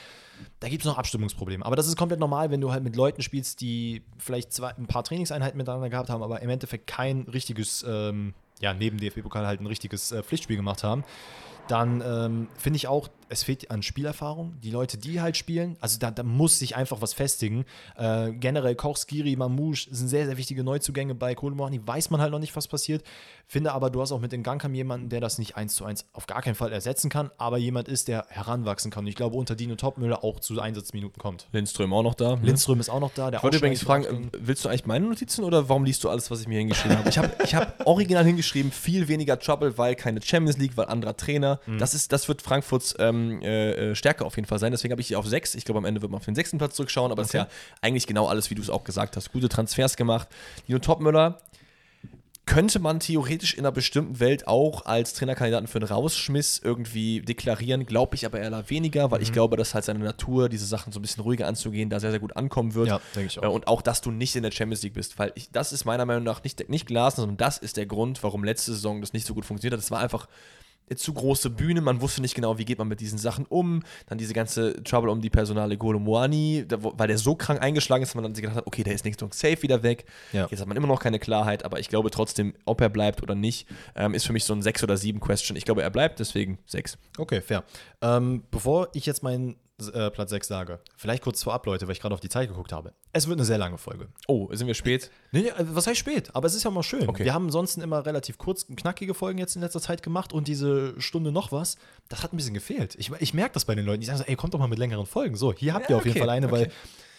[0.60, 1.66] Da gibt es noch Abstimmungsprobleme.
[1.66, 4.88] Aber das ist komplett normal, wenn du halt mit Leuten spielst, die vielleicht zwei, ein
[4.88, 9.62] paar Trainingseinheiten miteinander gehabt haben, aber im Endeffekt kein richtiges, ähm, ja, neben DFB-Pokal halt
[9.62, 11.04] ein richtiges äh, Pflichtspiel gemacht haben.
[11.68, 14.60] Dann ähm, finde ich auch, es fehlt an Spielerfahrung.
[14.62, 17.66] Die Leute, die halt spielen, also da, da muss sich einfach was festigen.
[17.96, 21.86] Äh, generell Koch, Skiri, Mamouche sind sehr, sehr wichtige Neuzugänge bei Kohlemorni.
[21.86, 23.04] Weiß man halt noch nicht, was passiert.
[23.50, 26.06] Finde aber, du hast auch mit den Gangkam jemanden, der das nicht eins zu eins
[26.14, 29.06] auf gar keinen Fall ersetzen kann, aber jemand ist, der heranwachsen kann.
[29.06, 31.48] Und ich glaube, unter Dino Topmüller auch zu Einsatzminuten kommt.
[31.52, 32.38] Lindström auch noch da.
[32.42, 33.30] Lindström ist auch noch da.
[33.32, 36.42] ich wollte übrigens fragen, willst du eigentlich meine Notizen oder warum liest du alles, was
[36.42, 37.10] ich mir hingeschrieben habe?
[37.10, 41.16] Ich habe ich hab original hingeschrieben, viel weniger Trouble, weil keine Champions League, weil anderer
[41.16, 41.60] Trainer.
[41.66, 41.78] Mhm.
[41.78, 44.72] Das, ist, das wird Frankfurts ähm, äh, Stärke auf jeden Fall sein.
[44.72, 45.56] Deswegen habe ich die auf sechs.
[45.56, 47.28] Ich glaube, am Ende wird man auf den sechsten Platz zurückschauen, aber okay.
[47.28, 47.48] ist ja
[47.82, 49.32] eigentlich genau alles, wie du es auch gesagt hast.
[49.32, 50.28] Gute Transfers gemacht.
[50.68, 51.40] Dino Topmüller
[52.48, 57.86] könnte man theoretisch in einer bestimmten Welt auch als Trainerkandidaten für einen Rausschmiss irgendwie deklarieren,
[57.86, 59.24] glaube ich aber eher weniger, weil mhm.
[59.24, 62.12] ich glaube, dass halt seine Natur, diese Sachen so ein bisschen ruhiger anzugehen, da sehr,
[62.12, 62.88] sehr gut ankommen wird.
[62.88, 63.44] Ja, denke ich auch.
[63.44, 65.86] Äh, und auch, dass du nicht in der Champions League bist, weil ich, das ist
[65.86, 69.14] meiner Meinung nach nicht, nicht Glas, sondern das ist der Grund, warum letzte Saison das
[69.14, 69.84] nicht so gut funktioniert hat.
[69.84, 70.28] Das war einfach
[70.96, 73.84] zu große Bühne, man wusste nicht genau, wie geht man mit diesen Sachen um.
[74.06, 78.10] Dann diese ganze Trouble um die Personale Golo Moani, weil der so krank eingeschlagen ist,
[78.10, 80.06] dass man dann sich gedacht hat, okay, der ist nächstes safe wieder weg.
[80.32, 80.48] Ja.
[80.50, 83.36] Jetzt hat man immer noch keine Klarheit, aber ich glaube trotzdem, ob er bleibt oder
[83.36, 85.58] nicht, ähm, ist für mich so ein 6 oder 7 Question.
[85.58, 86.98] Ich glaube, er bleibt, deswegen 6.
[87.18, 87.64] Okay, fair.
[88.02, 89.58] Ähm, bevor ich jetzt meinen
[89.94, 90.80] äh, Platz 6 sage.
[90.96, 92.94] Vielleicht kurz vorab, Leute, weil ich gerade auf die Zeit geguckt habe.
[93.14, 94.08] Es wird eine sehr lange Folge.
[94.28, 95.12] Oh, sind wir spät?
[95.32, 96.32] Nee, nee, was heißt spät?
[96.34, 97.08] Aber es ist ja mal schön.
[97.08, 97.26] Okay.
[97.26, 101.00] Wir haben ansonsten immer relativ kurz, knackige Folgen jetzt in letzter Zeit gemacht und diese
[101.00, 101.78] Stunde noch was,
[102.10, 102.96] das hat ein bisschen gefehlt.
[102.98, 104.02] Ich, ich merke das bei den Leuten.
[104.02, 105.36] Die sagen so, ey, kommt doch mal mit längeren Folgen.
[105.36, 106.56] So, hier habt ja, ihr auf okay, jeden Fall eine, okay.
[106.56, 106.72] weil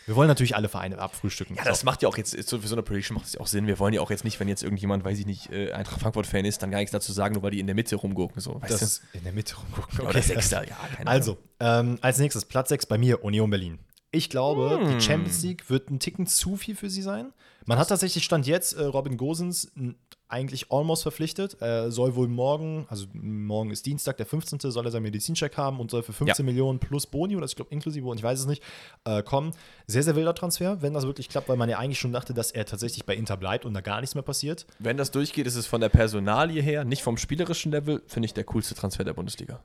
[0.09, 1.55] wir wollen natürlich alle Vereine abfrühstücken.
[1.55, 3.67] Ja, das macht ja auch jetzt, für so eine Prediction macht es ja auch Sinn.
[3.67, 6.47] Wir wollen ja auch jetzt nicht, wenn jetzt irgendjemand, weiß ich nicht, äh, Eintracht Frankfurt-Fan
[6.47, 8.41] ist, dann gar nichts dazu sagen, nur weil die in der Mitte rumgucken.
[8.41, 9.19] So, weißt das du?
[9.19, 10.01] In der Mitte rumgucken.
[10.01, 10.09] Okay.
[10.09, 13.81] Oder Sechster, ja, keine Also, ähm, als nächstes, Platz 6 bei mir, Union Berlin.
[14.11, 14.99] Ich glaube, hm.
[14.99, 17.35] die Champions League wird ein Ticken zu viel für sie sein.
[17.67, 19.71] Man hat tatsächlich Stand jetzt äh, Robin Gosens
[20.29, 21.57] eigentlich almost verpflichtet.
[21.61, 25.81] Er soll wohl morgen, also morgen ist Dienstag, der 15., soll er seinen Medizincheck haben
[25.81, 26.51] und soll für 15 ja.
[26.51, 28.63] Millionen plus Boni, oder ich glaube inklusive Boni, ich weiß es nicht,
[29.05, 29.53] äh, kommen.
[29.87, 32.51] Sehr, sehr wilder Transfer, wenn das wirklich klappt, weil man ja eigentlich schon dachte, dass
[32.51, 34.67] er tatsächlich bei Inter bleibt und da gar nichts mehr passiert.
[34.79, 38.35] Wenn das durchgeht, ist es von der Personalie her, nicht vom spielerischen Level, finde ich
[38.35, 39.61] der coolste Transfer der Bundesliga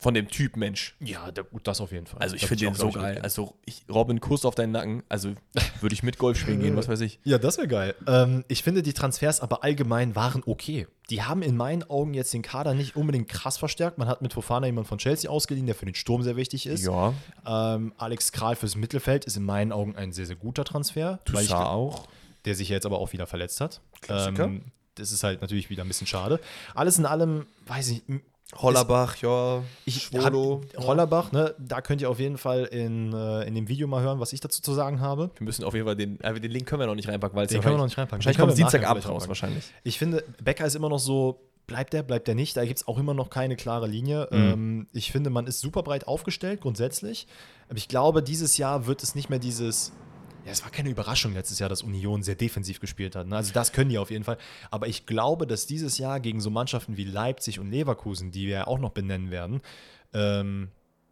[0.00, 0.96] von dem Typ Mensch.
[0.98, 1.30] Ja,
[1.62, 2.20] das auf jeden Fall.
[2.20, 3.20] Also ich finde den so geil.
[3.22, 5.02] Also ich, Robin, Kuss auf deinen Nacken.
[5.08, 5.34] Also
[5.80, 7.20] würde ich mit Golf spielen gehen, was weiß ich.
[7.22, 7.94] Ja, das wäre geil.
[8.06, 10.86] Ähm, ich finde die Transfers aber allgemein waren okay.
[11.10, 13.98] Die haben in meinen Augen jetzt den Kader nicht unbedingt krass verstärkt.
[13.98, 16.84] Man hat mit Fofana jemanden von Chelsea ausgeliehen, der für den Sturm sehr wichtig ist.
[16.84, 17.12] Ja.
[17.46, 21.20] Ähm, Alex Kral fürs Mittelfeld ist in meinen Augen ein sehr, sehr guter Transfer.
[21.24, 22.08] Toussaint auch.
[22.46, 23.82] Der sich jetzt aber auch wieder verletzt hat.
[24.00, 24.44] Klassiker.
[24.44, 24.62] Ähm,
[24.94, 26.40] das ist halt natürlich wieder ein bisschen schade.
[26.74, 28.02] Alles in allem, weiß ich,
[28.56, 30.62] Hollerbach, ja, ich Schwolo.
[30.76, 34.02] Hab, Hollerbach, ne, da könnt ihr auf jeden Fall in, äh, in dem Video mal
[34.02, 35.30] hören, was ich dazu zu sagen habe.
[35.36, 37.46] Wir müssen auf jeden Fall den, äh, den Link können wir noch nicht reinpacken, weil
[37.46, 38.18] den können wir noch nicht reinpacken.
[38.18, 39.72] Wahrscheinlich kommt Dienstagabend raus, wahrscheinlich.
[39.84, 42.88] Ich finde, Becker ist immer noch so, bleibt der, bleibt der nicht, da gibt es
[42.88, 44.28] auch immer noch keine klare Linie.
[44.30, 44.38] Mhm.
[44.38, 47.28] Ähm, ich finde, man ist super breit aufgestellt, grundsätzlich.
[47.68, 49.92] Aber ich glaube, dieses Jahr wird es nicht mehr dieses
[50.44, 53.26] ja, es war keine Überraschung letztes Jahr, dass Union sehr defensiv gespielt hat.
[53.26, 53.36] Ne?
[53.36, 54.38] Also das können die auf jeden Fall.
[54.70, 58.54] Aber ich glaube, dass dieses Jahr gegen so Mannschaften wie Leipzig und Leverkusen, die wir
[58.54, 59.60] ja auch noch benennen werden,
[60.14, 60.68] ähm,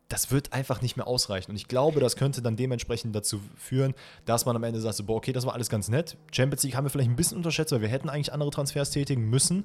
[0.08, 1.50] das wird einfach nicht mehr ausreichen.
[1.50, 5.04] Und ich glaube, das könnte dann dementsprechend dazu führen, dass man am Ende sagt, so,
[5.04, 6.16] boah, okay, das war alles ganz nett.
[6.32, 9.28] Champions League haben wir vielleicht ein bisschen unterschätzt, weil wir hätten eigentlich andere Transfers tätigen
[9.28, 9.64] müssen.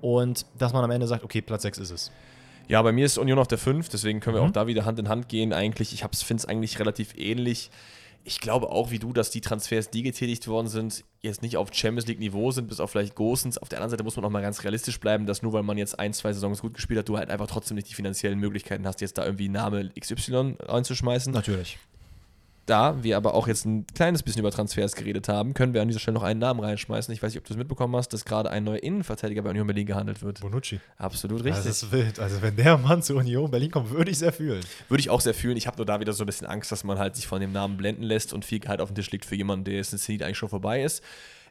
[0.00, 2.12] Und dass man am Ende sagt, okay, Platz 6 ist es.
[2.66, 4.48] Ja, bei mir ist Union auf der 5, deswegen können wir mhm.
[4.48, 5.52] auch da wieder Hand in Hand gehen.
[5.52, 7.70] Eigentlich, ich finde es eigentlich relativ ähnlich
[8.24, 11.68] ich glaube auch wie du, dass die Transfers, die getätigt worden sind, jetzt nicht auf
[11.72, 13.58] Champions League Niveau sind, bis auf vielleicht Gosens.
[13.58, 15.76] Auf der anderen Seite muss man auch mal ganz realistisch bleiben, dass nur weil man
[15.76, 18.86] jetzt ein, zwei Saisons gut gespielt hat, du halt einfach trotzdem nicht die finanziellen Möglichkeiten
[18.86, 21.32] hast, jetzt da irgendwie Name XY reinzuschmeißen.
[21.32, 21.78] Natürlich.
[22.66, 25.88] Da wir aber auch jetzt ein kleines bisschen über Transfers geredet haben, können wir an
[25.88, 27.12] dieser Stelle noch einen Namen reinschmeißen.
[27.12, 29.66] Ich weiß nicht, ob du es mitbekommen hast, dass gerade ein neuer Innenverteidiger bei Union
[29.66, 30.40] Berlin gehandelt wird.
[30.40, 30.80] Bonucci.
[30.96, 31.70] Absolut Das richtig.
[31.70, 32.18] ist wild.
[32.18, 34.64] Also wenn der Mann zu Union Berlin kommt, würde ich sehr fühlen.
[34.88, 35.56] Würde ich auch sehr fühlen.
[35.58, 37.52] Ich habe nur da wieder so ein bisschen Angst, dass man halt sich von dem
[37.52, 39.98] Namen blenden lässt und viel Gehalt auf den Tisch liegt für jemanden, der jetzt in
[39.98, 41.02] Zenit eigentlich schon vorbei ist.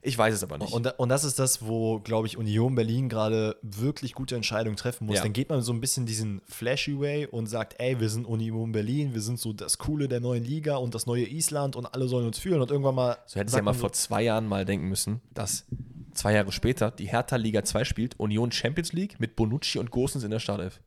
[0.05, 0.73] Ich weiß es aber nicht.
[0.73, 5.05] Und, und das ist das, wo, glaube ich, Union Berlin gerade wirklich gute Entscheidungen treffen
[5.07, 5.15] muss.
[5.15, 5.23] Ja.
[5.23, 8.73] Dann geht man so ein bisschen diesen flashy way und sagt, ey, wir sind Union
[8.73, 12.07] Berlin, wir sind so das Coole der neuen Liga und das neue Island und alle
[12.09, 12.61] sollen uns fühlen.
[12.61, 13.17] Und irgendwann mal.
[13.25, 15.65] so hättest du sagt ja mal vor zwei Jahren mal denken müssen, dass
[16.13, 20.23] zwei Jahre später die Hertha Liga 2 spielt, Union Champions League mit Bonucci und Gosens
[20.23, 20.81] in der Startelf.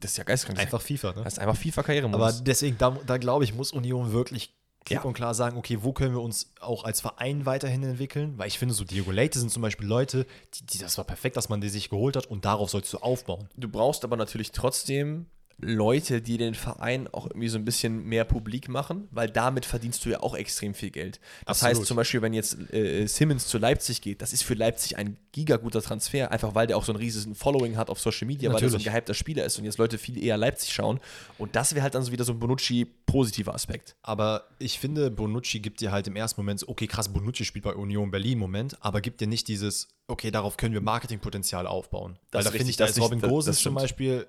[0.00, 0.58] Das ist ja geistkrank.
[0.58, 1.24] Einfach FIFA, ne?
[1.24, 2.44] das ist einfach Aber FIFA-Karrieremodus.
[2.44, 4.54] deswegen, da, da glaube ich, muss Union wirklich
[4.86, 5.04] klipp Ja.
[5.04, 8.38] und klar sagen, okay, wo können wir uns auch als Verein weiterhin entwickeln?
[8.38, 11.36] Weil ich finde, so Diego Leite sind zum Beispiel Leute, die, die das war perfekt,
[11.36, 13.48] dass man die sich geholt hat und darauf sollst du aufbauen.
[13.56, 15.26] Du brauchst aber natürlich trotzdem
[15.58, 20.04] Leute, die den Verein auch irgendwie so ein bisschen mehr publik machen, weil damit verdienst
[20.04, 21.18] du ja auch extrem viel Geld.
[21.46, 21.78] Das Absolut.
[21.78, 25.16] heißt zum Beispiel, wenn jetzt äh, Simmons zu Leipzig geht, das ist für Leipzig ein
[25.32, 28.56] gigaguter Transfer, einfach weil der auch so ein riesiges Following hat auf Social Media, weil
[28.56, 28.92] er so ein Natürlich.
[28.92, 31.00] gehypter Spieler ist und jetzt Leute viel eher Leipzig schauen.
[31.38, 33.96] Und das wäre halt dann so wieder so ein Bonucci-positiver Aspekt.
[34.02, 37.64] Aber ich finde, Bonucci gibt dir halt im ersten Moment so, okay, krass, Bonucci spielt
[37.64, 42.18] bei Union Berlin, Moment, aber gibt dir nicht dieses, okay, darauf können wir Marketingpotenzial aufbauen.
[42.30, 43.74] Das Weil da finde ich, da das ist Robin das zum.
[43.74, 44.26] Beispiel,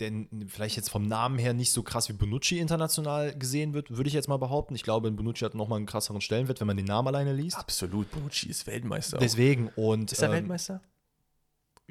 [0.00, 0.12] der
[0.48, 4.14] vielleicht jetzt vom Namen her nicht so krass wie Bonucci international gesehen wird, würde ich
[4.14, 4.74] jetzt mal behaupten.
[4.74, 7.56] Ich glaube, Bonucci hat nochmal einen krasseren Stellenwert, wenn man den Namen alleine liest.
[7.58, 9.18] Absolut, Bonucci ist Weltmeister.
[9.18, 10.12] Deswegen und.
[10.12, 10.80] ist er ähm, Weltmeister?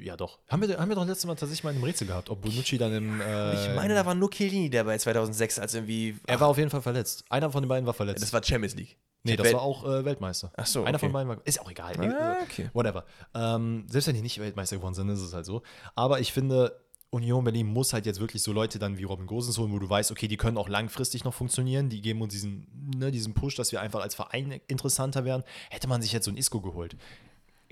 [0.00, 0.38] Ja, doch.
[0.48, 2.78] Haben wir, haben wir doch letztes Mal tatsächlich mal in einem Rätsel gehabt, ob Bonucci
[2.78, 3.20] dann im.
[3.20, 6.16] Äh, Ich meine, da war nur Chiellini, der bei 2006 als irgendwie.
[6.26, 7.24] er war auf jeden Fall verletzt.
[7.30, 8.22] Einer von den beiden war verletzt.
[8.22, 8.96] das war Champions League.
[9.24, 10.52] nee, das Welt- war auch äh, Weltmeister.
[10.56, 11.06] Ach so, Einer okay.
[11.06, 11.40] von beiden war.
[11.44, 11.94] Ist auch egal.
[12.16, 12.70] Ah, okay.
[12.74, 13.04] Whatever.
[13.34, 15.62] Ähm, selbst wenn die nicht Weltmeister geworden sind, ist es halt so.
[15.96, 16.80] Aber ich finde,
[17.10, 19.88] Union Berlin muss halt jetzt wirklich so Leute dann wie Robin Gosens holen, wo du
[19.88, 21.88] weißt, okay, die können auch langfristig noch funktionieren.
[21.88, 25.42] Die geben uns diesen, ne, diesen Push, dass wir einfach als Verein interessanter werden.
[25.70, 26.96] Hätte man sich jetzt so ein Isco geholt.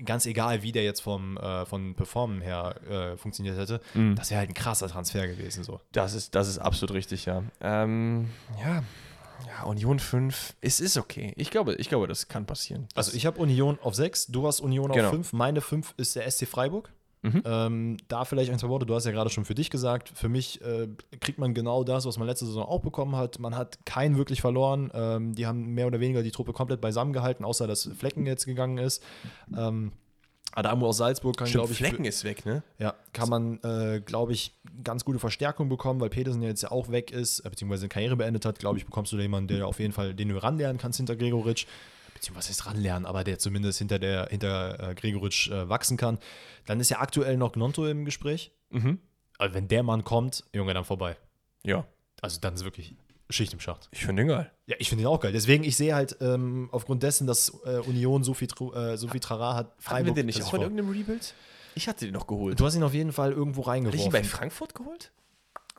[0.03, 4.15] Ganz egal, wie der jetzt vom, äh, von Performen her äh, funktioniert hätte, Mhm.
[4.15, 5.63] das wäre halt ein krasser Transfer gewesen.
[5.63, 5.81] So.
[5.91, 7.43] Das ist, das ist absolut richtig, ja.
[7.61, 8.29] Ähm,
[8.63, 8.83] ja.
[9.45, 11.33] Ja, Union 5, es ist okay.
[11.35, 12.87] Ich glaube, ich glaube, das kann passieren.
[12.95, 15.05] Also ich habe Union auf 6, du hast Union Genau.
[15.05, 15.33] auf 5.
[15.33, 16.91] Meine 5 ist der SC Freiburg.
[17.21, 17.41] Mhm.
[17.45, 18.85] Ähm, da vielleicht ein, zwei Worte.
[18.85, 20.11] Du hast ja gerade schon für dich gesagt.
[20.13, 20.87] Für mich äh,
[21.19, 23.39] kriegt man genau das, was man letzte Saison auch bekommen hat.
[23.39, 24.91] Man hat keinen wirklich verloren.
[24.93, 28.45] Ähm, die haben mehr oder weniger die Truppe komplett beisammen gehalten, außer dass Flecken jetzt
[28.45, 29.03] gegangen ist.
[29.55, 29.91] Ähm,
[30.53, 32.63] Adamo aus Salzburg kann, glaube ich, Flecken ist weg, ne?
[32.79, 36.71] ja, kann man, äh, glaube ich, ganz gute Verstärkung bekommen, weil Petersen ja jetzt ja
[36.71, 38.57] auch weg ist, äh, beziehungsweise seine Karriere beendet hat.
[38.57, 41.15] Glaube ich, bekommst du da jemanden, der auf jeden Fall, den du ranlernen kannst hinter
[41.15, 41.67] Gregoritsch.
[42.17, 46.17] Beziehungsweise was heißt ranlernen, aber der zumindest hinter, der, hinter äh, Gregoritsch äh, wachsen kann.
[46.65, 48.51] Dann ist ja aktuell noch Gnonto im Gespräch.
[48.71, 48.99] Mhm.
[49.37, 51.15] Aber wenn der Mann kommt, Junge, dann vorbei.
[51.63, 51.85] Ja,
[52.21, 52.95] Also dann ist wirklich
[53.29, 53.87] Schicht im Schacht.
[53.91, 54.51] ich finde den geil.
[54.65, 55.31] Ja, ich finde ihn auch geil.
[55.31, 59.19] Deswegen, ich sehe halt ähm, aufgrund dessen, dass äh, Union so viel, äh, so viel
[59.19, 60.59] Trara hat, Hatten wir den nicht auch ist in vor.
[60.61, 61.35] irgendeinem Rebuild?
[61.75, 62.59] Ich hatte den noch geholt.
[62.59, 64.11] Du hast ihn auf jeden Fall irgendwo Hatte ich ihn reingeworfen.
[64.11, 65.11] bei Frankfurt geholt?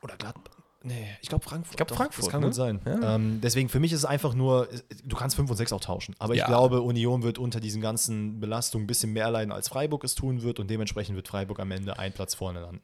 [0.01, 0.55] Oder Gladbach.
[0.81, 1.71] Nee, ich glaube Frankfurt.
[1.73, 2.47] Ich glaub, Doch, Frankfurt, Das kann ne?
[2.47, 2.79] gut sein.
[2.85, 3.15] Ja.
[3.15, 4.69] Ähm, deswegen, für mich ist es einfach nur,
[5.03, 6.15] du kannst 5 und 6 auch tauschen.
[6.19, 6.47] Aber ich Ja.
[6.47, 10.41] glaube, Union wird unter diesen ganzen Belastungen ein bisschen mehr leiden, als Freiburg es tun
[10.41, 10.59] wird.
[10.59, 12.81] Und dementsprechend wird Freiburg am Ende ein Platz vorne landen.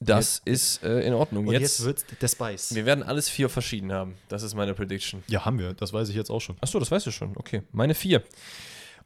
[0.00, 1.48] Das ist äh, in Ordnung.
[1.48, 2.74] Und jetzt, jetzt, wird der Spice.
[2.74, 4.14] wir werden alles vier verschieden haben.
[4.28, 5.22] Das ist meine Prediction.
[5.26, 5.74] Ja, haben wir.
[5.74, 6.56] Das weiß ich jetzt auch schon.
[6.60, 7.36] Achso, das weißt du schon.
[7.36, 7.62] Okay.
[7.72, 8.22] Meine vier.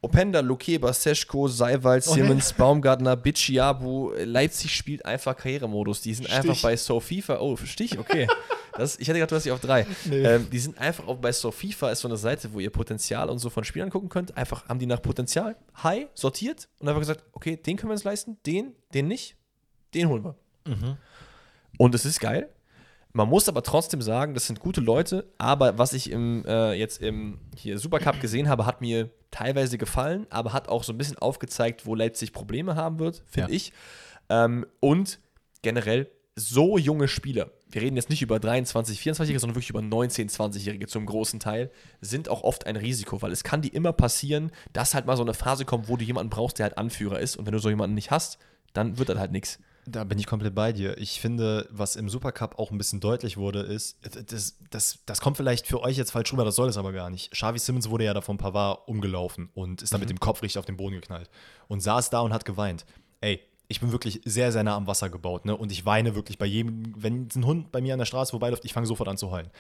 [0.05, 4.13] Openda, Lukeba, Seschko, Seiwald, Simmons, Baumgartner, Bicciabu.
[4.25, 6.03] Leipzig spielt einfach Karrieremodus.
[6.03, 7.39] Die sind einfach bei SoFIFA.
[7.41, 8.27] Oh, Stich, okay.
[8.77, 9.87] Das, ich hätte gedacht, du hast sie auf drei.
[10.05, 10.25] Nee.
[10.25, 13.39] Ähm, die sind einfach auch bei SoFIFA ist so eine Seite, wo ihr Potenzial und
[13.39, 14.37] so von Spielern gucken könnt.
[14.37, 18.03] Einfach haben die nach Potenzial High sortiert und einfach gesagt, okay, den können wir uns
[18.03, 19.37] leisten, den, den nicht,
[19.95, 20.35] den holen wir.
[21.79, 22.49] Und es ist geil.
[23.17, 27.01] Man muss aber trotzdem sagen, das sind gute Leute, aber was ich im, äh, jetzt
[27.01, 31.19] im hier Supercup gesehen habe, hat mir teilweise gefallen, aber hat auch so ein bisschen
[31.19, 33.57] aufgezeigt, wo Leipzig Probleme haben wird, finde Ja.
[33.57, 33.73] ich.
[34.29, 35.21] Ähm, und
[35.63, 40.29] generell so junge Spieler, wir reden jetzt nicht über 23, 24-Jährige, sondern wirklich über 19,
[40.29, 44.51] 20-Jährige zum großen Teil, sind auch oft ein Risiko, weil es kann dir immer passieren,
[44.73, 47.37] dass halt mal so eine Phase kommt, wo du jemanden brauchst, der halt Anführer ist.
[47.37, 48.39] Und wenn du so jemanden nicht hast,
[48.73, 49.61] dann wird das halt nichts.
[49.87, 50.97] Da bin ich komplett bei dir.
[50.99, 53.99] Ich finde, was im Supercup auch ein bisschen deutlich wurde, ist,
[54.31, 57.11] das, das, das kommt vielleicht für euch jetzt falsch rüber, das soll es aber gar
[57.11, 57.33] nicht.
[57.33, 60.59] Xavi Simmons wurde ja da von Pavard umgelaufen und ist dann mit dem Kopf richtig
[60.59, 61.29] auf den Boden geknallt
[61.69, 62.87] und saß da und hat geweint.
[63.21, 65.57] Ey, ich bin wirklich sehr, sehr nah am Wasser gebaut, ne?
[65.57, 68.65] Und ich weine wirklich bei jedem, wenn ein Hund bei mir an der Straße vorbeiläuft,
[68.65, 69.51] ich fange sofort an zu heulen.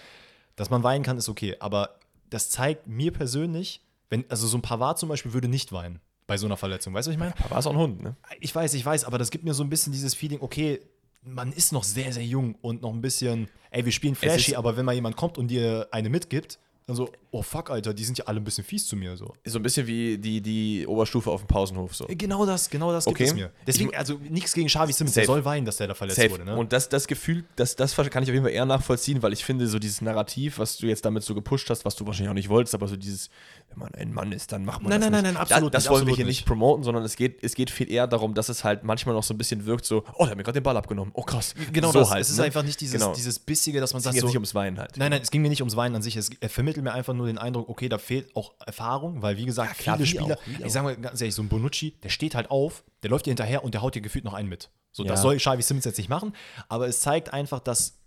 [0.57, 1.99] Dass man weinen kann, ist okay, aber
[2.31, 6.37] das zeigt mir persönlich, wenn, also so ein Pavard zum Beispiel würde nicht weinen bei
[6.37, 6.95] so einer Verletzung.
[6.95, 7.35] Weißt du, was ich meine?
[7.49, 8.17] War es auch ein Hund, ne?
[8.41, 10.81] Ich weiß, ich weiß, aber das gibt mir so ein bisschen dieses Feeling, okay,
[11.23, 14.77] man ist noch sehr, sehr jung und noch ein bisschen, ey, wir spielen flashy, aber
[14.77, 18.19] wenn mal jemand kommt und dir eine mitgibt, dann so, oh fuck, Alter, die sind
[18.19, 19.17] ja alle ein bisschen fies zu mir.
[19.17, 19.33] So.
[19.47, 21.97] So ein bisschen wie die, die Oberstufe auf dem Pausenhof.
[21.97, 22.05] So.
[22.11, 23.25] Genau das, genau das gibt Okay.
[23.25, 23.51] es mir.
[23.67, 26.31] Deswegen, also nichts gegen Xavi Simmons, der soll weinen, dass der da verletzt Safe.
[26.31, 26.45] wurde.
[26.45, 26.55] Ne?
[26.55, 29.47] Und das, das Gefühl, das, das kann ich auf jeden Fall eher nachvollziehen, weil ich
[29.47, 32.35] finde, so dieses Narrativ, was du jetzt damit so gepusht hast, was du wahrscheinlich auch
[32.35, 33.31] nicht wolltest, aber so dieses,
[33.75, 35.25] wenn man ein Mann ist, dann macht man Nein, das nein, nicht.
[35.25, 36.39] nein, nein, absolut Das, das nicht, wollen wir hier nicht.
[36.41, 39.23] nicht promoten, sondern es geht, es geht viel eher darum, dass es halt manchmal noch
[39.23, 41.55] so ein bisschen wirkt, so, oh, der hat mir gerade den Ball abgenommen, oh krass.
[41.73, 42.11] genau so das.
[42.11, 42.45] halt, es ist ne?
[42.45, 43.15] einfach nicht dieses, Genau.
[43.15, 44.97] dieses Bissige, dass man Es sagt ging jetzt so, nicht ums Weinen halt.
[44.97, 46.17] Nein, nein, es ging mir nicht ums Weinen an sich.
[46.17, 49.45] Es, er vermittelt mir einfach nur den Eindruck, okay, da fehlt auch Erfahrung, weil wie
[49.47, 50.71] gesagt, Ja, klar, viele wie Spieler, auch, ich auch.
[50.71, 53.65] sag mal ganz ehrlich, so ein Bonucci, der steht halt auf, der läuft dir hinterher
[53.65, 54.71] und der haut dir gefühlt noch einen mit.
[54.93, 55.23] So, das Ja.
[55.23, 56.33] soll Xavi Simmons jetzt nicht machen,
[56.69, 57.99] aber es zeigt einfach, dass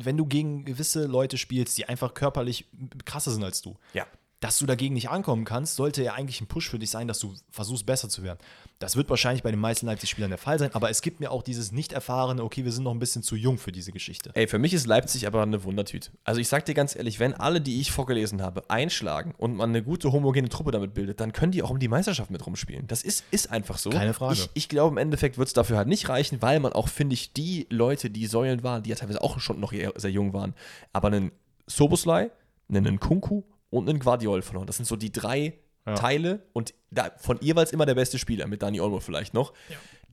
[0.00, 2.66] wenn du gegen gewisse Leute spielst, die einfach körperlich
[3.04, 4.06] krasser sind als du, Ja.
[4.40, 7.18] Dass du dagegen nicht ankommen kannst, sollte ja eigentlich ein Push für dich sein, dass
[7.18, 8.38] du versuchst, besser zu werden.
[8.78, 11.42] Das wird wahrscheinlich bei den meisten Leipzig-Spielern der Fall sein, aber es gibt mir auch
[11.42, 14.30] dieses nicht erfahrene, okay, wir sind noch ein bisschen zu jung für diese Geschichte.
[14.34, 16.12] Ey, für mich ist Leipzig aber eine Wundertüte.
[16.22, 19.70] Also ich sag dir ganz ehrlich, wenn alle, die ich vorgelesen habe, einschlagen und man
[19.70, 22.86] eine gute homogene Truppe damit bildet, dann können die auch um die Meisterschaft mit rumspielen.
[22.86, 23.90] Das ist, ist einfach so.
[23.90, 24.34] Keine Frage.
[24.34, 27.14] Ich, ich glaube, im Endeffekt wird es dafür halt nicht reichen, weil man auch, finde
[27.14, 30.54] ich, die Leute, die Säulen waren, die ja teilweise auch schon noch sehr jung waren,
[30.92, 31.32] aber einen
[31.66, 32.30] Soboslai,
[32.68, 34.66] einen Kunku und einen Guardiol verloren.
[34.66, 35.54] Das sind so die drei
[35.86, 35.94] Ja.
[35.94, 39.54] Teile und da, von jeweils immer der beste Spieler, mit Dani Olmo vielleicht noch.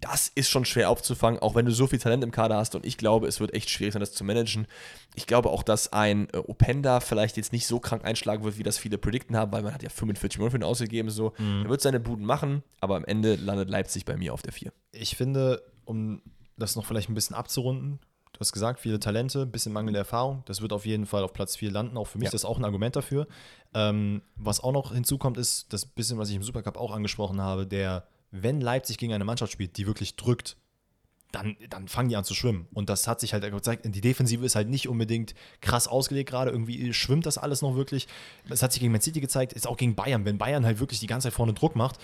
[0.02, 2.76] Das ist schon schwer aufzufangen, auch wenn du so viel Talent im Kader hast.
[2.76, 4.68] Und ich glaube, es wird echt schwierig sein, das zu managen.
[5.16, 8.64] Ich glaube auch, dass ein äh, Openda vielleicht jetzt nicht so krank einschlagen wird, wie
[8.64, 11.10] das viele predikten haben, weil man hat ja 45 Millionen für ihn ausgegeben.
[11.10, 11.34] So.
[11.40, 14.72] Er wird seine Buden machen, aber am Ende landet Leipzig bei mir auf der 4.
[14.92, 16.22] Ich finde, um
[16.58, 18.00] das noch vielleicht ein bisschen abzurunden,
[18.36, 20.44] du hast gesagt, viele Talente, ein bisschen mangelnde Erfahrung.
[20.46, 21.96] Das wird auf jeden Fall auf Platz 4 landen.
[21.98, 22.30] Auch für mich Ja.
[22.30, 23.28] ist das auch ein Argument dafür.
[23.74, 27.66] Ähm, was auch noch hinzukommt, ist das bisschen, was ich im Supercup auch angesprochen habe,
[27.66, 30.58] der, wenn Leipzig gegen eine Mannschaft spielt, die wirklich drückt,
[31.32, 32.68] dann, dann fangen die an zu schwimmen.
[32.74, 36.52] Und das hat sich halt gezeigt, die Defensive ist halt nicht unbedingt krass ausgelegt gerade.
[36.52, 38.08] Irgendwie schwimmt das alles noch wirklich.
[38.48, 40.26] Das hat sich gegen Man City gezeigt, ist auch gegen Bayern.
[40.26, 42.00] Wenn Bayern halt wirklich die ganze Zeit vorne Druck macht,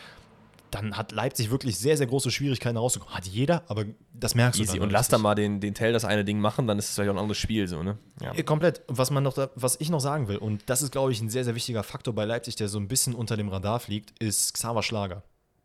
[0.72, 3.14] dann hat Leipzig wirklich sehr, sehr große Schwierigkeiten rauszukommen.
[3.14, 4.78] Hat jeder, aber das merkst du Easy.
[4.78, 4.84] dann.
[4.84, 7.10] Und lass da mal den, den Tell das eine Ding machen, dann ist es vielleicht
[7.10, 7.68] auch ein anderes Spiel.
[7.68, 7.98] So, ne?
[8.22, 8.34] ja.
[8.34, 8.82] Ja, Komplett.
[8.88, 11.30] Was, man noch da, was ich noch sagen will, und das ist, glaube ich, ein
[11.30, 14.54] sehr, sehr wichtiger Faktor bei Leipzig, der so ein bisschen unter dem Radar fliegt, ist
[14.54, 15.24] Xaver Schlager.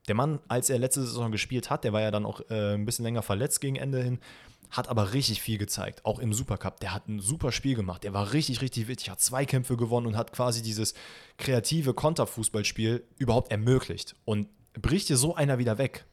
[0.08, 2.84] Der Mann, als er letzte Saison gespielt hat, der war ja dann auch äh, ein
[2.84, 4.20] bisschen länger verletzt gegen Ende hin,
[4.70, 6.80] hat aber richtig viel gezeigt, auch im Supercup.
[6.80, 10.06] Der hat ein super Spiel gemacht, der war richtig, richtig wichtig, hat zwei Kämpfe gewonnen
[10.06, 10.94] und hat quasi dieses
[11.38, 14.16] kreative Konterfußballspiel überhaupt ermöglicht.
[14.24, 14.48] Und
[14.80, 16.04] bricht dir so einer wieder weg,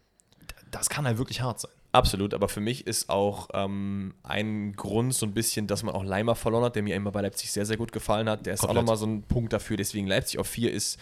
[0.72, 1.72] das kann halt wirklich hart sein.
[1.91, 6.03] Absolut, aber für mich ist auch ähm, ein Grund so ein bisschen, dass man auch
[6.03, 8.47] Leimer verloren hat, der mir immer bei Leipzig sehr, sehr gut gefallen hat.
[8.47, 8.86] Der ist auch Komplett.
[8.86, 10.97] nochmal so ein Punkt dafür, deswegen Leipzig auf 4 ist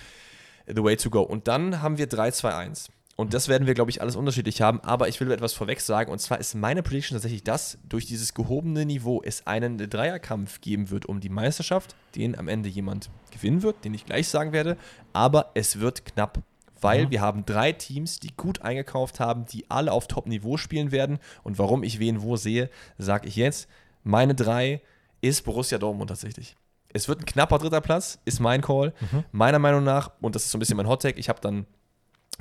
[0.68, 1.22] the way to go.
[1.22, 2.90] Und dann haben wir 3-2-1.
[3.16, 4.82] Und das werden wir, glaube ich, alles unterschiedlich haben.
[4.82, 6.12] Aber ich will etwas vorweg sagen.
[6.12, 10.90] Und zwar ist meine Prediction tatsächlich, dass durch dieses gehobene Niveau es einen Dreierkampf geben
[10.90, 14.76] wird um die Meisterschaft, den am Ende jemand gewinnen wird, den ich gleich sagen werde.
[15.14, 16.40] Aber es wird knapp.
[16.82, 21.20] Weil wir haben drei Teams, die gut eingekauft haben, die alle auf Top-Niveau spielen werden.
[21.44, 23.70] Und warum ich wen wo sehe, sage ich jetzt.
[24.04, 24.82] Meine drei
[25.22, 26.56] ist Borussia Dortmund tatsächlich.
[26.94, 28.94] Es wird ein knapper dritter Platz, ist mein Call.
[29.32, 31.66] Meiner Meinung nach, und das ist so ein bisschen mein Hottag, ich habe dann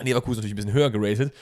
[0.01, 1.35] Leverkusen natürlich ein bisschen höher geratet,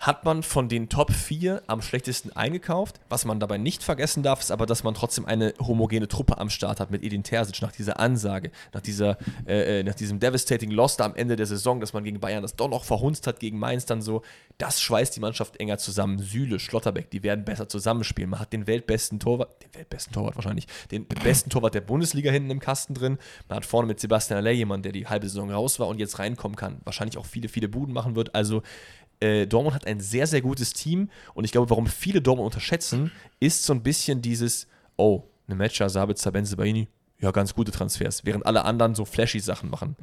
[0.00, 2.98] hat man von den Top 4 am schlechtesten eingekauft.
[3.10, 6.48] Was man dabei nicht vergessen darf, ist aber, dass man trotzdem eine homogene Truppe am
[6.48, 10.70] Start hat mit Edin Terzic nach dieser Ansage, nach, dieser, äh, äh, nach diesem devastating
[10.70, 13.40] Loss da am Ende der Saison, dass man gegen Bayern das doch noch verhunzt hat,
[13.40, 14.22] gegen Mainz dann so.
[14.56, 16.18] Das schweißt die Mannschaft enger zusammen.
[16.18, 18.30] Süle, Schlotterbeck, die werden besser zusammenspielen.
[18.30, 22.50] Man hat den weltbesten Torwart, den weltbesten Torwart wahrscheinlich, den besten Torwart der Bundesliga hinten
[22.50, 23.18] im Kasten drin.
[23.48, 26.18] Man hat vorne mit Sebastian Aller jemanden, der die halbe Saison raus war und jetzt
[26.18, 26.80] reinkommen kann.
[26.84, 28.34] Wahrscheinlich auch viele, viele Buden machen wird.
[28.34, 28.62] Also
[29.20, 33.12] äh, Dortmund hat ein sehr, sehr gutes Team und ich glaube, warum viele Dortmund unterschätzen,
[33.38, 34.66] ist so ein bisschen dieses,
[34.96, 39.68] oh, eine Matcher, Sabitzer, Benzebaini, ja, ganz gute Transfers, während alle anderen so flashy Sachen
[39.68, 39.96] machen.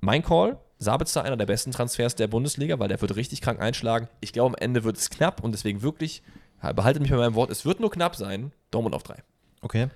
[0.00, 4.08] Mein Call, Sabitzer, einer der besten Transfers der Bundesliga, weil der wird richtig krank einschlagen.
[4.20, 6.22] Ich glaube, am Ende wird es knapp und deswegen wirklich,
[6.74, 9.22] behaltet mich bei meinem Wort, es wird nur knapp sein, Dortmund auf drei.
[9.60, 9.88] Okay.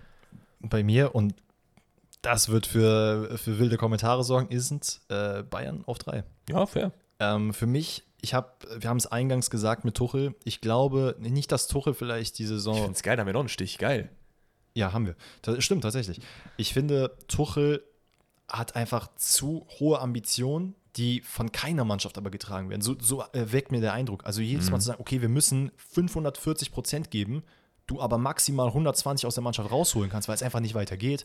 [0.61, 1.35] Bei mir, und
[2.21, 6.25] das wird für, für wilde Kommentare sorgen, ist äh, Bayern auf drei.
[6.49, 6.93] Ja, fair.
[7.23, 8.49] Ähm, für mich, ich habe,
[8.79, 12.49] wir haben es eingangs gesagt mit Tuchel, ich glaube nicht, dass Tuchel vielleicht die Ich
[12.49, 12.75] Saison.
[12.75, 14.11] finde es geil, da haben wir noch einen Stich, geil.
[14.75, 15.15] Ja, haben wir.
[15.43, 16.21] Das stimmt tatsächlich.
[16.57, 17.85] Ich finde, Tuchel
[18.49, 22.83] hat einfach zu hohe Ambitionen, die von keiner Mannschaft aber getragen werden.
[22.83, 24.27] So, so äh, weckt mir der Eindruck.
[24.27, 27.45] Also jedes Mal zu sagen, okay, wir müssen 540 Prozent geben,
[27.87, 31.25] du aber maximal 120 aus der Mannschaft rausholen kannst, weil es einfach nicht weitergeht.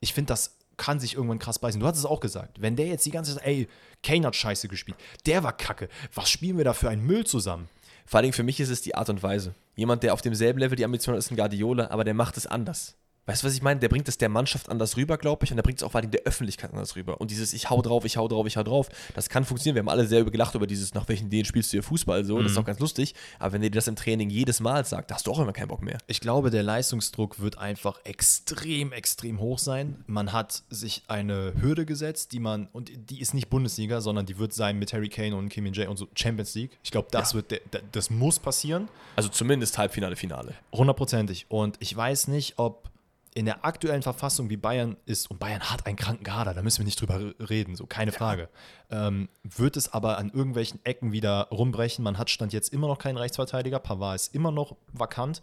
[0.00, 1.78] Ich finde das kann sich irgendwann krass beißen.
[1.78, 2.62] Du hast es auch gesagt.
[2.62, 3.68] Wenn der jetzt die ganze Zeit, ey,
[4.02, 4.96] Kane hat scheiße gespielt,
[5.26, 5.90] der war kacke.
[6.14, 7.68] Was spielen wir da für einen Müll zusammen?
[8.06, 9.54] Vor allem für mich ist es die Art und Weise.
[9.76, 12.46] Jemand, der auf demselben Level die Ambition hat, ist ein Guardiola, aber der macht es
[12.46, 12.96] anders.
[13.28, 13.78] Weißt du, was ich meine?
[13.78, 16.00] Der bringt es der Mannschaft anders rüber, glaube ich, und der bringt es auch vor
[16.00, 17.20] allem der Öffentlichkeit anders rüber.
[17.20, 19.74] Und dieses Ich hau drauf, ich hau drauf, ich hau drauf, das kann funktionieren.
[19.76, 22.40] Wir haben alle sehr gelacht über dieses, nach welchen Ideen spielst du hier Fußball so.
[22.42, 23.14] Das ist auch ganz lustig.
[23.38, 25.68] Aber wenn dir das im Training jedes Mal sagt, da hast du auch immer keinen
[25.68, 25.98] Bock mehr.
[26.06, 30.02] Ich glaube, der Leistungsdruck wird einfach extrem, extrem hoch sein.
[30.06, 34.38] Man hat sich eine Hürde gesetzt, die man, und die ist nicht Bundesliga, sondern die
[34.38, 36.78] wird sein mit Harry Kane und Kim Min-jae und so Champions League.
[36.82, 37.36] Ich glaube, das Ja.
[37.36, 38.88] wird, der, der- das muss passieren.
[39.16, 40.54] Also zumindest Halbfinale, Finale.
[40.72, 41.44] Hundertprozentig.
[41.50, 42.88] Und ich weiß nicht, ob
[43.34, 46.78] in der aktuellen Verfassung, wie Bayern ist, und Bayern hat einen kranken Kader, da müssen
[46.78, 48.48] wir nicht drüber reden, so keine Frage,
[48.90, 52.02] ähm, wird es aber an irgendwelchen Ecken wieder rumbrechen.
[52.02, 55.42] Man hat Stand jetzt immer noch keinen Rechtsverteidiger, Pavard ist immer noch vakant.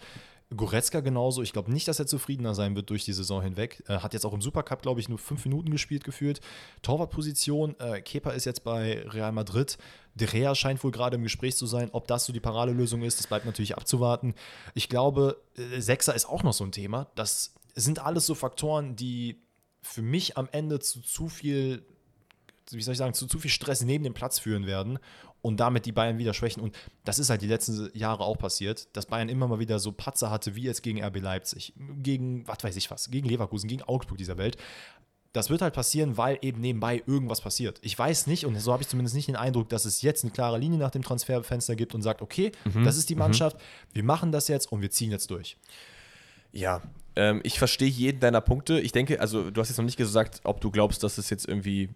[0.55, 1.41] Goretzka genauso.
[1.41, 3.83] Ich glaube nicht, dass er zufriedener sein wird durch die Saison hinweg.
[3.87, 6.39] Äh, hat jetzt auch im Supercup, glaube ich, nur fünf Minuten gespielt gefühlt.
[6.83, 9.77] Torwartposition, äh, Kepa ist jetzt bei Real Madrid.
[10.13, 11.89] De Gea scheint wohl gerade im Gespräch zu sein.
[11.91, 14.35] Ob das so die Paradelösung ist, das bleibt natürlich abzuwarten.
[14.75, 17.07] Ich glaube, äh, Sechser ist auch noch so ein Thema.
[17.15, 19.41] Das sind alles so Faktoren, die
[19.81, 21.85] für mich am Ende zu zu viel,
[22.71, 24.97] wie soll ich sagen, zu zu viel Stress neben dem Platz führen werden
[25.45, 26.63] und damit die Bayern wieder schwächen.
[26.63, 29.91] Und das ist halt die letzten Jahre auch passiert, dass Bayern immer mal wieder so
[29.91, 33.83] Patzer hatte, wie jetzt gegen RB Leipzig, gegen, was weiß ich was, gegen Leverkusen, gegen
[33.83, 34.57] Augsburg dieser Welt.
[35.33, 37.77] Das wird halt passieren, weil eben nebenbei irgendwas passiert.
[37.83, 40.31] Ich weiß nicht, und so habe ich zumindest nicht den Eindruck, dass es jetzt eine
[40.31, 42.51] klare Linie nach dem Transferfenster gibt und sagt, okay,
[42.83, 43.57] das ist die Mannschaft,
[43.93, 45.57] wir machen das jetzt und wir ziehen jetzt durch.
[46.55, 46.81] Ja,
[47.15, 48.79] ähm, ich verstehe jeden deiner Punkte.
[48.79, 51.47] Ich denke, also du hast jetzt noch nicht gesagt, ob du glaubst, dass es jetzt
[51.47, 51.89] irgendwie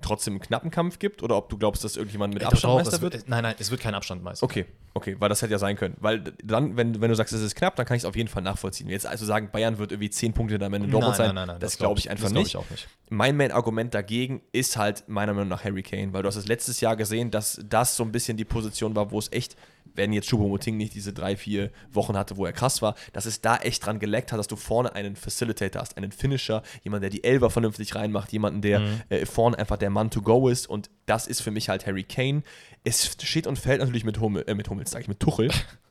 [0.00, 2.90] trotzdem einen knappen Kampf gibt oder ob du glaubst, dass irgendjemand mit Abstand Doch, Meister
[2.92, 3.12] das wird.
[3.14, 3.28] wird.
[3.28, 4.44] Nein, nein, es wird kein Abstand Meister.
[4.44, 5.96] Okay, okay, weil das hätte ja sein können.
[6.00, 8.28] Weil dann, wenn, wenn du sagst, es ist knapp, dann kann ich es auf jeden
[8.28, 8.88] Fall nachvollziehen.
[8.88, 12.10] Jetzt also sagen, Bayern wird irgendwie 10 Punkte am Ende Dortmund sein, das, glaube ich
[12.10, 12.54] einfach das glaub nicht.
[12.54, 12.88] ich auch nicht.
[13.10, 16.80] Mein Main-Argument dagegen ist halt meiner Meinung nach Harry Kane, weil du hast es letztes
[16.80, 19.56] Jahr gesehen, dass das so ein bisschen die Position war, wo es echt,
[19.94, 23.40] wenn jetzt Choupo-Moting nicht diese drei, vier Wochen hatte, wo er krass war, dass es
[23.40, 27.10] da echt dran geleckt hat, dass du vorne einen Facilitator hast, einen Finisher, jemand, der
[27.10, 30.90] die Elber vernünftig reinmacht, jemanden, der äh, vorne einfach der Mann to go ist und
[31.06, 32.42] das ist für mich halt Harry Kane.
[32.84, 35.50] Es steht und fällt natürlich mit, Hummel, äh, mit Hummels, sage ich, mit Tuchel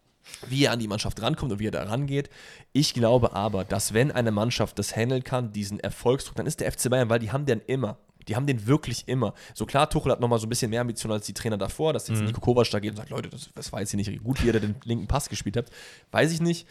[0.47, 2.29] wie er an die Mannschaft rankommt und wie er da rangeht.
[2.73, 6.71] Ich glaube aber, dass wenn eine Mannschaft das handeln kann, diesen Erfolgsdruck, dann ist der
[6.71, 7.97] FC Bayern, weil die haben den immer.
[8.27, 9.33] Die haben den wirklich immer.
[9.53, 12.09] So klar, Tuchel hat nochmal so ein bisschen mehr Ambition als die Trainer davor, dass
[12.09, 14.43] jetzt Nico Kovac da geht und sagt, Leute, das, das war jetzt hier nicht gut,
[14.43, 15.71] wie ihr da den linken Pass gespielt habt.
[16.11, 16.67] Weiß ich nicht.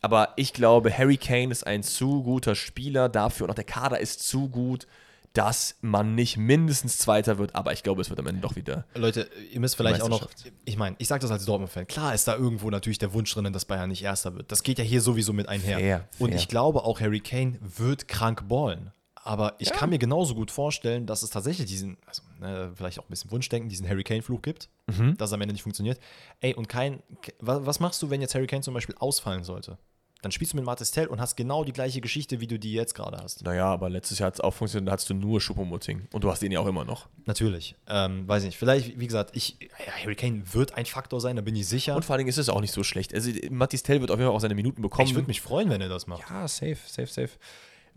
[0.00, 4.00] Aber ich glaube, Harry Kane ist ein zu guter Spieler dafür und auch der Kader
[4.00, 4.86] ist zu gut,
[5.34, 7.54] dass man nicht mindestens Zweiter wird.
[7.54, 10.28] Aber ich glaube, es wird am Ende doch wieder Leute, ihr müsst vielleicht auch noch,
[10.64, 13.52] ich meine, ich sage das als Dortmund-Fan, klar ist da irgendwo natürlich der Wunsch drin,
[13.52, 14.50] dass Bayern nicht Erster wird.
[14.50, 15.78] Das geht ja hier sowieso mit einher.
[15.78, 16.38] Fair, Und fair.
[16.38, 18.92] ich glaube auch, Harry Kane wird krank ballen.
[19.26, 23.04] Aber ich kann mir genauso gut vorstellen, dass es tatsächlich diesen, also ne, vielleicht auch
[23.04, 25.16] ein bisschen Wunschdenken, diesen Harry Kane-Fluch gibt, Mhm.
[25.16, 25.98] dass es am Ende nicht funktioniert.
[26.40, 27.02] Ey, und kein,
[27.40, 29.78] wa- was machst du, wenn jetzt Harry Kane zum Beispiel ausfallen sollte?
[30.24, 32.72] Dann spielst du mit Martis Tell und hast genau die gleiche Geschichte, wie du die
[32.72, 33.44] jetzt gerade hast.
[33.44, 36.08] Naja, aber letztes Jahr hat es auch funktioniert, da hattest du nur Schuppomoting.
[36.12, 37.08] Und du hast ihn ja auch immer noch.
[37.26, 37.76] Natürlich.
[37.88, 38.58] Ähm, weiß ich nicht.
[38.58, 41.94] Vielleicht, wie gesagt, ich, ja, Harry Kane wird ein Faktor sein, da bin ich sicher.
[41.94, 43.12] Und vor allen Dingen ist es auch nicht so schlecht.
[43.12, 45.06] Also, Mathis Tell wird auf jeden Fall auch seine Minuten bekommen.
[45.06, 46.22] ich würde mich freuen, wenn er das macht.
[46.30, 47.30] Ja, safe, safe, safe.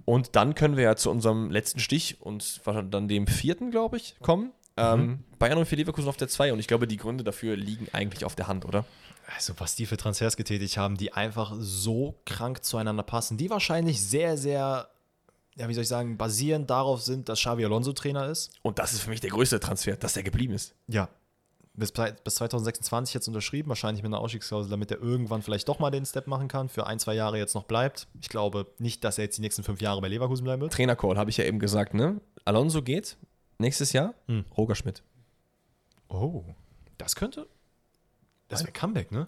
[0.03, 3.97] Und dann können wir ja zu unserem letzten Stich und wahrscheinlich dann dem vierten, glaube
[3.97, 4.51] ich, kommen.
[4.77, 6.53] Ähm, Bayern und für Leverkusen auf der 2.
[6.53, 8.85] Und ich glaube, die Gründe dafür liegen eigentlich auf der Hand, oder?
[9.35, 14.01] Also, was die für Transfers getätigt haben, die einfach so krank zueinander passen, die wahrscheinlich
[14.01, 14.89] sehr, sehr,
[15.55, 18.51] ja, wie soll ich sagen, basierend darauf sind, dass Xavi Alonso Trainer ist.
[18.61, 20.73] Und das ist für mich der größte Transfer, dass der geblieben ist.
[20.87, 21.09] Ja.
[21.73, 25.91] Bis, bis 2026 jetzt unterschrieben, wahrscheinlich mit einer Ausstiegsklausel, damit er irgendwann vielleicht doch mal
[25.91, 28.07] den Step machen kann, für ein, zwei Jahre jetzt noch bleibt.
[28.21, 30.73] Ich glaube nicht, dass er jetzt die nächsten fünf Jahre bei Leverkusen bleiben wird.
[30.73, 32.21] Trainercall, habe ich ja eben gesagt, ne?
[32.45, 33.17] Alonso geht
[33.59, 34.13] nächstes Jahr.
[34.27, 34.45] Hm.
[34.57, 35.03] Roger Schmidt.
[36.07, 36.45] Oh.
[36.97, 37.47] Das könnte.
[38.47, 39.27] Das wäre Comeback, ne?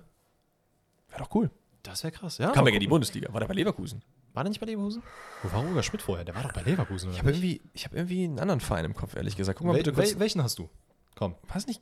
[1.09, 1.49] Wäre doch cool.
[1.83, 2.37] Das wäre krass.
[2.37, 2.87] Ja, ja in die.
[2.87, 3.31] Bundesliga.
[3.33, 4.01] War der bei Leverkusen?
[4.33, 5.01] War der nicht bei Leverkusen?
[5.43, 6.25] Wo war Roger Schmidt vorher?
[6.25, 7.13] Der war doch bei Leverkusen, oder?
[7.15, 9.57] Ich habe irgendwie, ich hab irgendwie einen anderen Verein im Kopf, ehrlich gesagt.
[9.57, 10.11] Guck mal Wel bitte kurz.
[10.11, 10.69] wel welchen hast du?
[11.15, 11.35] Komm.
[11.47, 11.81] War es nicht.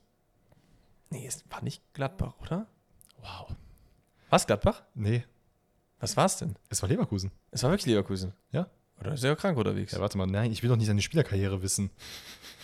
[1.10, 2.66] Nee, es war nicht Gladbach, oder?
[3.20, 3.54] Wow.
[4.30, 4.82] Was Gladbach?
[4.94, 5.24] Nee,
[6.00, 6.56] Was war es denn?
[6.68, 7.30] es war Leverkusen.
[7.50, 8.32] Es war wirklich Leverkusen.
[8.52, 8.68] Ja.
[9.00, 9.92] Oder ist er krank unterwegs?
[9.92, 11.90] Ja, warte mal, nein, ich will doch nicht seine Spielerkarriere wissen.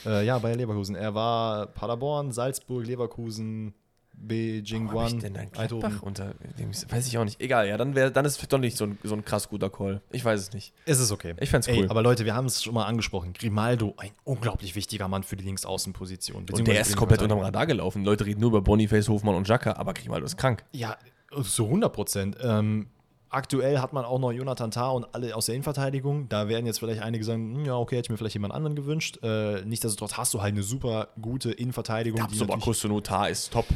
[0.04, 0.94] äh, ja, bei Leverkusen.
[0.96, 3.72] Er war Paderborn, Salzburg, Leverkusen,
[4.16, 5.80] Beijing, Wo hab ich Guan, denn ein Eindhoven.
[5.80, 7.40] Gladbach unter dem, weiß ich auch nicht.
[7.40, 9.70] Egal, ja, dann, wär, dann ist es doch nicht so ein, so ein krass guter
[9.70, 10.00] Call.
[10.10, 10.72] Ich weiß es nicht.
[10.86, 11.34] Es ist okay.
[11.40, 11.86] Ich fänd's Ey, cool.
[11.90, 13.32] aber Leute, wir haben es schon mal angesprochen.
[13.32, 16.46] Grimaldo, ein unglaublich wichtiger Mann für die Linksaußenposition.
[16.50, 18.04] Und der ist komplett unterm Radar gelaufen.
[18.04, 20.64] Leute reden nur über Boniface, Hofmann und Jacka, aber Grimaldo ist krank.
[20.72, 20.96] Ja,
[21.42, 22.36] zu 100 Prozent.
[22.42, 22.88] Ähm,
[23.30, 26.28] Aktuell hat man auch noch Jonathan Tah und alle aus der Innenverteidigung.
[26.28, 28.76] Da werden jetzt vielleicht einige sagen, hm, ja, okay, hätte ich mir vielleicht jemand anderen
[28.76, 29.18] gewünscht.
[29.24, 32.20] Äh, Nichtsdestotrotz hast du halt eine super gute Innenverteidigung.
[32.20, 33.66] Ja, die aber natürlich- Kustonotar ist top.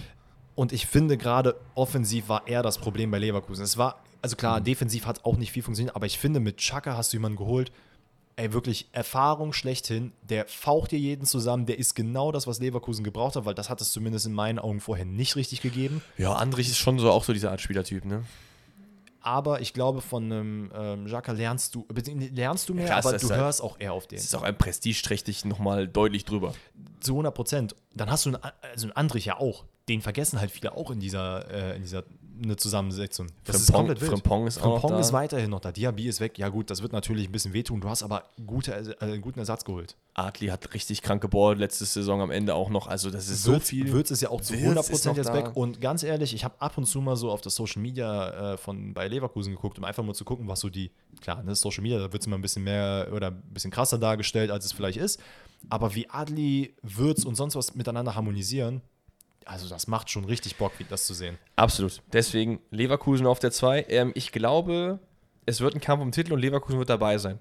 [0.59, 3.63] Und ich finde gerade offensiv war eher das Problem bei Leverkusen.
[3.63, 6.97] Es war, also klar, defensiv hat auch nicht viel funktioniert, aber ich finde, mit Chaka
[6.97, 7.71] hast du jemanden geholt,
[8.35, 13.05] ey, wirklich Erfahrung schlechthin, der faucht dir jeden zusammen, der ist genau das, was Leverkusen
[13.05, 16.03] gebraucht hat, weil das hat es zumindest in meinen Augen vorher nicht richtig gegeben.
[16.17, 18.25] Ja, Andrich ist schon so auch so dieser Art Spielertyp, ne?
[19.21, 21.87] Aber ich glaube, von einem ähm, Xhaka lernst du,
[22.33, 24.17] lernst du mehr, klar, aber du halt- hörst auch eher auf den.
[24.17, 26.53] Das ist auch ein prestigeträchtig nochmal deutlich drüber.
[26.99, 27.77] Zu 100 Prozent.
[27.95, 29.65] Dann hast du einen, also einen Andrich ja auch.
[29.89, 32.05] Den vergessen halt viele auch in dieser, äh, in dieser
[32.41, 33.27] eine Zusammensetzung.
[33.45, 34.11] Das ist Frimpong- komplett wild.
[34.13, 35.01] Frimpong ist auch noch Frimpong da.
[35.01, 35.73] ist weiterhin noch da.
[35.73, 36.39] Diaby ist weg.
[36.39, 37.81] Ja gut, das wird natürlich ein bisschen wehtun.
[37.81, 39.97] Du hast aber gute, äh, einen guten Ersatz geholt.
[40.15, 42.87] Adli hat richtig krank gebohrt, letzte Saison am Ende auch noch.
[42.87, 43.91] Also, das ist so Würz, viel.
[43.91, 45.35] Würz ist ja auch zu Wirtz 100 ist Prozent noch jetzt da.
[45.35, 45.57] weg.
[45.57, 48.57] Und ganz ehrlich, ich habe ab und zu mal so auf das Social Media äh,
[48.57, 51.83] von bei Leverkusen geguckt, um einfach mal zu gucken, was so die, klar, ne, Social
[51.83, 54.71] Media, da wird es immer ein bisschen mehr oder ein bisschen krasser dargestellt, als es
[54.73, 55.19] vielleicht ist.
[55.71, 58.81] Aber wie Adli, Würz und sonst was miteinander harmonisieren,
[59.49, 61.39] also das macht schon richtig Bock, das zu sehen.
[61.57, 62.03] Absolut.
[62.13, 63.87] Deswegen Leverkusen auf der 2.
[63.89, 65.01] Ähm, ich glaube,
[65.47, 67.41] es wird ein Kampf um den Titel und Leverkusen wird dabei sein.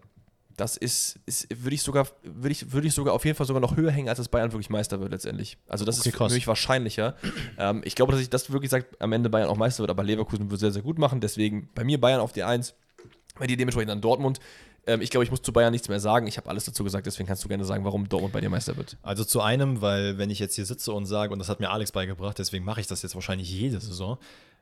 [0.55, 3.61] Das ist, ist würde ich sogar, würde ich, würde ich sogar auf jeden Fall sogar
[3.61, 5.57] noch höher hängen, als dass Bayern wirklich Meister wird letztendlich.
[5.67, 6.33] Also das Okay, ist für krass.
[6.33, 7.15] mich wahrscheinlicher.
[7.59, 10.03] ähm, ich glaube, dass ich das wirklich sagt, am Ende Bayern auch Meister wird, aber
[10.03, 11.21] Leverkusen wird sehr, sehr gut machen.
[11.21, 12.73] Deswegen bei mir Bayern auf die 1,
[13.37, 14.39] bei dir dementsprechend dann Dortmund.
[14.87, 16.25] Ähm, ich glaube, ich muss zu Bayern nichts mehr sagen.
[16.27, 18.77] Ich habe alles dazu gesagt, deswegen kannst du gerne sagen, warum Dortmund bei dir Meister
[18.77, 18.97] wird.
[19.03, 21.69] Also zu einem, weil wenn ich jetzt hier sitze und sage, und das hat mir
[21.69, 24.17] Alex beigebracht, deswegen mache ich das jetzt wahrscheinlich jede Saison,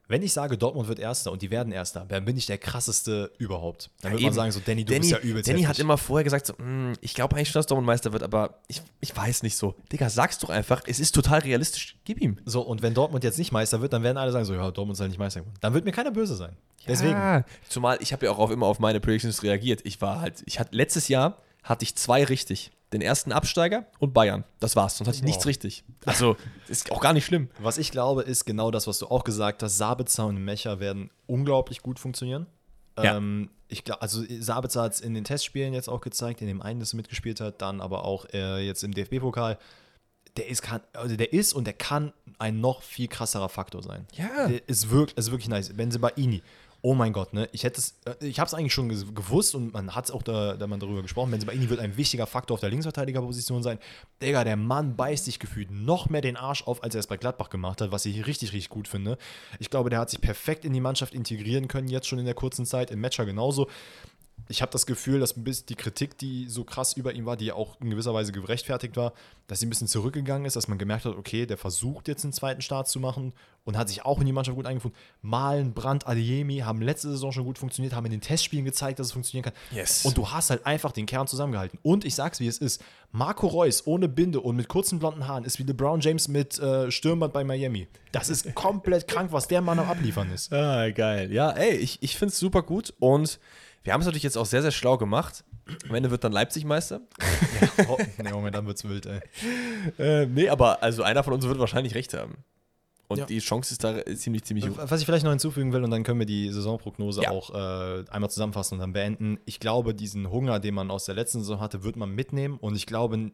[0.07, 3.31] wenn ich sage, Dortmund wird Erster und die werden Erster, dann bin ich der krasseste
[3.37, 3.89] überhaupt.
[4.01, 5.83] Dann würde man sagen, so Danny, du Danny, bist ja übelst Danny hat heftig.
[5.83, 8.81] immer vorher gesagt, so, "Mm, ich glaube eigentlich schon, dass Dortmund Meister wird, aber ich,
[9.01, 9.75] ich weiß nicht so.
[9.91, 11.97] Digga, sag's doch einfach, es ist total realistisch.
[12.05, 12.37] Gib ihm.
[12.45, 14.95] So, und wenn Dortmund jetzt nicht Meister wird, dann werden alle sagen so, ja, Dortmund
[14.95, 15.57] ist halt nicht Meister geworden.
[15.61, 16.55] Dann wird mir keiner böse sein.
[16.87, 17.13] Deswegen.
[17.13, 17.43] Ja.
[17.67, 19.81] Zumal ich habe ja auch auf, immer auf meine Predictions reagiert.
[19.85, 22.71] Ich war halt, ich hatte letztes Jahr hatte ich zwei richtig.
[22.95, 24.45] Den ersten Absteiger und Bayern.
[24.59, 24.97] Das war's.
[24.97, 25.47] Sonst hatte ich nichts Wow.
[25.47, 25.83] richtig.
[26.05, 26.37] Also,
[26.69, 27.49] ist auch gar nicht schlimm.
[27.59, 29.77] Was ich glaube, ist genau das, was du auch gesagt hast.
[29.77, 32.45] Sabitzer und Mecher werden unglaublich gut funktionieren.
[32.97, 33.17] Ja.
[33.17, 36.61] Ähm, ich glaube, also Sabitzer hat es in den Testspielen jetzt auch gezeigt, in dem
[36.61, 39.57] einen, das er mitgespielt hat, dann aber auch äh, jetzt im DFB-Pokal.
[40.37, 44.05] Der ist, kann, also der ist und der kann ein noch viel krasserer Faktor sein.
[44.13, 44.47] Ja.
[44.47, 45.73] Der ist wirklich, ist wirklich nice.
[45.73, 46.41] Benzebaini.
[46.87, 47.49] Oh mein Gott, ne?
[47.51, 50.21] Ich hätte es, äh, ich habe es eigentlich schon gewusst und man hat es auch
[50.21, 51.31] da, da man darüber gesprochen.
[51.31, 53.79] Benzebaini wird ein wichtiger Faktor auf der Linksverteidigerposition sein.
[54.21, 57.17] Digga, der Mann beißt sich gefühlt noch mehr den Arsch auf, als er es bei
[57.17, 59.17] Gladbach gemacht hat, was ich richtig, richtig gut finde.
[59.57, 62.35] Ich glaube, der hat sich perfekt in die Mannschaft integrieren können, jetzt schon in der
[62.35, 63.67] kurzen Zeit, im Matcher genauso.
[64.47, 67.79] Ich habe das Gefühl, dass die Kritik, die so krass über ihn war, die auch
[67.81, 69.13] in gewisser Weise gerechtfertigt war,
[69.47, 72.33] dass sie ein bisschen zurückgegangen ist, dass man gemerkt hat, okay, der versucht jetzt einen
[72.33, 74.97] zweiten Start zu machen und hat sich auch in die Mannschaft gut eingefunden.
[75.21, 79.07] Malen, Brandt, Adeyemi haben letzte Saison schon gut funktioniert, haben in den Testspielen gezeigt, dass
[79.07, 79.53] es funktionieren kann.
[79.75, 80.05] Yes.
[80.05, 81.79] Und du hast halt einfach den Kern zusammengehalten.
[81.81, 82.83] Und ich sag's, wie es ist.
[83.11, 86.91] Marco Reus ohne Binde und mit kurzen blonden Haaren ist wie LeBron James mit äh,
[86.91, 87.87] Stürmband bei Miami.
[88.11, 90.51] Das ist komplett krank, was der Mann am Abliefern ist.
[90.53, 91.31] Ah, geil.
[91.31, 93.39] Ja, ey, ich, ich finde es super gut und
[93.85, 95.43] wir haben es natürlich jetzt auch sehr, sehr schlau gemacht.
[95.87, 97.01] Am Ende wird dann Leipzig Meister.
[97.87, 99.19] Oh, nee, Moment, dann wird's wild, ey.
[99.97, 102.37] Äh, nee, aber also einer von uns wird wahrscheinlich recht haben.
[103.07, 103.25] Und Ja.
[103.25, 104.75] die Chance ist da ziemlich, ziemlich hoch.
[104.77, 107.29] Was ich vielleicht noch hinzufügen will, und dann können wir die Saisonprognose Ja.
[107.31, 109.39] auch äh, einmal zusammenfassen und dann beenden.
[109.45, 112.57] Ich glaube, diesen Hunger, den man aus der letzten Saison hatte, wird man mitnehmen.
[112.57, 113.31] Und ich glaube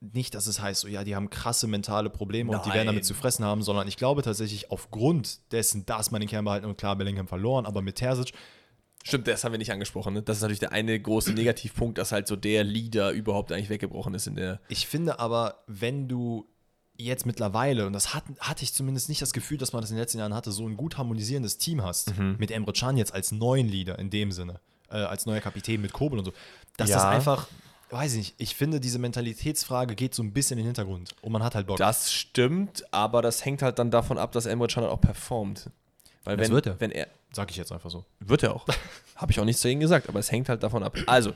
[0.00, 2.86] nicht, dass es heißt, so, ja, die haben krasse mentale Probleme und die werden Nein.
[2.88, 6.66] damit zu fressen haben, sondern ich glaube tatsächlich aufgrund dessen, dass man den Kern behalten
[6.66, 8.34] und klar, Bellingham verloren, aber mit Terzic,
[9.06, 10.14] Stimmt, das haben wir nicht angesprochen.
[10.14, 10.22] Ne?
[10.22, 14.14] Das ist natürlich der eine große Negativpunkt, dass halt so der Leader überhaupt eigentlich weggebrochen
[14.14, 14.60] ist in der.
[14.68, 16.46] Ich finde aber, wenn du
[16.96, 19.96] jetzt mittlerweile, und das hat, hatte ich zumindest nicht das Gefühl, dass man das in
[19.96, 23.30] den letzten Jahren hatte, so ein gut harmonisierendes Team hast, mit Emre Can jetzt als
[23.30, 24.58] neuen Leader in dem Sinne,
[24.90, 26.32] äh, als neuer Kapitän mit Kobel und so,
[26.78, 26.96] dass Ja.
[26.96, 27.48] das einfach,
[27.90, 31.30] weiß ich nicht, ich finde, diese Mentalitätsfrage geht so ein bisschen in den Hintergrund und
[31.32, 31.76] man hat halt Bock.
[31.76, 35.68] Das stimmt, aber das hängt halt dann davon ab, dass Emre Can halt auch performt.
[36.22, 36.80] Weil Das wenn, wird er.
[36.80, 37.08] wenn er.
[37.34, 38.04] Sag ich jetzt einfach so.
[38.20, 38.66] Wird er auch.
[39.16, 40.96] Habe ich auch nichts dagegen gesagt, aber es hängt halt davon ab.
[41.06, 41.32] Also,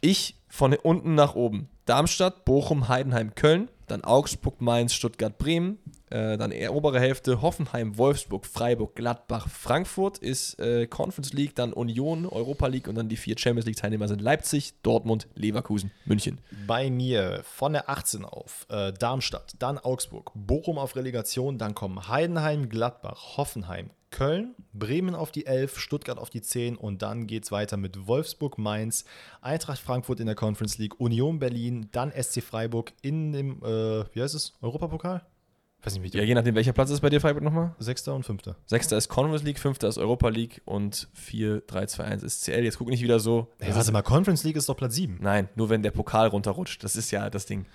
[0.00, 1.68] ich von unten nach oben.
[1.86, 5.78] Darmstadt, Bochum, Heidenheim, Köln, dann Augsburg, Mainz, Stuttgart, Bremen,
[6.10, 11.72] äh, dann eher obere Hälfte Hoffenheim, Wolfsburg, Freiburg, Gladbach, Frankfurt ist äh, Conference League, dann
[11.72, 16.38] Union, Europa League und dann die vier Champions League Teilnehmer sind Leipzig, Dortmund, Leverkusen, München.
[16.66, 22.08] Bei mir von der 18 auf äh, Darmstadt, dann Augsburg, Bochum auf Relegation, dann kommen
[22.08, 27.44] Heidenheim, Gladbach, Hoffenheim, Köln, Bremen auf die 11, Stuttgart auf die 10 und dann geht
[27.44, 29.04] es weiter mit Wolfsburg, Mainz,
[29.40, 34.22] Eintracht Frankfurt in der Conference League, Union Berlin, dann SC Freiburg in dem, äh, wie
[34.22, 35.26] heißt es, Europapokal?
[35.84, 37.74] Weiß nicht, wie Ja, je nachdem, welcher Platz ist bei dir, Freiburg nochmal?
[37.80, 38.54] Sechster und Fünfter.
[38.66, 42.62] Sechster ist Conference League, fünfter ist Europa League und 4, 3, 2, 1 ist CL.
[42.62, 43.48] Jetzt guck nicht wieder so.
[43.58, 45.18] Ey, warte mal, Conference League ist doch Platz 7.
[45.20, 46.84] Nein, nur wenn der Pokal runterrutscht.
[46.84, 47.66] Das ist ja das Ding.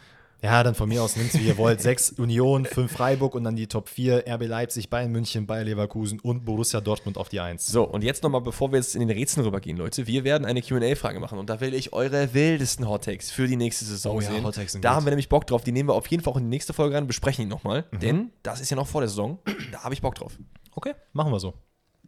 [0.44, 1.82] Ja, dann von mir aus nimmt's, wie ihr wollt.
[1.82, 6.20] Sechs Union, fünf Freiburg und dann die Top 4, RB Leipzig, Bayern München, Bayer Leverkusen
[6.20, 7.66] und Borussia Dortmund auf die Eins.
[7.66, 10.06] So, und jetzt nochmal, bevor wir jetzt in den Rätseln rübergehen, Leute.
[10.06, 13.56] Wir werden eine QA-Frage machen und da will ich eure wildesten Hot Takes für die
[13.56, 14.44] nächste Saison Oh ja, sehen.
[14.46, 14.96] Hot Takes sind da gut.
[14.98, 15.64] haben wir nämlich Bock drauf.
[15.64, 17.86] Die nehmen wir auf jeden Fall auch in die nächste Folge rein, besprechen die nochmal.
[17.92, 18.00] Mhm.
[18.00, 19.40] Denn das ist ja noch vor der Saison.
[19.72, 20.38] Da habe ich Bock drauf.
[20.76, 21.56] Okay, machen wir so.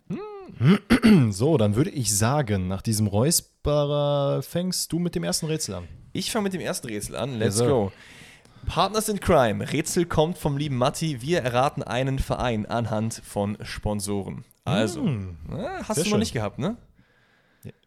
[1.31, 5.87] So, dann würde ich sagen, nach diesem Räusperer fängst du mit dem ersten Rätsel an.
[6.13, 7.37] Ich fange mit dem ersten Rätsel an.
[7.37, 7.67] Let's sir.
[7.67, 7.91] go.
[8.65, 9.71] Partners in Crime.
[9.71, 11.21] Rätsel kommt vom lieben Matti.
[11.21, 14.43] Wir erraten einen Verein anhand von Sponsoren.
[14.65, 15.37] Also, Hm.
[15.47, 16.19] na, hast Sehr du noch schön.
[16.19, 16.77] nicht gehabt, ne?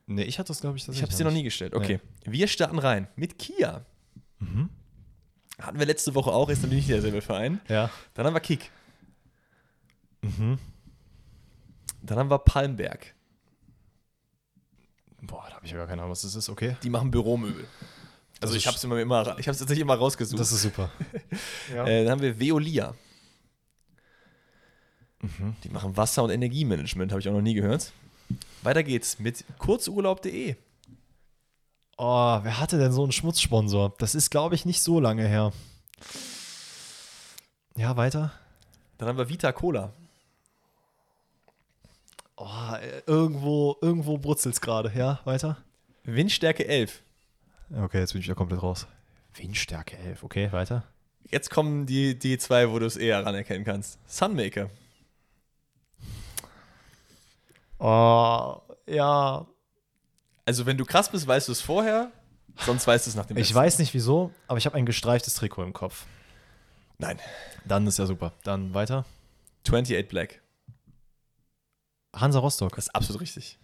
[0.07, 1.75] Nee, ich hatte das, glaube ich, Ich habe es dir noch nie gestellt.
[1.75, 2.01] Okay.
[2.25, 3.87] Wir starten rein mit Kia.
[4.41, 4.69] Mhm.
[5.61, 7.61] Hatten wir letzte Woche auch, ist natürlich nicht derselbe Verein.
[7.69, 7.89] Ja.
[8.15, 8.71] Dann haben wir Kick.
[10.23, 10.59] Mhm.
[12.03, 13.15] Dann haben wir Palmberg.
[15.23, 16.49] Boah, da habe ich ja gar keine Ahnung, was das ist.
[16.49, 16.77] Okay.
[16.83, 17.65] Die machen Büromöbel.
[18.43, 20.41] Also ich habe es immer, immer, ich habe es tatsächlich immer rausgesucht.
[20.41, 20.91] Das ist super.
[21.75, 21.87] ja.
[21.87, 22.95] äh, dann haben wir Veolia.
[25.21, 25.55] Mhm.
[25.63, 27.93] Die machen Wasser- und Energiemanagement, habe ich auch noch nie gehört.
[28.63, 30.57] Weiter geht's mit kurzurlaub.de.
[31.99, 33.95] Oh, wer hatte denn so einen Schmutzsponsor?
[33.99, 35.53] Das ist, glaube ich, nicht so lange her.
[37.77, 38.33] Ja, weiter.
[38.99, 39.93] Dann haben wir Vita Cola.
[42.37, 44.93] Oh, äh, irgendwo, irgendwo brutzelt es gerade.
[44.97, 45.59] Ja, weiter.
[46.05, 47.03] Windstärke 11.
[47.75, 48.87] Okay, jetzt bin ich ja komplett raus.
[49.35, 50.23] Windstärke 11.
[50.25, 50.85] Okay, weiter.
[51.31, 53.99] Jetzt kommen die, die zwei, wo du es eher anerkennen kannst.
[54.07, 54.69] Sunmaker.
[57.79, 59.47] Oh, ja.
[60.45, 62.11] Also wenn du krass bist, weißt du es vorher,
[62.59, 63.55] sonst weißt du es nach dem Ich letzten.
[63.55, 66.07] weiß nicht wieso, aber ich habe ein gestreiftes Trikot im Kopf.
[66.99, 67.19] Nein.
[67.65, 68.33] Dann ist ja super.
[68.45, 69.05] Dann weiter.
[69.65, 70.43] 28 Black.
[72.15, 72.75] Hansa Rostock.
[72.77, 73.59] Das ist absolut richtig.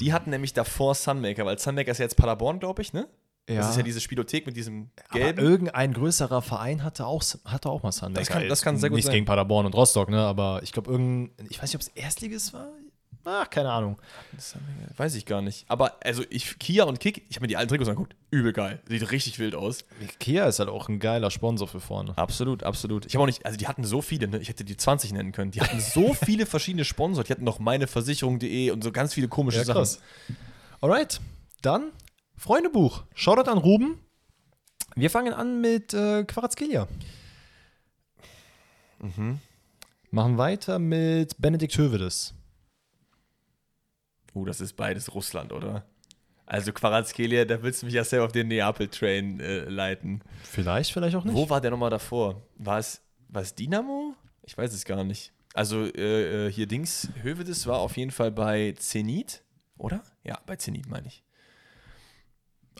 [0.00, 3.08] Die hatten nämlich davor Sunmaker, weil Sunmaker ist ja jetzt Paderborn, glaube ich, ne?
[3.46, 5.40] Das ist ja diese Spielothek mit diesem Aber gelben.
[5.40, 8.20] irgendein größerer Verein hatte auch, hatte auch mal Sunmaker.
[8.20, 9.14] Das kann- das kann sehr gut Nichts sein.
[9.14, 10.18] gegen Paderborn und Rostock, ne?
[10.20, 12.68] Aber ich glaube, irgendein, ich weiß nicht, ob es Erstliges war.
[13.24, 13.98] Ach, keine Ahnung.
[14.96, 15.66] Weiß ich gar nicht.
[15.68, 18.16] Aber also ich, Kia und Kick, ich habe mir die alten Trikots angeguckt.
[18.30, 18.80] Übel geil.
[18.88, 19.84] Sieht richtig wild aus.
[20.18, 22.16] Kia ist halt auch ein geiler Sponsor für vorne.
[22.16, 23.04] Absolut, absolut.
[23.06, 24.38] Ich habe auch nicht, also die hatten so viele, ne?
[24.38, 25.50] ich hätte die 20 nennen können.
[25.50, 27.26] Die hatten so viele verschiedene Sponsoren.
[27.26, 29.86] Die hatten noch meineversicherung.de und so ganz viele komische Sachen.
[30.80, 31.20] Alright,
[31.60, 31.92] dann
[32.36, 33.04] Freundebuch.
[33.14, 33.98] Shoutout an Ruben.
[34.96, 36.88] Wir fangen an mit äh, Quarazkelia.
[38.98, 39.40] Mhm.
[40.10, 42.34] Machen weiter mit Benedikt Hövedes.
[44.34, 45.84] Uh, das ist beides Russland, oder?
[46.46, 50.20] Also Quarazkelia, da willst du mich ja sehr auf den Neapel-Train äh, leiten.
[50.42, 51.34] Vielleicht, vielleicht auch nicht.
[51.34, 52.42] Wo war der nochmal davor?
[52.56, 54.14] War es, war es Dynamo?
[54.42, 55.32] Ich weiß es gar nicht.
[55.54, 59.42] Also äh, äh, hier Dings, Hövedes war auf jeden Fall bei Zenit,
[59.78, 60.02] oder?
[60.24, 61.22] Ja, bei Zenit meine ich.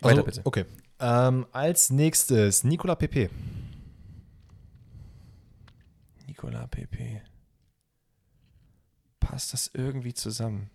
[0.01, 0.41] Weiter Also, bitte.
[0.45, 0.65] Okay.
[0.99, 3.31] Ähm, als nächstes Nicola Pepe.
[6.27, 7.23] Nicolas Pepe.
[9.19, 10.71] Passt das irgendwie zusammen?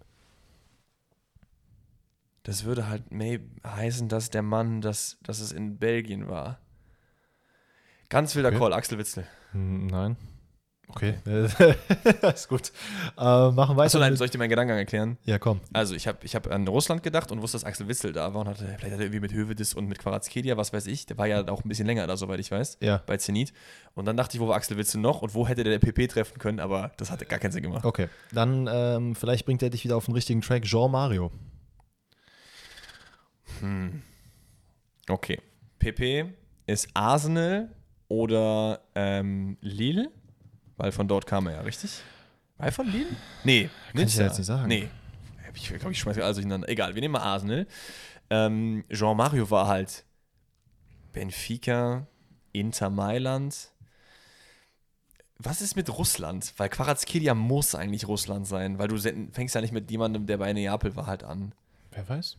[2.45, 6.59] Das würde halt may heißen, dass der Mann, dass, dass es in Belgien war.
[8.09, 8.59] Ganz wilder Okay.
[8.59, 9.25] Call, Axel Witzel.
[9.51, 10.15] Hm, nein.
[10.87, 11.15] Okay.
[12.35, 12.71] ist gut.
[13.17, 13.85] Äh, machen weiter.
[13.85, 15.17] Achso, nein, soll ich dir meinen Gedankengang erklären?
[15.23, 15.59] ja, komm.
[15.73, 18.41] Also, ich habe ich hab an Russland gedacht und wusste, dass Axel Witzel da war
[18.41, 21.07] und hatte, vielleicht hat er irgendwie mit Hövedes und mit Quarazkelia, was weiß ich.
[21.07, 23.01] Der war ja auch ein bisschen länger da, soweit ich weiß, Ja.
[23.07, 23.51] bei Zenit.
[23.95, 26.37] Und dann dachte ich, wo war Axel Witzel noch und wo hätte der PP treffen
[26.37, 27.83] können, aber das hatte gar keinen Sinn gemacht.
[27.83, 28.07] Okay.
[28.31, 30.65] Dann ähm, vielleicht bringt er dich wieder auf den richtigen Track.
[30.65, 31.31] Jean Mario.
[33.61, 34.01] Hm.
[35.09, 35.39] Okay.
[35.79, 36.33] PP
[36.67, 37.69] ist Arsenal
[38.07, 40.11] oder ähm, Lille?
[40.77, 42.01] Weil von dort kam er ja, richtig?
[42.57, 43.15] Er von Lille?
[43.43, 43.69] Nee.
[43.93, 44.67] Kann ich ja jetzt nicht sagen.
[44.67, 44.89] Nee.
[45.53, 46.67] Ich glaube, ich schmeiße alles durcheinander.
[46.67, 47.65] Egal, wir nehmen mal Arsenal.
[48.29, 50.03] Ähm, Jean Mario war halt
[51.13, 52.07] Benfica,
[52.51, 53.71] Inter Mailand.
[55.37, 56.53] Was ist mit Russland?
[56.57, 58.97] Weil Quarazkelia muss eigentlich Russland sein, weil du
[59.31, 61.53] fängst ja nicht mit jemandem, der bei Neapel war, halt an.
[61.91, 62.37] Wer weiß?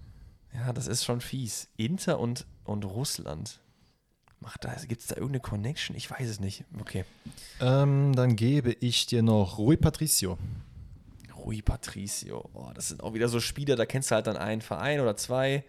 [0.57, 1.69] Ja, das ist schon fies.
[1.77, 3.61] Inter und, und Russland.
[4.41, 5.97] Macht da, gibt es da irgendeine Connection?
[5.97, 6.65] Ich weiß es nicht.
[6.81, 7.05] Okay.
[7.61, 10.39] Ähm, dann gebe ich dir noch Rui Patricio.
[11.37, 12.49] Rui Patricio.
[12.55, 15.17] Oh, das sind auch wieder so Spieler, da kennst du halt dann einen Verein oder
[15.17, 15.65] zwei.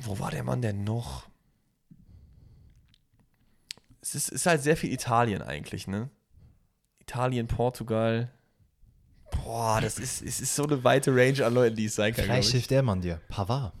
[0.00, 1.28] Wo war der Mann denn noch?
[4.00, 6.10] Es ist, ist halt sehr viel Italien eigentlich, ne?
[7.00, 8.30] Italien, Portugal.
[9.30, 12.24] Boah, das ist, es ist so eine weite Range an Leuten, die es sein kann.
[12.24, 12.52] Vielleicht ich.
[12.52, 13.20] hilft der Mann dir.
[13.28, 13.72] Pavard.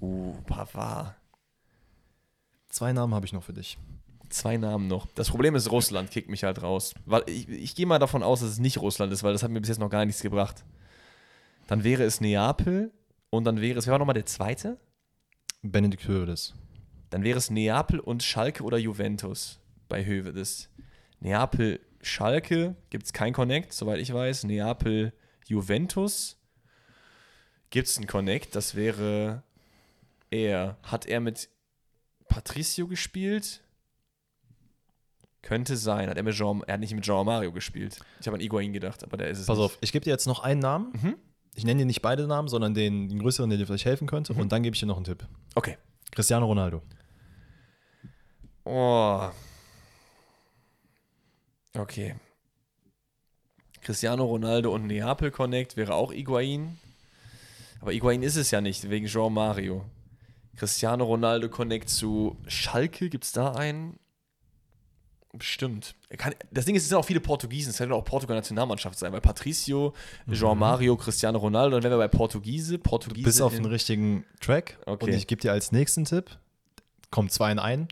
[0.00, 1.14] Uh, Pavard.
[2.68, 3.78] Zwei Namen habe ich noch für dich.
[4.28, 5.06] zwei Namen noch.
[5.14, 6.94] Das Problem ist, Russland kickt mich halt raus.
[7.06, 9.50] Weil ich, ich gehe mal davon aus, dass es nicht Russland ist, weil das hat
[9.50, 10.64] mir bis jetzt noch gar nichts gebracht.
[11.68, 12.92] Dann wäre es Neapel
[13.30, 14.78] und dann wäre es, wer war nochmal der zweite?
[15.62, 16.54] Benedikt Hövedes.
[17.10, 20.68] Dann wäre es Neapel und Schalke oder Juventus bei Hövedes.
[21.20, 24.44] Neapel, Schalke gibt es kein Connect, soweit ich weiß.
[24.44, 25.12] Neapel,
[25.46, 26.38] Juventus
[27.70, 28.54] gibt es einen Connect.
[28.54, 29.42] Das wäre
[30.30, 30.76] er.
[30.82, 31.48] Hat er mit
[32.28, 33.62] Patricio gespielt?
[35.42, 36.08] Könnte sein.
[36.08, 38.00] Hat er, mit Jean, er hat nicht mit Jean Mario gespielt.
[38.20, 39.64] Ich habe an Iguain gedacht, aber der ist es Pass nicht.
[39.66, 40.92] auf, ich gebe dir jetzt noch einen Namen.
[41.00, 41.16] Mhm.
[41.54, 44.32] Ich nenne dir nicht beide Namen, sondern den, den größeren, der dir vielleicht helfen könnte.
[44.32, 45.26] Und dann gebe ich dir noch einen Tipp.
[45.54, 45.76] Okay.
[46.12, 46.82] Cristiano Ronaldo.
[48.64, 49.28] Oh.
[51.76, 52.14] Okay.
[53.82, 56.78] Cristiano Ronaldo und Neapel Connect wäre auch Iguain.
[57.80, 59.84] Aber Iguain ist es ja nicht, wegen Jean Mario.
[60.56, 63.98] Cristiano Ronaldo Connect zu Schalke, gibt es da einen?
[65.32, 65.96] Bestimmt.
[66.16, 67.70] Kann, das Ding ist, es sind auch viele Portugiesen.
[67.70, 69.92] Es könnte auch Portugal Nationalmannschaft sein, weil Patricio,
[70.30, 72.78] Jean Mario, Cristiano Ronaldo, dann wären wir bei Portugiese.
[72.78, 74.78] Portugiese Bis auf in- den richtigen Track.
[74.86, 75.04] Okay.
[75.06, 76.38] Und ich gebe dir als nächsten Tipp,
[77.10, 77.88] kommt zwei in einen.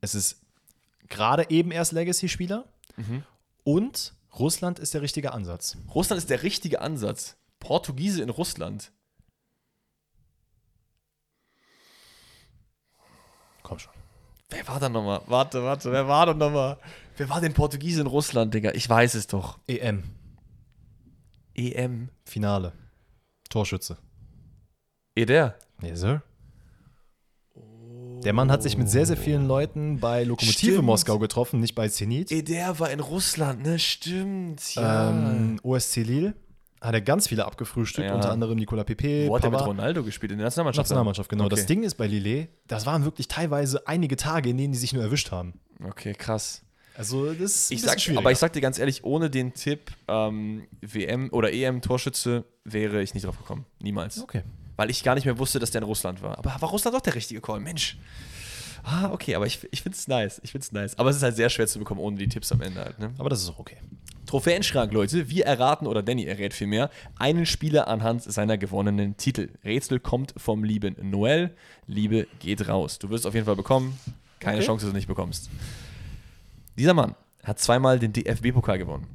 [0.00, 0.40] Es ist
[1.08, 2.64] gerade eben erst Legacy-Spieler.
[2.96, 3.24] Mhm.
[3.64, 5.76] Und Russland ist der richtige Ansatz.
[5.94, 7.36] Russland ist der richtige Ansatz.
[7.60, 8.92] Portugiese in Russland.
[13.62, 13.92] Komm schon.
[14.50, 15.22] Wer war da nochmal?
[15.26, 16.78] Warte, warte, wer war da nochmal?
[17.16, 18.72] Wer war denn Portugiese in Russland, Digga?
[18.72, 19.58] Ich weiß es doch.
[19.66, 20.04] EM.
[21.54, 22.10] EM.
[22.24, 22.72] Finale.
[23.48, 23.96] Torschütze.
[25.14, 25.58] Eh, der?
[25.80, 26.22] Nee, Sir.
[28.24, 30.84] Der Mann hat sich mit sehr, sehr vielen Leuten bei Lokomotive Stimmt.
[30.86, 32.32] Moskau getroffen, nicht bei Zenit.
[32.32, 33.78] Eh, der war in Russland, ne?
[33.78, 34.74] Stimmt.
[34.74, 35.10] Ja.
[35.10, 36.34] Ähm, OSC Lille
[36.80, 38.14] hat er ganz viele abgefrühstückt, Ja.
[38.14, 39.60] unter anderem Nicolas Pepe, Wo hat er mit.
[39.60, 40.32] Ronaldo gespielt?
[40.32, 40.86] In der Nationalmannschaft?
[40.86, 41.44] Nationalmannschaft, genau.
[41.44, 41.54] Okay.
[41.56, 44.92] Das Ding ist bei Lille, das waren wirklich teilweise einige Tage, in denen die sich
[44.92, 45.54] nur erwischt haben.
[45.82, 46.62] Okay, krass.
[46.96, 50.62] Also das ist Ich sag, aber ich sag dir ganz ehrlich, ohne den Tipp ähm,
[50.80, 53.66] WM oder EM-Torschütze wäre ich nicht drauf gekommen.
[53.82, 54.22] Niemals.
[54.22, 54.42] Okay.
[54.76, 56.38] Weil ich gar nicht mehr wusste, dass der in Russland war.
[56.38, 57.60] Aber war Russland doch der richtige Call?
[57.60, 57.96] Mensch.
[58.82, 60.40] Ah, okay, aber ich, ich finde es nice.
[60.44, 60.98] Ich finde es nice.
[60.98, 62.98] Aber es ist halt sehr schwer zu bekommen ohne die Tipps am Ende halt.
[62.98, 63.14] Ne?
[63.18, 63.78] Aber das ist auch okay.
[64.26, 65.30] Trophäenschrank, Leute.
[65.30, 69.50] Wir erraten, oder Danny errät vielmehr, einen Spieler anhand seiner gewonnenen Titel.
[69.64, 71.54] Rätsel kommt vom lieben Noel.
[71.86, 72.98] Liebe geht raus.
[72.98, 73.98] Du wirst auf jeden Fall bekommen.
[74.40, 74.66] Keine Okay.
[74.66, 75.48] Chance, dass du nicht bekommst.
[76.76, 79.06] Dieser Mann hat zweimal den DFB-Pokal gewonnen.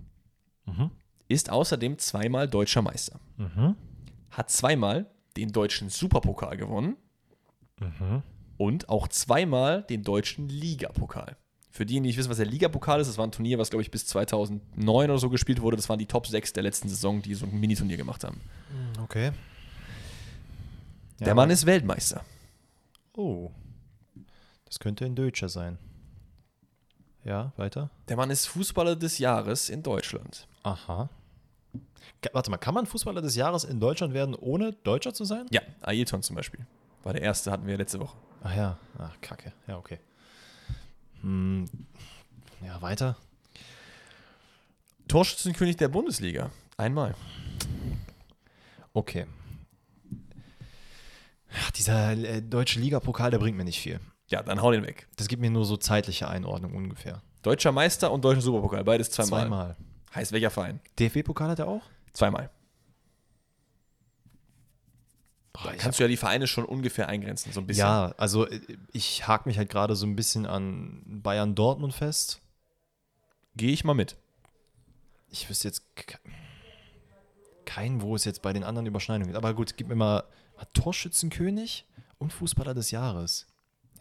[0.66, 0.90] Mhm.
[1.28, 3.20] Ist außerdem zweimal deutscher Meister.
[3.38, 3.76] Mhm.
[4.32, 5.06] Hat zweimal
[5.40, 6.98] den deutschen Superpokal gewonnen.
[7.80, 8.24] Mhm.
[8.58, 11.38] und auch zweimal den deutschen Ligapokal.
[11.72, 13.84] Für diejenigen, die nicht wissen, was der Ligapokal ist, das war ein Turnier, was, glaube
[13.84, 15.78] ich, bis 2009 oder so gespielt wurde.
[15.78, 18.42] Das waren die Top 6 der letzten Saison, die so ein Miniturnier gemacht haben.
[19.02, 19.32] Okay.
[21.20, 22.26] der Mann ist Weltmeister.
[23.16, 23.52] Oh.
[24.66, 25.78] Das könnte ein Deutscher sein.
[27.24, 27.92] Ja, weiter.
[28.08, 30.48] Der Mann ist Fußballer des Jahres in Deutschland.
[30.64, 31.10] Aha.
[32.34, 35.46] Warte mal, kann man Fußballer des Jahres in Deutschland werden, ohne Deutscher zu sein?
[35.52, 36.66] Ja, Ailton zum Beispiel.
[37.04, 38.18] War der erste, hatten wir letzte Woche.
[38.44, 38.78] Ach ja.
[38.98, 39.54] Ach, kacke.
[39.68, 40.00] Ja, okay.
[41.22, 41.66] Hm.
[42.66, 43.16] Ja, weiter.
[45.08, 46.52] Torschützenkönig der Bundesliga.
[46.78, 47.16] Einmal.
[48.94, 49.26] Okay.
[51.52, 54.00] Ja, dieser äh, deutsche Ligapokal, der bringt mir nicht viel.
[54.28, 55.08] Ja, dann hau den weg.
[55.16, 57.22] Das gibt mir nur so zeitliche Einordnung ungefähr.
[57.42, 58.84] Deutscher Meister und deutscher Superpokal.
[58.84, 59.42] Beides zweimal.
[59.42, 59.76] Zweimal.
[60.16, 60.80] Heißt welcher Verein?
[61.00, 61.84] DFB-Pokal hat er auch?
[62.14, 62.50] Zweimal.
[65.54, 67.82] Boah, Kannst du ja die Vereine schon ungefähr eingrenzen, so ein bisschen.
[67.86, 68.60] Ja, also äh,
[68.94, 72.42] ich hake mich halt gerade so ein bisschen an Bayern Dortmund fest.
[73.56, 74.16] Gehe ich mal mit.
[75.30, 76.20] Ich wüsste jetzt ke-
[77.66, 79.38] keinen, wo es jetzt bei den anderen Überschneidungen gibt.
[79.38, 80.24] Aber gut, gib mir mal
[80.74, 81.86] Torschützenkönig
[82.20, 83.48] und Fußballer des Jahres.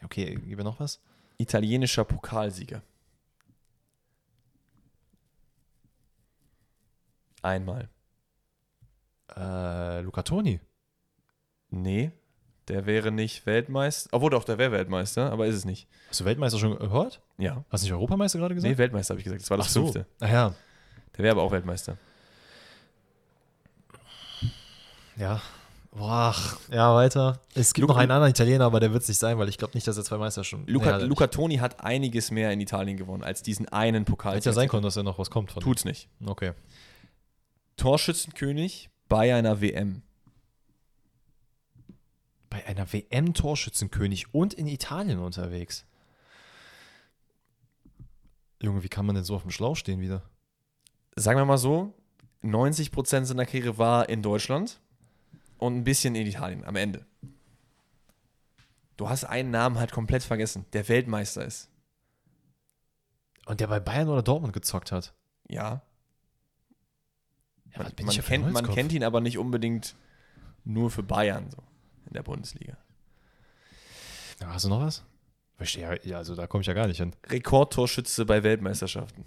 [0.05, 1.01] Okay, gib mir noch was.
[1.39, 2.83] Italienischer Pokalsieger.
[7.43, 7.89] Einmal.
[9.37, 10.61] Äh, Luca Toni.
[11.71, 12.13] Nee,
[12.69, 14.09] der wäre nicht Weltmeister.
[14.13, 15.87] Obwohl doch, der wäre Weltmeister, aber ist es nicht.
[16.09, 17.21] Hast du Weltmeister schon gehört?
[17.37, 17.65] Ja.
[17.71, 18.71] Hast du nicht Europameister gerade gesagt?
[18.73, 19.43] Nee, Weltmeister habe ich gesagt.
[19.43, 19.83] Das war das Ach so.
[19.85, 20.07] fünfte.
[20.21, 20.55] Ach ja.
[21.17, 21.97] Der wäre aber auch Weltmeister.
[25.17, 25.41] Ja.
[25.91, 26.35] Boah,
[26.71, 27.41] ja, weiter.
[27.55, 29.59] Es gibt Luca- noch einen anderen Italiener, aber der wird es nicht sein, weil ich
[29.59, 30.65] glaube nicht, dass er zwei Meister schon.
[30.67, 34.37] Luca, ja, Luca Toni hat einiges mehr in Italien gewonnen als diesen einen Pokal.
[34.37, 35.63] Hätte ja sein können, dass er noch was kommt von.
[35.63, 36.09] Tut's nicht.
[36.25, 36.53] Okay.
[37.79, 40.03] Torschützenkönig bei einer WM.
[42.51, 45.87] Bei einer WM-Torschützenkönig und in Italien unterwegs.
[48.61, 50.29] Junge, wie kann man denn so auf dem Schlauch stehen wieder?
[51.17, 51.95] Sagen wir mal so,
[52.43, 54.81] 90% seiner Karriere war in Deutschland
[55.59, 57.07] und ein bisschen in Italien am Ende.
[58.97, 61.71] Du hast einen Namen halt komplett vergessen, der Weltmeister ist.
[63.47, 65.15] Und der bei Bayern oder Dortmund gezockt hat.
[65.49, 65.83] Ja.
[67.79, 69.95] Ja, Man, man, kennt, man kennt ihn aber nicht unbedingt
[70.65, 71.63] nur für Bayern so
[72.07, 72.77] in der Bundesliga.
[74.41, 75.05] Ja, hast du noch was?
[75.57, 77.15] Verstehe, ja, also da komme ich ja gar nicht hin.
[77.27, 79.25] Rekordtorschütze bei Weltmeisterschaften.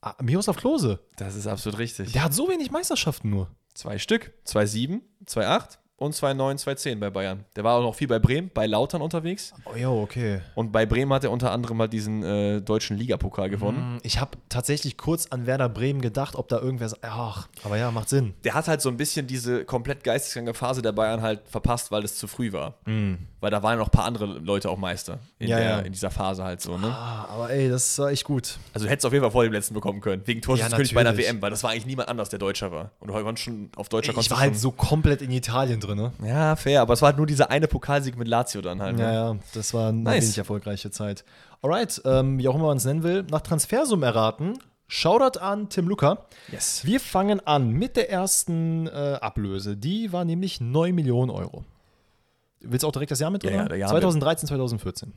[0.00, 0.98] Ah, Miroslav Klose.
[1.16, 2.12] Das ist absolut richtig.
[2.12, 3.48] Der hat so wenig Meisterschaften nur.
[3.74, 4.32] Zwei Stück.
[4.46, 7.44] 2-7, 2-8 und 2-9, 2-10 bei Bayern.
[7.54, 9.52] Der war auch noch viel bei Bremen, bei Lautern unterwegs.
[9.66, 10.40] Oh ja, okay.
[10.56, 13.78] Und bei Bremen hat er unter anderem mal diesen äh, deutschen Ligapokal gewonnen.
[13.94, 17.76] Hm, Ich habe tatsächlich kurz an Werder Bremen gedacht, ob da irgendwer sagt, ach, aber
[17.76, 18.34] ja, macht Sinn.
[18.42, 22.04] Der hat halt so ein bisschen diese komplett geisteskranke Phase der Bayern halt verpasst, weil
[22.04, 22.74] es zu früh war.
[22.84, 25.78] Weil da waren noch ein paar andere Leute auch Meister in, Ja, der, ja.
[25.80, 26.78] in dieser Phase halt so.
[26.78, 26.86] Ne?
[26.88, 28.58] Ah, aber ey, das war echt gut.
[28.74, 30.22] Also du hättest auf jeden Fall vor dem letzten bekommen können.
[30.26, 31.16] Wegen Torschützenkönig Ja, bei der.
[31.16, 32.90] WM, weil das war eigentlich niemand anders, der Deutscher war.
[33.00, 35.78] Und du konntest schon auf Deutscher Ich konntest war du halt so komplett in Italien
[35.80, 36.12] drin, ne?
[36.24, 38.96] Ja, fair, aber es war halt nur dieser eine Pokalsieg mit Lazio dann halt.
[38.96, 39.02] Ne?
[39.02, 40.24] Ja, ja, das war eine Nice.
[40.24, 41.24] wenig erfolgreiche Zeit.
[41.62, 44.58] Alright, ähm, wie auch immer man es nennen will, nach Transfersummen erraten.
[44.88, 46.26] Shoutout an Tim Luca.
[46.50, 46.84] Yes.
[46.84, 49.76] Wir fangen an mit der ersten äh, Ablöse.
[49.76, 51.64] Die war nämlich 9 Millionen Euro.
[52.60, 53.60] Willst du auch direkt das Jahr mit Ja, drin?
[53.60, 55.12] ja, der Jahr 2013, 2014.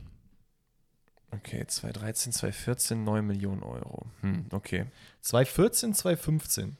[1.32, 4.06] Okay, 2013, 2014, 9 Millionen Euro.
[4.22, 4.86] Hm, okay.
[5.20, 6.76] 2014, 2015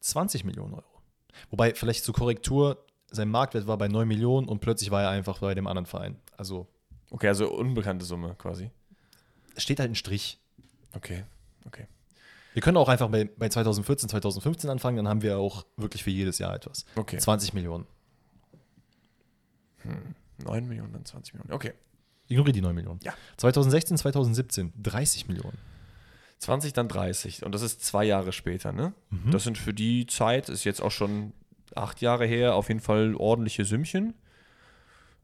[0.00, 0.84] 20 Millionen Euro.
[1.50, 2.78] Wobei, vielleicht zur Korrektur,
[3.10, 6.16] sein Marktwert war bei 9 Millionen und plötzlich war er einfach bei dem anderen Verein.
[6.36, 6.66] Also
[7.10, 8.70] Okay, also unbekannte Summe quasi.
[9.56, 10.38] es steht halt ein Strich.
[10.94, 11.24] Okay,
[11.66, 11.86] okay.
[12.52, 16.10] Wir können auch einfach bei, bei 2014, 2015 anfangen, dann haben wir auch wirklich für
[16.10, 16.84] jedes Jahr etwas.
[16.96, 17.18] Okay.
[17.18, 17.86] 20 Millionen.
[20.38, 21.52] 9 Millionen, dann 20 Millionen.
[21.52, 21.72] Okay.
[22.28, 23.00] Ignoriere die 9 Millionen.
[23.02, 23.14] Ja.
[23.38, 25.58] 2016, 2017 30 Millionen.
[26.38, 27.44] 20, dann 30.
[27.44, 28.94] Und das ist zwei Jahre später, ne?
[29.10, 29.30] Mhm.
[29.30, 31.32] Das sind für die Zeit, ist jetzt auch schon
[31.76, 34.14] acht Jahre her, auf jeden Fall ordentliche Sümmchen.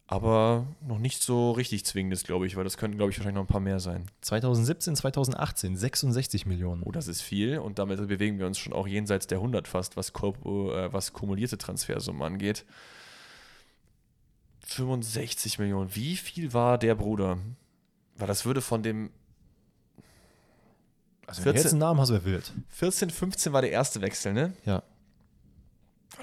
[0.08, 3.42] Aber noch nicht so richtig zwingendes, glaube ich, weil das könnten, glaube ich, wahrscheinlich noch
[3.42, 4.06] ein paar mehr sein.
[4.20, 6.84] 2017, 2018 66 Millionen.
[6.84, 9.96] Oh, das ist viel und damit bewegen wir uns schon auch jenseits der 100 fast,
[9.96, 12.64] was, äh, was kumulierte Transfersummen angeht.
[14.66, 15.94] 65 Millionen.
[15.94, 17.38] Wie viel war der Bruder?
[18.16, 19.10] Weil das würde von dem
[21.26, 22.52] Also wenn du jetzt einen Namen hast, wer wild.
[22.68, 24.52] 14, 15 war der erste Wechsel, ne?
[24.64, 24.84] Ja.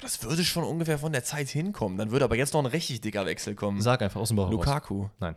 [0.00, 1.98] Das würde schon ungefähr von der Zeit hinkommen.
[1.98, 3.80] Dann würde aber jetzt noch ein richtig dicker Wechsel kommen.
[3.80, 4.50] Sag einfach aus dem Bauch.
[4.50, 5.08] Lukaku.
[5.20, 5.36] Nein.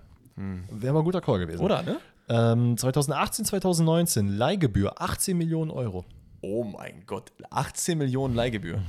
[0.69, 1.61] Wäre mal ein guter Call gewesen.
[1.61, 1.99] Oder, ne?
[2.29, 6.05] Ähm, 2018, 2019 Leihgebühr 18 Millionen Euro.
[6.41, 7.31] Oh mein Gott.
[7.49, 8.81] 18 Millionen Leihgebühr.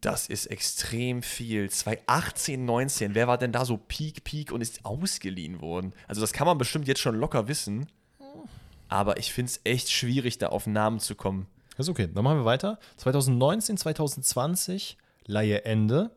[0.00, 1.68] Das ist extrem viel.
[1.68, 3.14] 2018, 19.
[3.14, 5.92] Wer war denn da so Peak, Peak und ist ausgeliehen worden?
[6.08, 7.86] Also, das kann man bestimmt jetzt schon locker wissen.
[8.88, 11.46] Aber ich finde es echt schwierig, da auf Namen zu kommen.
[11.78, 12.78] Ist okay, dann machen wir weiter.
[12.98, 16.10] 2019, 2020 Leihe Ende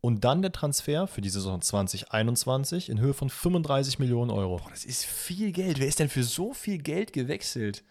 [0.00, 4.58] und dann der Transfer für die Saison 2021 in Höhe von 35 Millionen Euro.
[4.58, 5.80] Boah, das ist viel Geld.
[5.80, 7.82] Wer ist denn für so viel Geld gewechselt?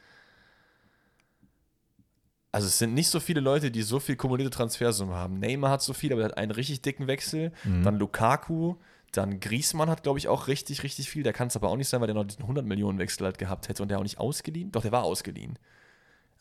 [2.52, 5.40] Also es sind nicht so viele Leute, die so viel kumulierte Transfersumme haben.
[5.40, 7.52] Neymar hat so viel, aber er hat einen richtig dicken Wechsel.
[7.84, 8.76] Dann Lukaku,
[9.12, 11.24] dann Griezmann hat, glaube ich, auch richtig, richtig viel.
[11.24, 13.40] Der kann es aber auch nicht sein, weil der noch diesen 100 Millionen Wechsel halt
[13.40, 14.72] gehabt hätte und der auch nicht ausgeliehen.
[14.72, 15.58] Doch, der war ausgeliehen.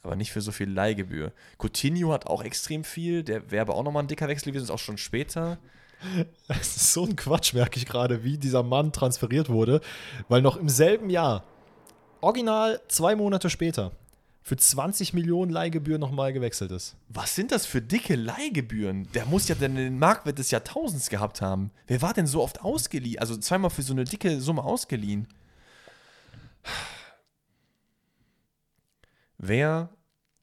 [0.02, 1.32] Aber nicht für so viel Leihgebühr.
[1.58, 3.22] Coutinho hat auch extrem viel.
[3.22, 5.58] Der wäre aber auch nochmal ein dicker Wechsel gewesen, ist auch schon später.
[6.48, 9.80] Es ist so ein Quatsch, merke ich gerade, wie dieser Mann transferiert wurde,
[10.28, 11.44] weil noch im selben Jahr,
[12.20, 13.92] original zwei Monate später,
[14.42, 16.96] für 20 Millionen Leihgebühr nochmal gewechselt ist.
[17.08, 19.06] Was sind das für dicke Leihgebühren?
[19.14, 21.70] Der muss ja dann den Marktwert des Jahrtausends gehabt haben.
[21.86, 23.20] Wer war denn so oft ausgeliehen?
[23.20, 25.28] Also zweimal für so eine dicke Summe ausgeliehen.
[29.42, 29.90] Wer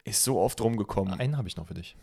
[0.03, 1.19] ist so oft rumgekommen?
[1.19, 1.95] Einen habe ich noch für dich.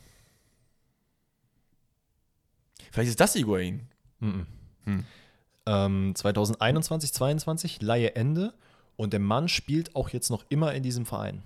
[2.91, 3.87] Vielleicht ist das Higuain.
[4.21, 4.47] Mhm.
[4.85, 5.05] Hm.
[5.67, 8.55] Ähm, 2021, 22 Leihe Ende
[8.97, 11.43] und der Mann spielt auch jetzt noch immer in diesem Verein.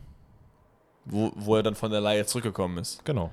[1.05, 3.05] Wo, wo er dann von der Leihe zurückgekommen ist.
[3.05, 3.32] Genau.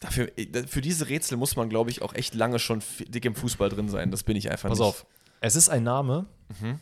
[0.00, 0.30] Dafür,
[0.66, 3.90] für diese Rätsel muss man, glaube ich, auch echt lange schon dick im Fußball drin
[3.90, 4.10] sein.
[4.10, 4.88] Das bin ich einfach Pass nicht.
[4.88, 5.04] auf.
[5.40, 6.26] Es ist ein Name,
[6.60, 6.80] Mhm.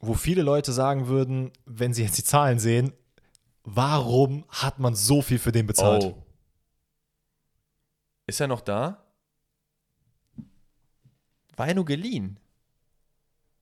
[0.00, 2.92] wo viele Leute sagen würden, wenn sie jetzt die Zahlen sehen,
[3.64, 6.04] warum hat man so viel für den bezahlt?
[6.04, 6.22] Oh.
[8.26, 9.04] Ist er noch da?
[11.56, 12.38] War er nur geliehen?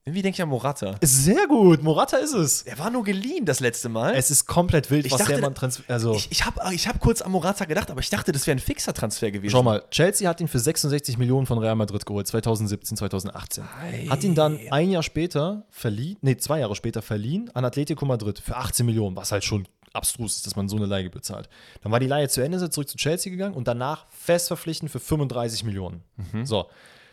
[0.06, 0.96] Irgendwie denke ich an Morata.
[1.02, 2.62] Sehr gut, Morata ist es.
[2.62, 4.14] Er war nur geliehen das letzte Mal.
[4.14, 5.90] Es ist komplett wild, Ich was dachte, der Mann transferiert.
[5.90, 8.56] Also, ich ich habe ich hab kurz an Morata gedacht, aber ich dachte, das wäre
[8.56, 9.52] ein fixer Transfer gewesen.
[9.52, 13.64] schau mal, Chelsea hat ihn für 66 Millionen von Real Madrid geholt, 2017, 2018.
[14.08, 18.38] Hat ihn dann ein Jahr später verliehen, nee, zwei Jahre später verliehen an Atletico Madrid
[18.38, 21.48] für 18 Millionen, was halt schon abstrus ist, dass man so eine Leihe bezahlt.
[21.82, 24.48] Dann war die Leihe zu Ende, ist er zurück zu Chelsea gegangen und danach fest
[24.48, 26.02] verpflichtend für 35 Millionen.
[26.44, 26.66] So.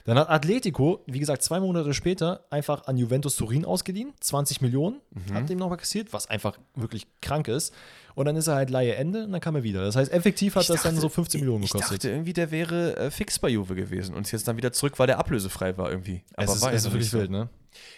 [0.08, 4.14] Dann hat Atletico, wie gesagt, zwei Monate später einfach an Juventus Turin ausgeliehen.
[4.22, 5.34] 20 Millionen Mhm.
[5.34, 7.74] hat dem nochmal kassiert, was einfach wirklich krank ist.
[8.16, 9.84] Und dann ist er halt Laie Ende und dann kam er wieder.
[9.84, 11.98] Das heißt, effektiv hat Ich das dann dachte- so 15 Millionen Ich gekostet.
[12.00, 14.98] dachte irgendwie, der wäre äh, fix bei Juve gewesen und ist jetzt dann wieder zurück,
[14.98, 16.24] weil der ablösefrei war irgendwie.
[16.36, 17.20] es ist, war es ist wirklich so.
[17.20, 17.50] wild, ne?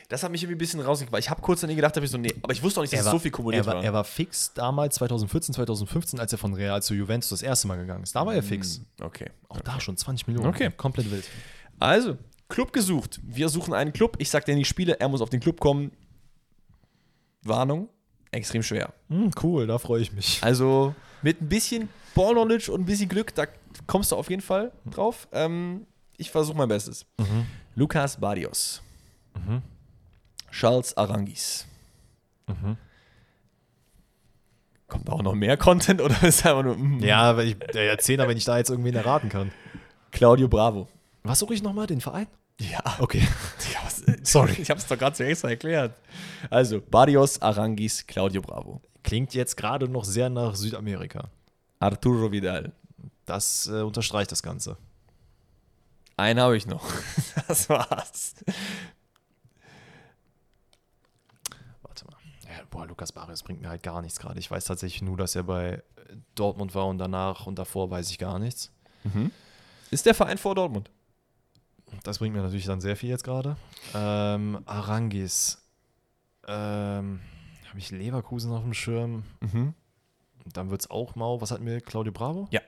[0.10, 2.04] Das hat mich irgendwie ein bisschen rausgekriegt, weil ich habe kurz an ihn gedacht, hab
[2.04, 3.76] ich so, nee, aber ich wusste auch nicht, dass es so viel kumuliert er war,
[3.76, 3.84] war.
[3.84, 7.78] Er war fix damals 2014, 2015, als er von Real zu Juventus das erste Mal
[7.78, 8.14] gegangen ist.
[8.16, 8.82] Da war er fix.
[9.00, 9.28] Okay.
[9.48, 10.50] Auch da schon 20 Millionen.
[10.50, 10.72] Okay.
[10.76, 11.24] Komplett wild.
[11.80, 12.18] Also,
[12.50, 13.20] Club gesucht.
[13.24, 14.18] Wir suchen einen Club.
[14.20, 15.92] Ich sag dir die Spiele, er muss auf den Club kommen.
[17.44, 17.90] Warnung,
[18.32, 18.94] extrem schwer.
[19.10, 20.40] Hm, cool, da freue ich mich.
[20.42, 23.46] Also mit ein bisschen Ball-Knowledge und ein bisschen Glück, da
[23.88, 25.28] kommst du auf jeden Fall drauf.
[25.32, 25.86] Ähm,
[26.18, 27.06] ich versuche mein Bestes.
[27.76, 28.82] Lukas Barrios.
[30.52, 31.66] Charles Arangis.
[34.88, 37.00] Kommt auch noch mehr Content oder ist einfach nur mm?
[37.00, 39.52] Ja, aber ich der Erzähler, wenn ich da jetzt irgendwen erraten kann.
[40.12, 40.88] Claudio Bravo?
[41.24, 41.88] Was suche ich nochmal?
[41.88, 42.28] Den Verein?
[42.60, 43.28] Ja, Okay.
[44.24, 44.54] Sorry.
[44.54, 45.96] Ich habe es doch gerade extra erklärt.
[46.50, 48.82] Also, Barrios, Arangis, Claudio Bravo.
[49.04, 51.30] Klingt jetzt gerade noch sehr nach Südamerika.
[51.80, 52.72] Arturo Vidal.
[53.26, 54.78] Das äh, unterstreicht das Ganze.
[56.18, 56.84] Einen habe ich noch.
[57.48, 58.36] Das war's.
[61.82, 62.18] Warte mal.
[62.44, 64.38] Ja, boah, Lukas Barrios bringt mir halt gar nichts gerade.
[64.40, 65.82] Ich weiß tatsächlich nur, dass er bei äh,
[66.36, 68.72] Dortmund war und danach und davor weiß ich gar nichts.
[69.90, 70.92] Ist der Verein vor Dortmund?
[72.04, 73.58] Das bringt mir natürlich dann sehr viel jetzt gerade.
[73.94, 75.62] Ähm, Arangis.
[76.48, 77.20] Ähm,
[77.68, 79.24] Habe ich Leverkusen auf dem Schirm?
[79.42, 79.74] Mhm.
[80.46, 81.42] Dann wird es auch mau.
[81.42, 81.82] Was hatten wir?
[81.82, 82.48] Claudio Bravo?
[82.52, 82.62] Ja.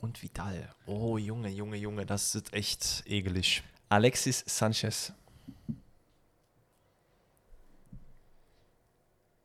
[0.00, 0.72] Und Vidal.
[0.86, 2.06] Oh, Junge, Junge, Junge.
[2.06, 3.62] Das ist echt ekelig.
[3.88, 5.12] Alexis Sanchez.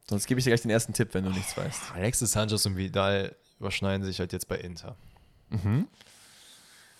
[0.07, 1.93] Sonst gebe ich dir gleich den ersten Tipp, wenn du nichts weißt.
[1.95, 4.95] Alexis Sanchez und Vidal überschneiden sich halt jetzt bei Inter.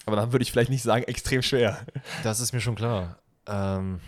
[0.05, 1.85] Aber dann würde ich vielleicht nicht sagen, extrem schwer.
[2.23, 3.17] Das ist mir schon klar.
[3.47, 3.99] Ähm,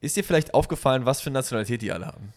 [0.00, 2.32] Ist dir vielleicht aufgefallen, was für Nationalität die alle haben?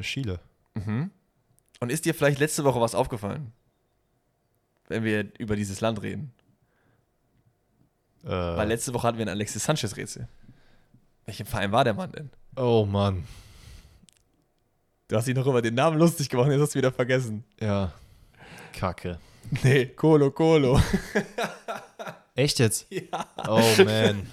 [0.00, 0.40] Chile.
[0.74, 3.52] Und ist dir vielleicht letzte Woche was aufgefallen?
[4.88, 6.32] Wenn wir über dieses Land reden.
[8.24, 10.28] Äh, Weil letzte Woche hatten wir ein Alexis Sanchez-Rätsel.
[11.26, 12.30] Welchen Verein war der Mann denn?
[12.56, 13.24] oh Mann.
[15.08, 17.44] Du hast dich noch über den Namen lustig gemacht, jetzt hast du wieder vergessen.
[17.60, 17.92] Ja.
[18.72, 19.18] Kacke.
[19.62, 20.80] Nee, Colo Colo.
[22.34, 22.86] Echt jetzt?
[22.90, 23.26] Ja.
[23.48, 24.26] Oh man.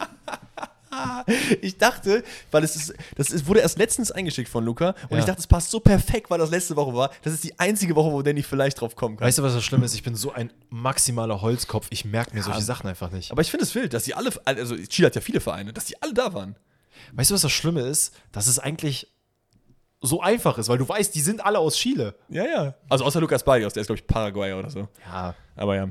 [1.61, 5.19] Ich dachte, weil es ist, das ist, wurde erst letztens eingeschickt von Luca und Ja.
[5.19, 7.11] ich dachte, es passt so perfekt, weil das letzte Woche war.
[7.21, 9.27] Das ist die einzige Woche, wo Danny vielleicht drauf kommen kann.
[9.27, 9.93] Weißt du, was das Schlimme ist?
[9.93, 11.87] Ich bin so ein maximaler Holzkopf.
[11.91, 13.31] Ich merke mir solche Sachen einfach nicht.
[13.31, 15.85] Aber ich finde es wild, dass sie alle, also Chile hat ja viele Vereine, dass
[15.85, 16.55] die alle da waren.
[17.13, 18.13] Weißt du, was das Schlimme ist?
[18.31, 19.11] Dass es eigentlich
[20.01, 22.15] so einfach ist, weil du weißt, die sind alle aus Chile.
[22.29, 22.73] Ja, ja.
[22.89, 24.87] Also außer Lukas Barrios, der ist, glaube ich, Paraguayer oder so.
[25.05, 25.35] Ja.
[25.55, 25.89] Aber ja.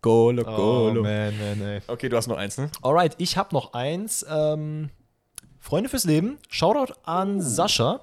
[0.00, 1.02] Golo, Oh, Golo.
[1.02, 1.80] man, man, ey.
[1.86, 2.70] okay, du hast noch eins, ne?
[2.82, 4.26] Alright, ich habe noch eins.
[4.28, 4.90] Ähm,
[5.60, 6.38] Freunde fürs Leben.
[6.48, 8.00] Shoutout an Sascha.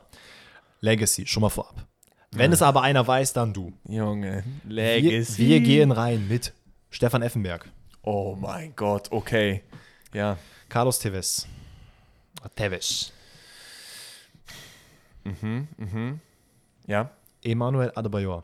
[0.80, 1.86] Legacy, schon mal vorab.
[2.32, 3.74] Wenn es aber einer weiß, dann du.
[3.88, 5.38] Junge, Wir, Legacy.
[5.48, 6.54] wir gehen rein mit
[6.90, 7.70] Stefan Effenberg,
[8.04, 9.64] Oh mein Gott, okay.
[10.14, 10.38] Ja.
[10.70, 11.48] Carlos Tevez.
[12.56, 13.12] Tevez.
[16.88, 17.12] Ja.
[17.44, 18.44] Emanuel Adebayor.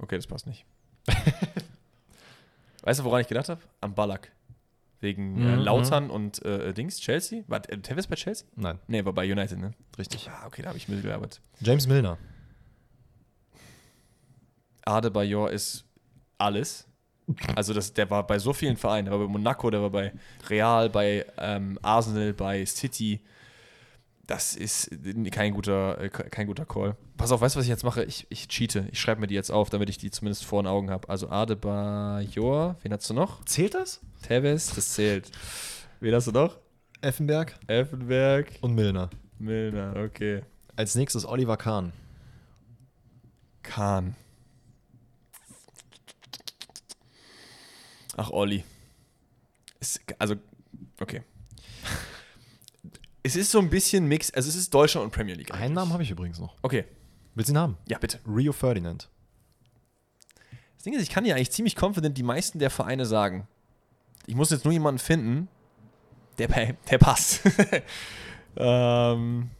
[0.00, 0.64] Okay, das passt nicht.
[2.82, 3.60] weißt du, woran ich gedacht habe?
[3.80, 4.32] Am Ballack.
[5.00, 5.62] Wegen äh, Mhm.
[5.62, 7.42] Lautern und äh, Dings, Chelsea.
[7.48, 8.46] War äh, Tevez bei Chelsea?
[8.56, 9.72] Nein, Nee, war bei United, ne?
[9.98, 10.28] richtig.
[10.30, 11.40] Ah, okay, da habe ich Mittel gearbeitet.
[11.60, 12.18] James Milner.
[14.84, 15.84] Adebayor ist
[16.38, 16.86] alles.
[17.54, 19.06] Also das, der war bei so vielen Vereinen.
[19.06, 20.12] Der war bei Monaco, der war bei
[20.48, 23.20] Real, bei ähm, Arsenal, bei City.
[24.26, 24.90] Das ist
[25.32, 26.96] kein guter, äh, kein guter Call.
[27.16, 28.04] Pass auf, weißt du, was ich jetzt mache?
[28.04, 28.86] Ich, ich cheate.
[28.92, 31.08] Ich schreibe mir die jetzt auf, damit ich die zumindest vor den Augen habe.
[31.08, 33.44] Also Adebayor, wen hast du noch?
[33.44, 34.00] Zählt das?
[34.22, 35.30] Tevez, das zählt.
[36.00, 36.58] Wen hast du noch?
[37.00, 39.10] Effenberg Effenberg, und Milner.
[39.38, 40.42] Milner, okay.
[40.76, 41.92] Als nächstes Oliver Kahn.
[43.64, 44.14] Kahn.
[48.16, 48.62] Ach, Olli.
[49.80, 50.36] Ist, also,
[51.00, 51.22] okay.
[53.22, 55.54] Es ist so ein bisschen Mix, also es ist Deutschland und Premier League.
[55.54, 56.56] Einen Namen habe ich übrigens noch.
[56.62, 56.84] Okay,
[57.34, 57.76] Willst du ihn haben?
[57.88, 58.18] ja, bitte.
[58.26, 59.08] Rio Ferdinand.
[60.76, 63.46] Das Ding ist, ich kann ja eigentlich ziemlich confident die meisten der Vereine sagen.
[64.26, 65.48] Ich muss jetzt nur jemanden finden,
[66.38, 66.48] der,
[66.90, 67.40] der passt.
[68.56, 69.50] ähm,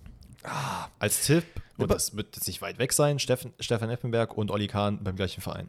[0.98, 1.44] Als Tipp,
[1.78, 5.16] und das wird jetzt nicht weit weg sein, Steffen, Stefan Effenberg und Olli Kahn beim
[5.16, 5.68] gleichen Verein.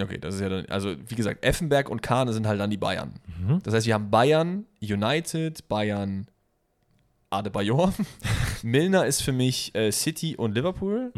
[0.00, 2.78] Okay, das ist ja dann, also wie gesagt, Effenberg und Kahn sind halt dann die
[2.78, 3.14] Bayern.
[3.62, 6.28] Das heißt, wir haben Bayern, United, Bayern,
[7.32, 7.92] Adebayor.
[8.62, 11.12] Milner ist für mich äh, City und Liverpool.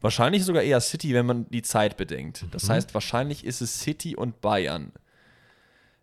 [0.00, 2.46] Wahrscheinlich sogar eher City, wenn man die Zeit bedenkt.
[2.52, 4.92] Das heißt, wahrscheinlich ist es City und Bayern.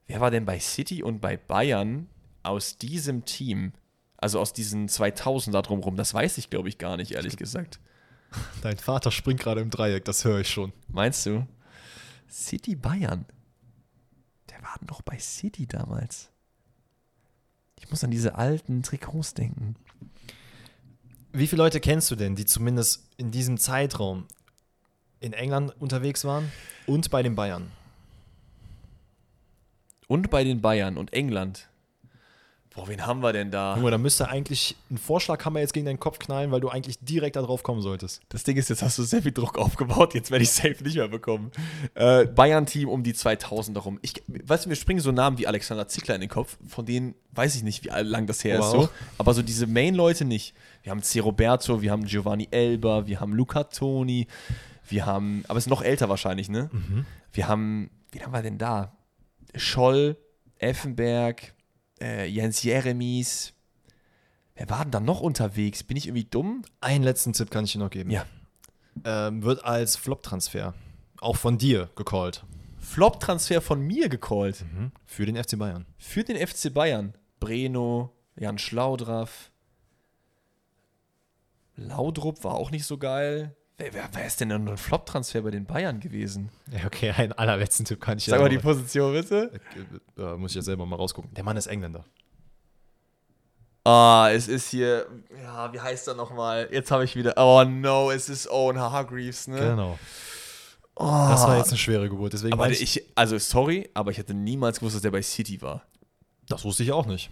[0.08, 2.08] wer war denn bei City und bei Bayern
[2.44, 3.74] aus diesem Team?
[4.18, 7.80] Also aus diesen 2000 da drumherum, das weiß ich, glaube ich, gar nicht, ehrlich gesagt.
[8.62, 10.74] Dein Vater springt gerade im Dreieck, das höre ich schon.
[10.88, 11.46] Meinst du?
[12.30, 13.26] City Bayern.
[14.50, 16.32] Der war noch bei City damals.
[17.80, 19.76] Ich muss an diese alten Trikots denken.
[21.32, 24.26] Wie viele Leute kennst du denn, die zumindest in diesem Zeitraum
[25.20, 26.52] in England unterwegs waren
[26.88, 27.72] und bei den Bayern?
[30.08, 31.68] Und bei den Bayern und England.
[32.76, 33.78] Boah, wen haben wir denn da?
[33.78, 37.38] Junge, da müsste eigentlich ein Vorschlaghammer jetzt gegen deinen Kopf knallen, weil du eigentlich direkt
[37.38, 38.22] da drauf kommen solltest.
[38.28, 40.14] Das Ding ist, jetzt hast du sehr viel Druck aufgebaut.
[40.14, 41.52] Jetzt werde ich safe nicht mehr bekommen.
[41.94, 43.98] Äh, Bayern-Team um die 2000 darum.
[44.02, 46.58] Ich, weißt du, mir springen so Namen wie Alexander Zickler in den Kopf.
[46.68, 48.66] Von denen weiß ich nicht, wie lang das her ist.
[48.66, 48.84] Wow.
[48.84, 48.90] So.
[49.20, 50.54] Aber so diese Main-Leute nicht.
[50.84, 51.22] Wir haben C.
[51.22, 54.28] Roberto, wir haben Giovanni Elber, wir haben Luca Toni,
[54.90, 56.70] wir haben, aber ist noch älter wahrscheinlich, ne?
[57.32, 58.98] Wir haben, wen haben wir denn da?
[59.56, 60.18] Scholl,
[60.60, 61.54] Effenberg,
[62.02, 63.54] äh, Jens Jeremies.
[64.56, 65.84] Wer war denn da noch unterwegs?
[65.84, 66.64] Bin ich irgendwie dumm?
[66.80, 68.10] Einen letzten Tipp kann ich dir noch geben.
[68.10, 68.26] Ja.
[69.04, 70.74] Ähm, wird als Flop-Transfer,
[71.20, 72.46] auch von dir, gecallt.
[72.80, 74.64] Flop-Transfer von mir gecallt.
[75.06, 75.86] Für den FC Bayern.
[75.98, 77.14] Für den FC Bayern.
[77.40, 79.52] Breno, Jan Schlaudraff.
[81.76, 83.56] Laudrup war auch nicht so geil.
[83.78, 86.50] Wer, wer, wer ist denn denn ein Flop-Transfer bei den Bayern gewesen?
[86.72, 89.52] Ja, okay, einen allerletzten Tipp kann ich Sag mal die Position bitte.
[90.18, 91.34] äh, muss ich jetzt selber mal rausgucken.
[91.34, 92.06] Der Mann ist Engländer.
[93.84, 95.06] Ah, es ist hier.
[95.44, 96.70] Ja, wie heißt er nochmal?
[96.72, 97.34] Jetzt habe ich wieder.
[97.38, 99.60] Oh no, es ist Owen Hargreaves, ne?
[99.60, 100.00] Genau.
[100.96, 102.34] Oh, Das war jetzt eine schwere Geburt.
[102.34, 105.62] Deswegen aber ich, ich, also sorry, aber ich hätte niemals gewusst, dass der bei City
[105.62, 105.84] war.
[106.48, 107.30] das wusste ich auch nicht.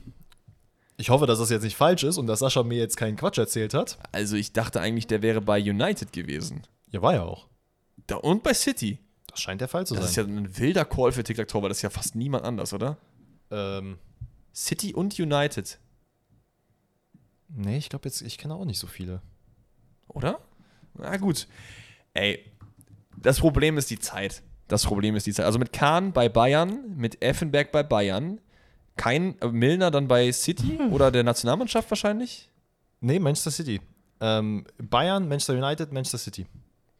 [0.98, 3.38] Ich hoffe, dass das jetzt nicht falsch ist und dass Sascha mir jetzt keinen Quatsch
[3.40, 3.98] erzählt hat.
[4.11, 6.61] Also ich dachte eigentlich, der wäre bei United gewesen.
[6.91, 7.48] Ja, war ja auch.
[8.07, 8.99] Da, und bei City.
[9.28, 10.30] Das scheint der Fall zu Das ist sein.
[10.30, 12.98] ja ein wilder Call für Tic-Tac-Toe, weil das ist ja fast niemand anders, oder?
[13.49, 13.98] ähm,
[14.53, 15.80] City und United,
[17.49, 19.22] nee, ich glaube jetzt, ich kenne auch nicht so viele.
[20.07, 20.40] oder?
[20.95, 21.48] Na gut.
[22.14, 22.45] Ey,
[23.18, 24.44] das Problem ist die Zeit.
[24.68, 25.45] Das Problem ist die Zeit.
[25.45, 28.40] Also mit Kahn bei Bayern, mit Effenberg bei Bayern,
[28.95, 32.49] kein äh, Milner dann bei City oder der Nationalmannschaft wahrscheinlich.
[32.99, 33.82] Nee, Manchester City.
[34.20, 36.45] Ähm, Bayern, Manchester United, Manchester City.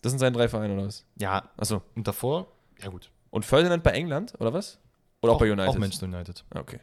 [0.02, 1.06] Das sind seine drei Vereine, oder was?
[1.16, 1.82] Ja, Achso.
[1.96, 2.48] und davor,
[2.82, 3.10] ja gut.
[3.30, 4.80] Und Ferdinand bei England, oder was?
[5.22, 5.70] Oder auch, bei United?
[5.70, 6.44] Auch Manchester United.
[6.54, 6.80] Okay.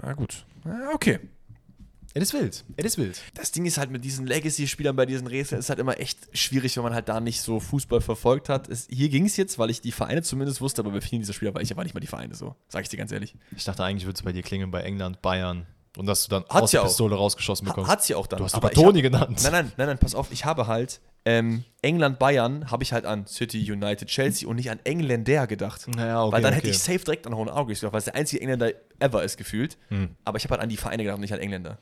[0.00, 0.46] Na gut.
[0.94, 1.20] Okay.
[2.14, 2.64] Es ist wild.
[2.76, 3.20] Es ist wild.
[3.34, 6.76] Das Ding ist halt mit diesen Legacy-Spielern bei diesen Rätseln ist halt immer echt schwierig,
[6.76, 8.68] wenn man halt da nicht so Fußball verfolgt hat.
[8.68, 11.32] Es, hier ging es jetzt, weil ich die Vereine zumindest wusste, aber bei vielen dieser
[11.32, 12.54] Spieler war ich aber nicht mal die Vereine so.
[12.68, 13.34] Sag ich dir ganz ehrlich.
[13.56, 15.66] Ich dachte eigentlich, würde es bei dir klingeln bei England, Bayern.
[15.96, 16.88] Und dass du dann Hat's aus der ja auch.
[16.88, 17.90] Pistole rausgeschossen bekommst.
[17.90, 18.38] hat sie auch dann.
[18.38, 19.40] du hast aber Toni hab- genannt.
[19.42, 20.32] Nein, nein, nein, nein, pass auf.
[20.32, 24.70] Ich habe halt ähm, England, Bayern habe ich halt an City, United, Chelsea und nicht
[24.70, 25.86] an Engländer gedacht.
[25.94, 26.58] Naja, okay, weil dann okay.
[26.58, 28.72] hätte ich safe direkt an Ron August gedacht, weil es der einzige Engländer
[29.02, 29.76] ever ist gefühlt.
[29.88, 30.10] Hm.
[30.24, 31.78] Aber ich habe halt an die Vereine gedacht und nicht an Engländer.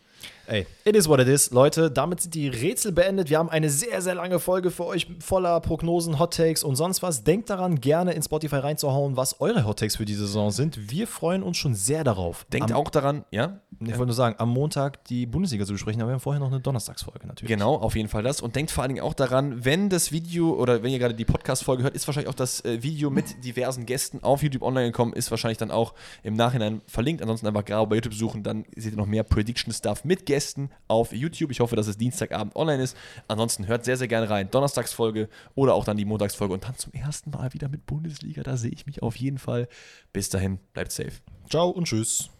[0.46, 1.52] Ey, it is what it is.
[1.52, 3.30] Leute, damit sind die Rätsel beendet.
[3.30, 7.02] Wir haben eine sehr, sehr lange Folge für euch voller Prognosen, Hot Takes und sonst
[7.02, 7.22] was.
[7.22, 10.90] Denkt daran, gerne in Spotify reinzuhauen, was eure Hot Takes für diese Saison sind.
[10.90, 12.46] Wir freuen uns schon sehr darauf.
[12.52, 13.60] Denkt am, auch daran, ja?
[13.78, 16.48] Ich wollte nur sagen, am Montag die Bundesliga zu besprechen, aber wir haben vorher noch
[16.50, 17.48] eine Donnerstagsfolge natürlich.
[17.48, 18.40] Genau, auf jeden Fall das.
[18.40, 21.24] Und denkt vor allen Dingen auch daran, wenn das Video oder wenn ihr gerade die
[21.24, 25.12] Podcast-Folge hört, ist wahrscheinlich auch das äh, Video mit diversen Gästen auf YouTube online gekommen,
[25.12, 25.94] ist wahrscheinlich dann auch
[26.24, 27.09] im Nachhinein verlinkt.
[27.18, 31.12] Ansonsten einfach gerade bei YouTube suchen, dann seht ihr noch mehr Prediction-Stuff mit Gästen auf
[31.12, 31.50] YouTube.
[31.50, 32.96] Ich hoffe, dass es Dienstagabend online ist.
[33.28, 34.50] Ansonsten hört sehr, sehr gerne rein.
[34.50, 38.42] Donnerstagsfolge oder auch dann die Montagsfolge und dann zum ersten Mal wieder mit Bundesliga.
[38.42, 39.68] Da sehe ich mich auf jeden Fall.
[40.12, 41.12] Bis dahin, bleibt safe.
[41.48, 42.30] Ciao und tschüss.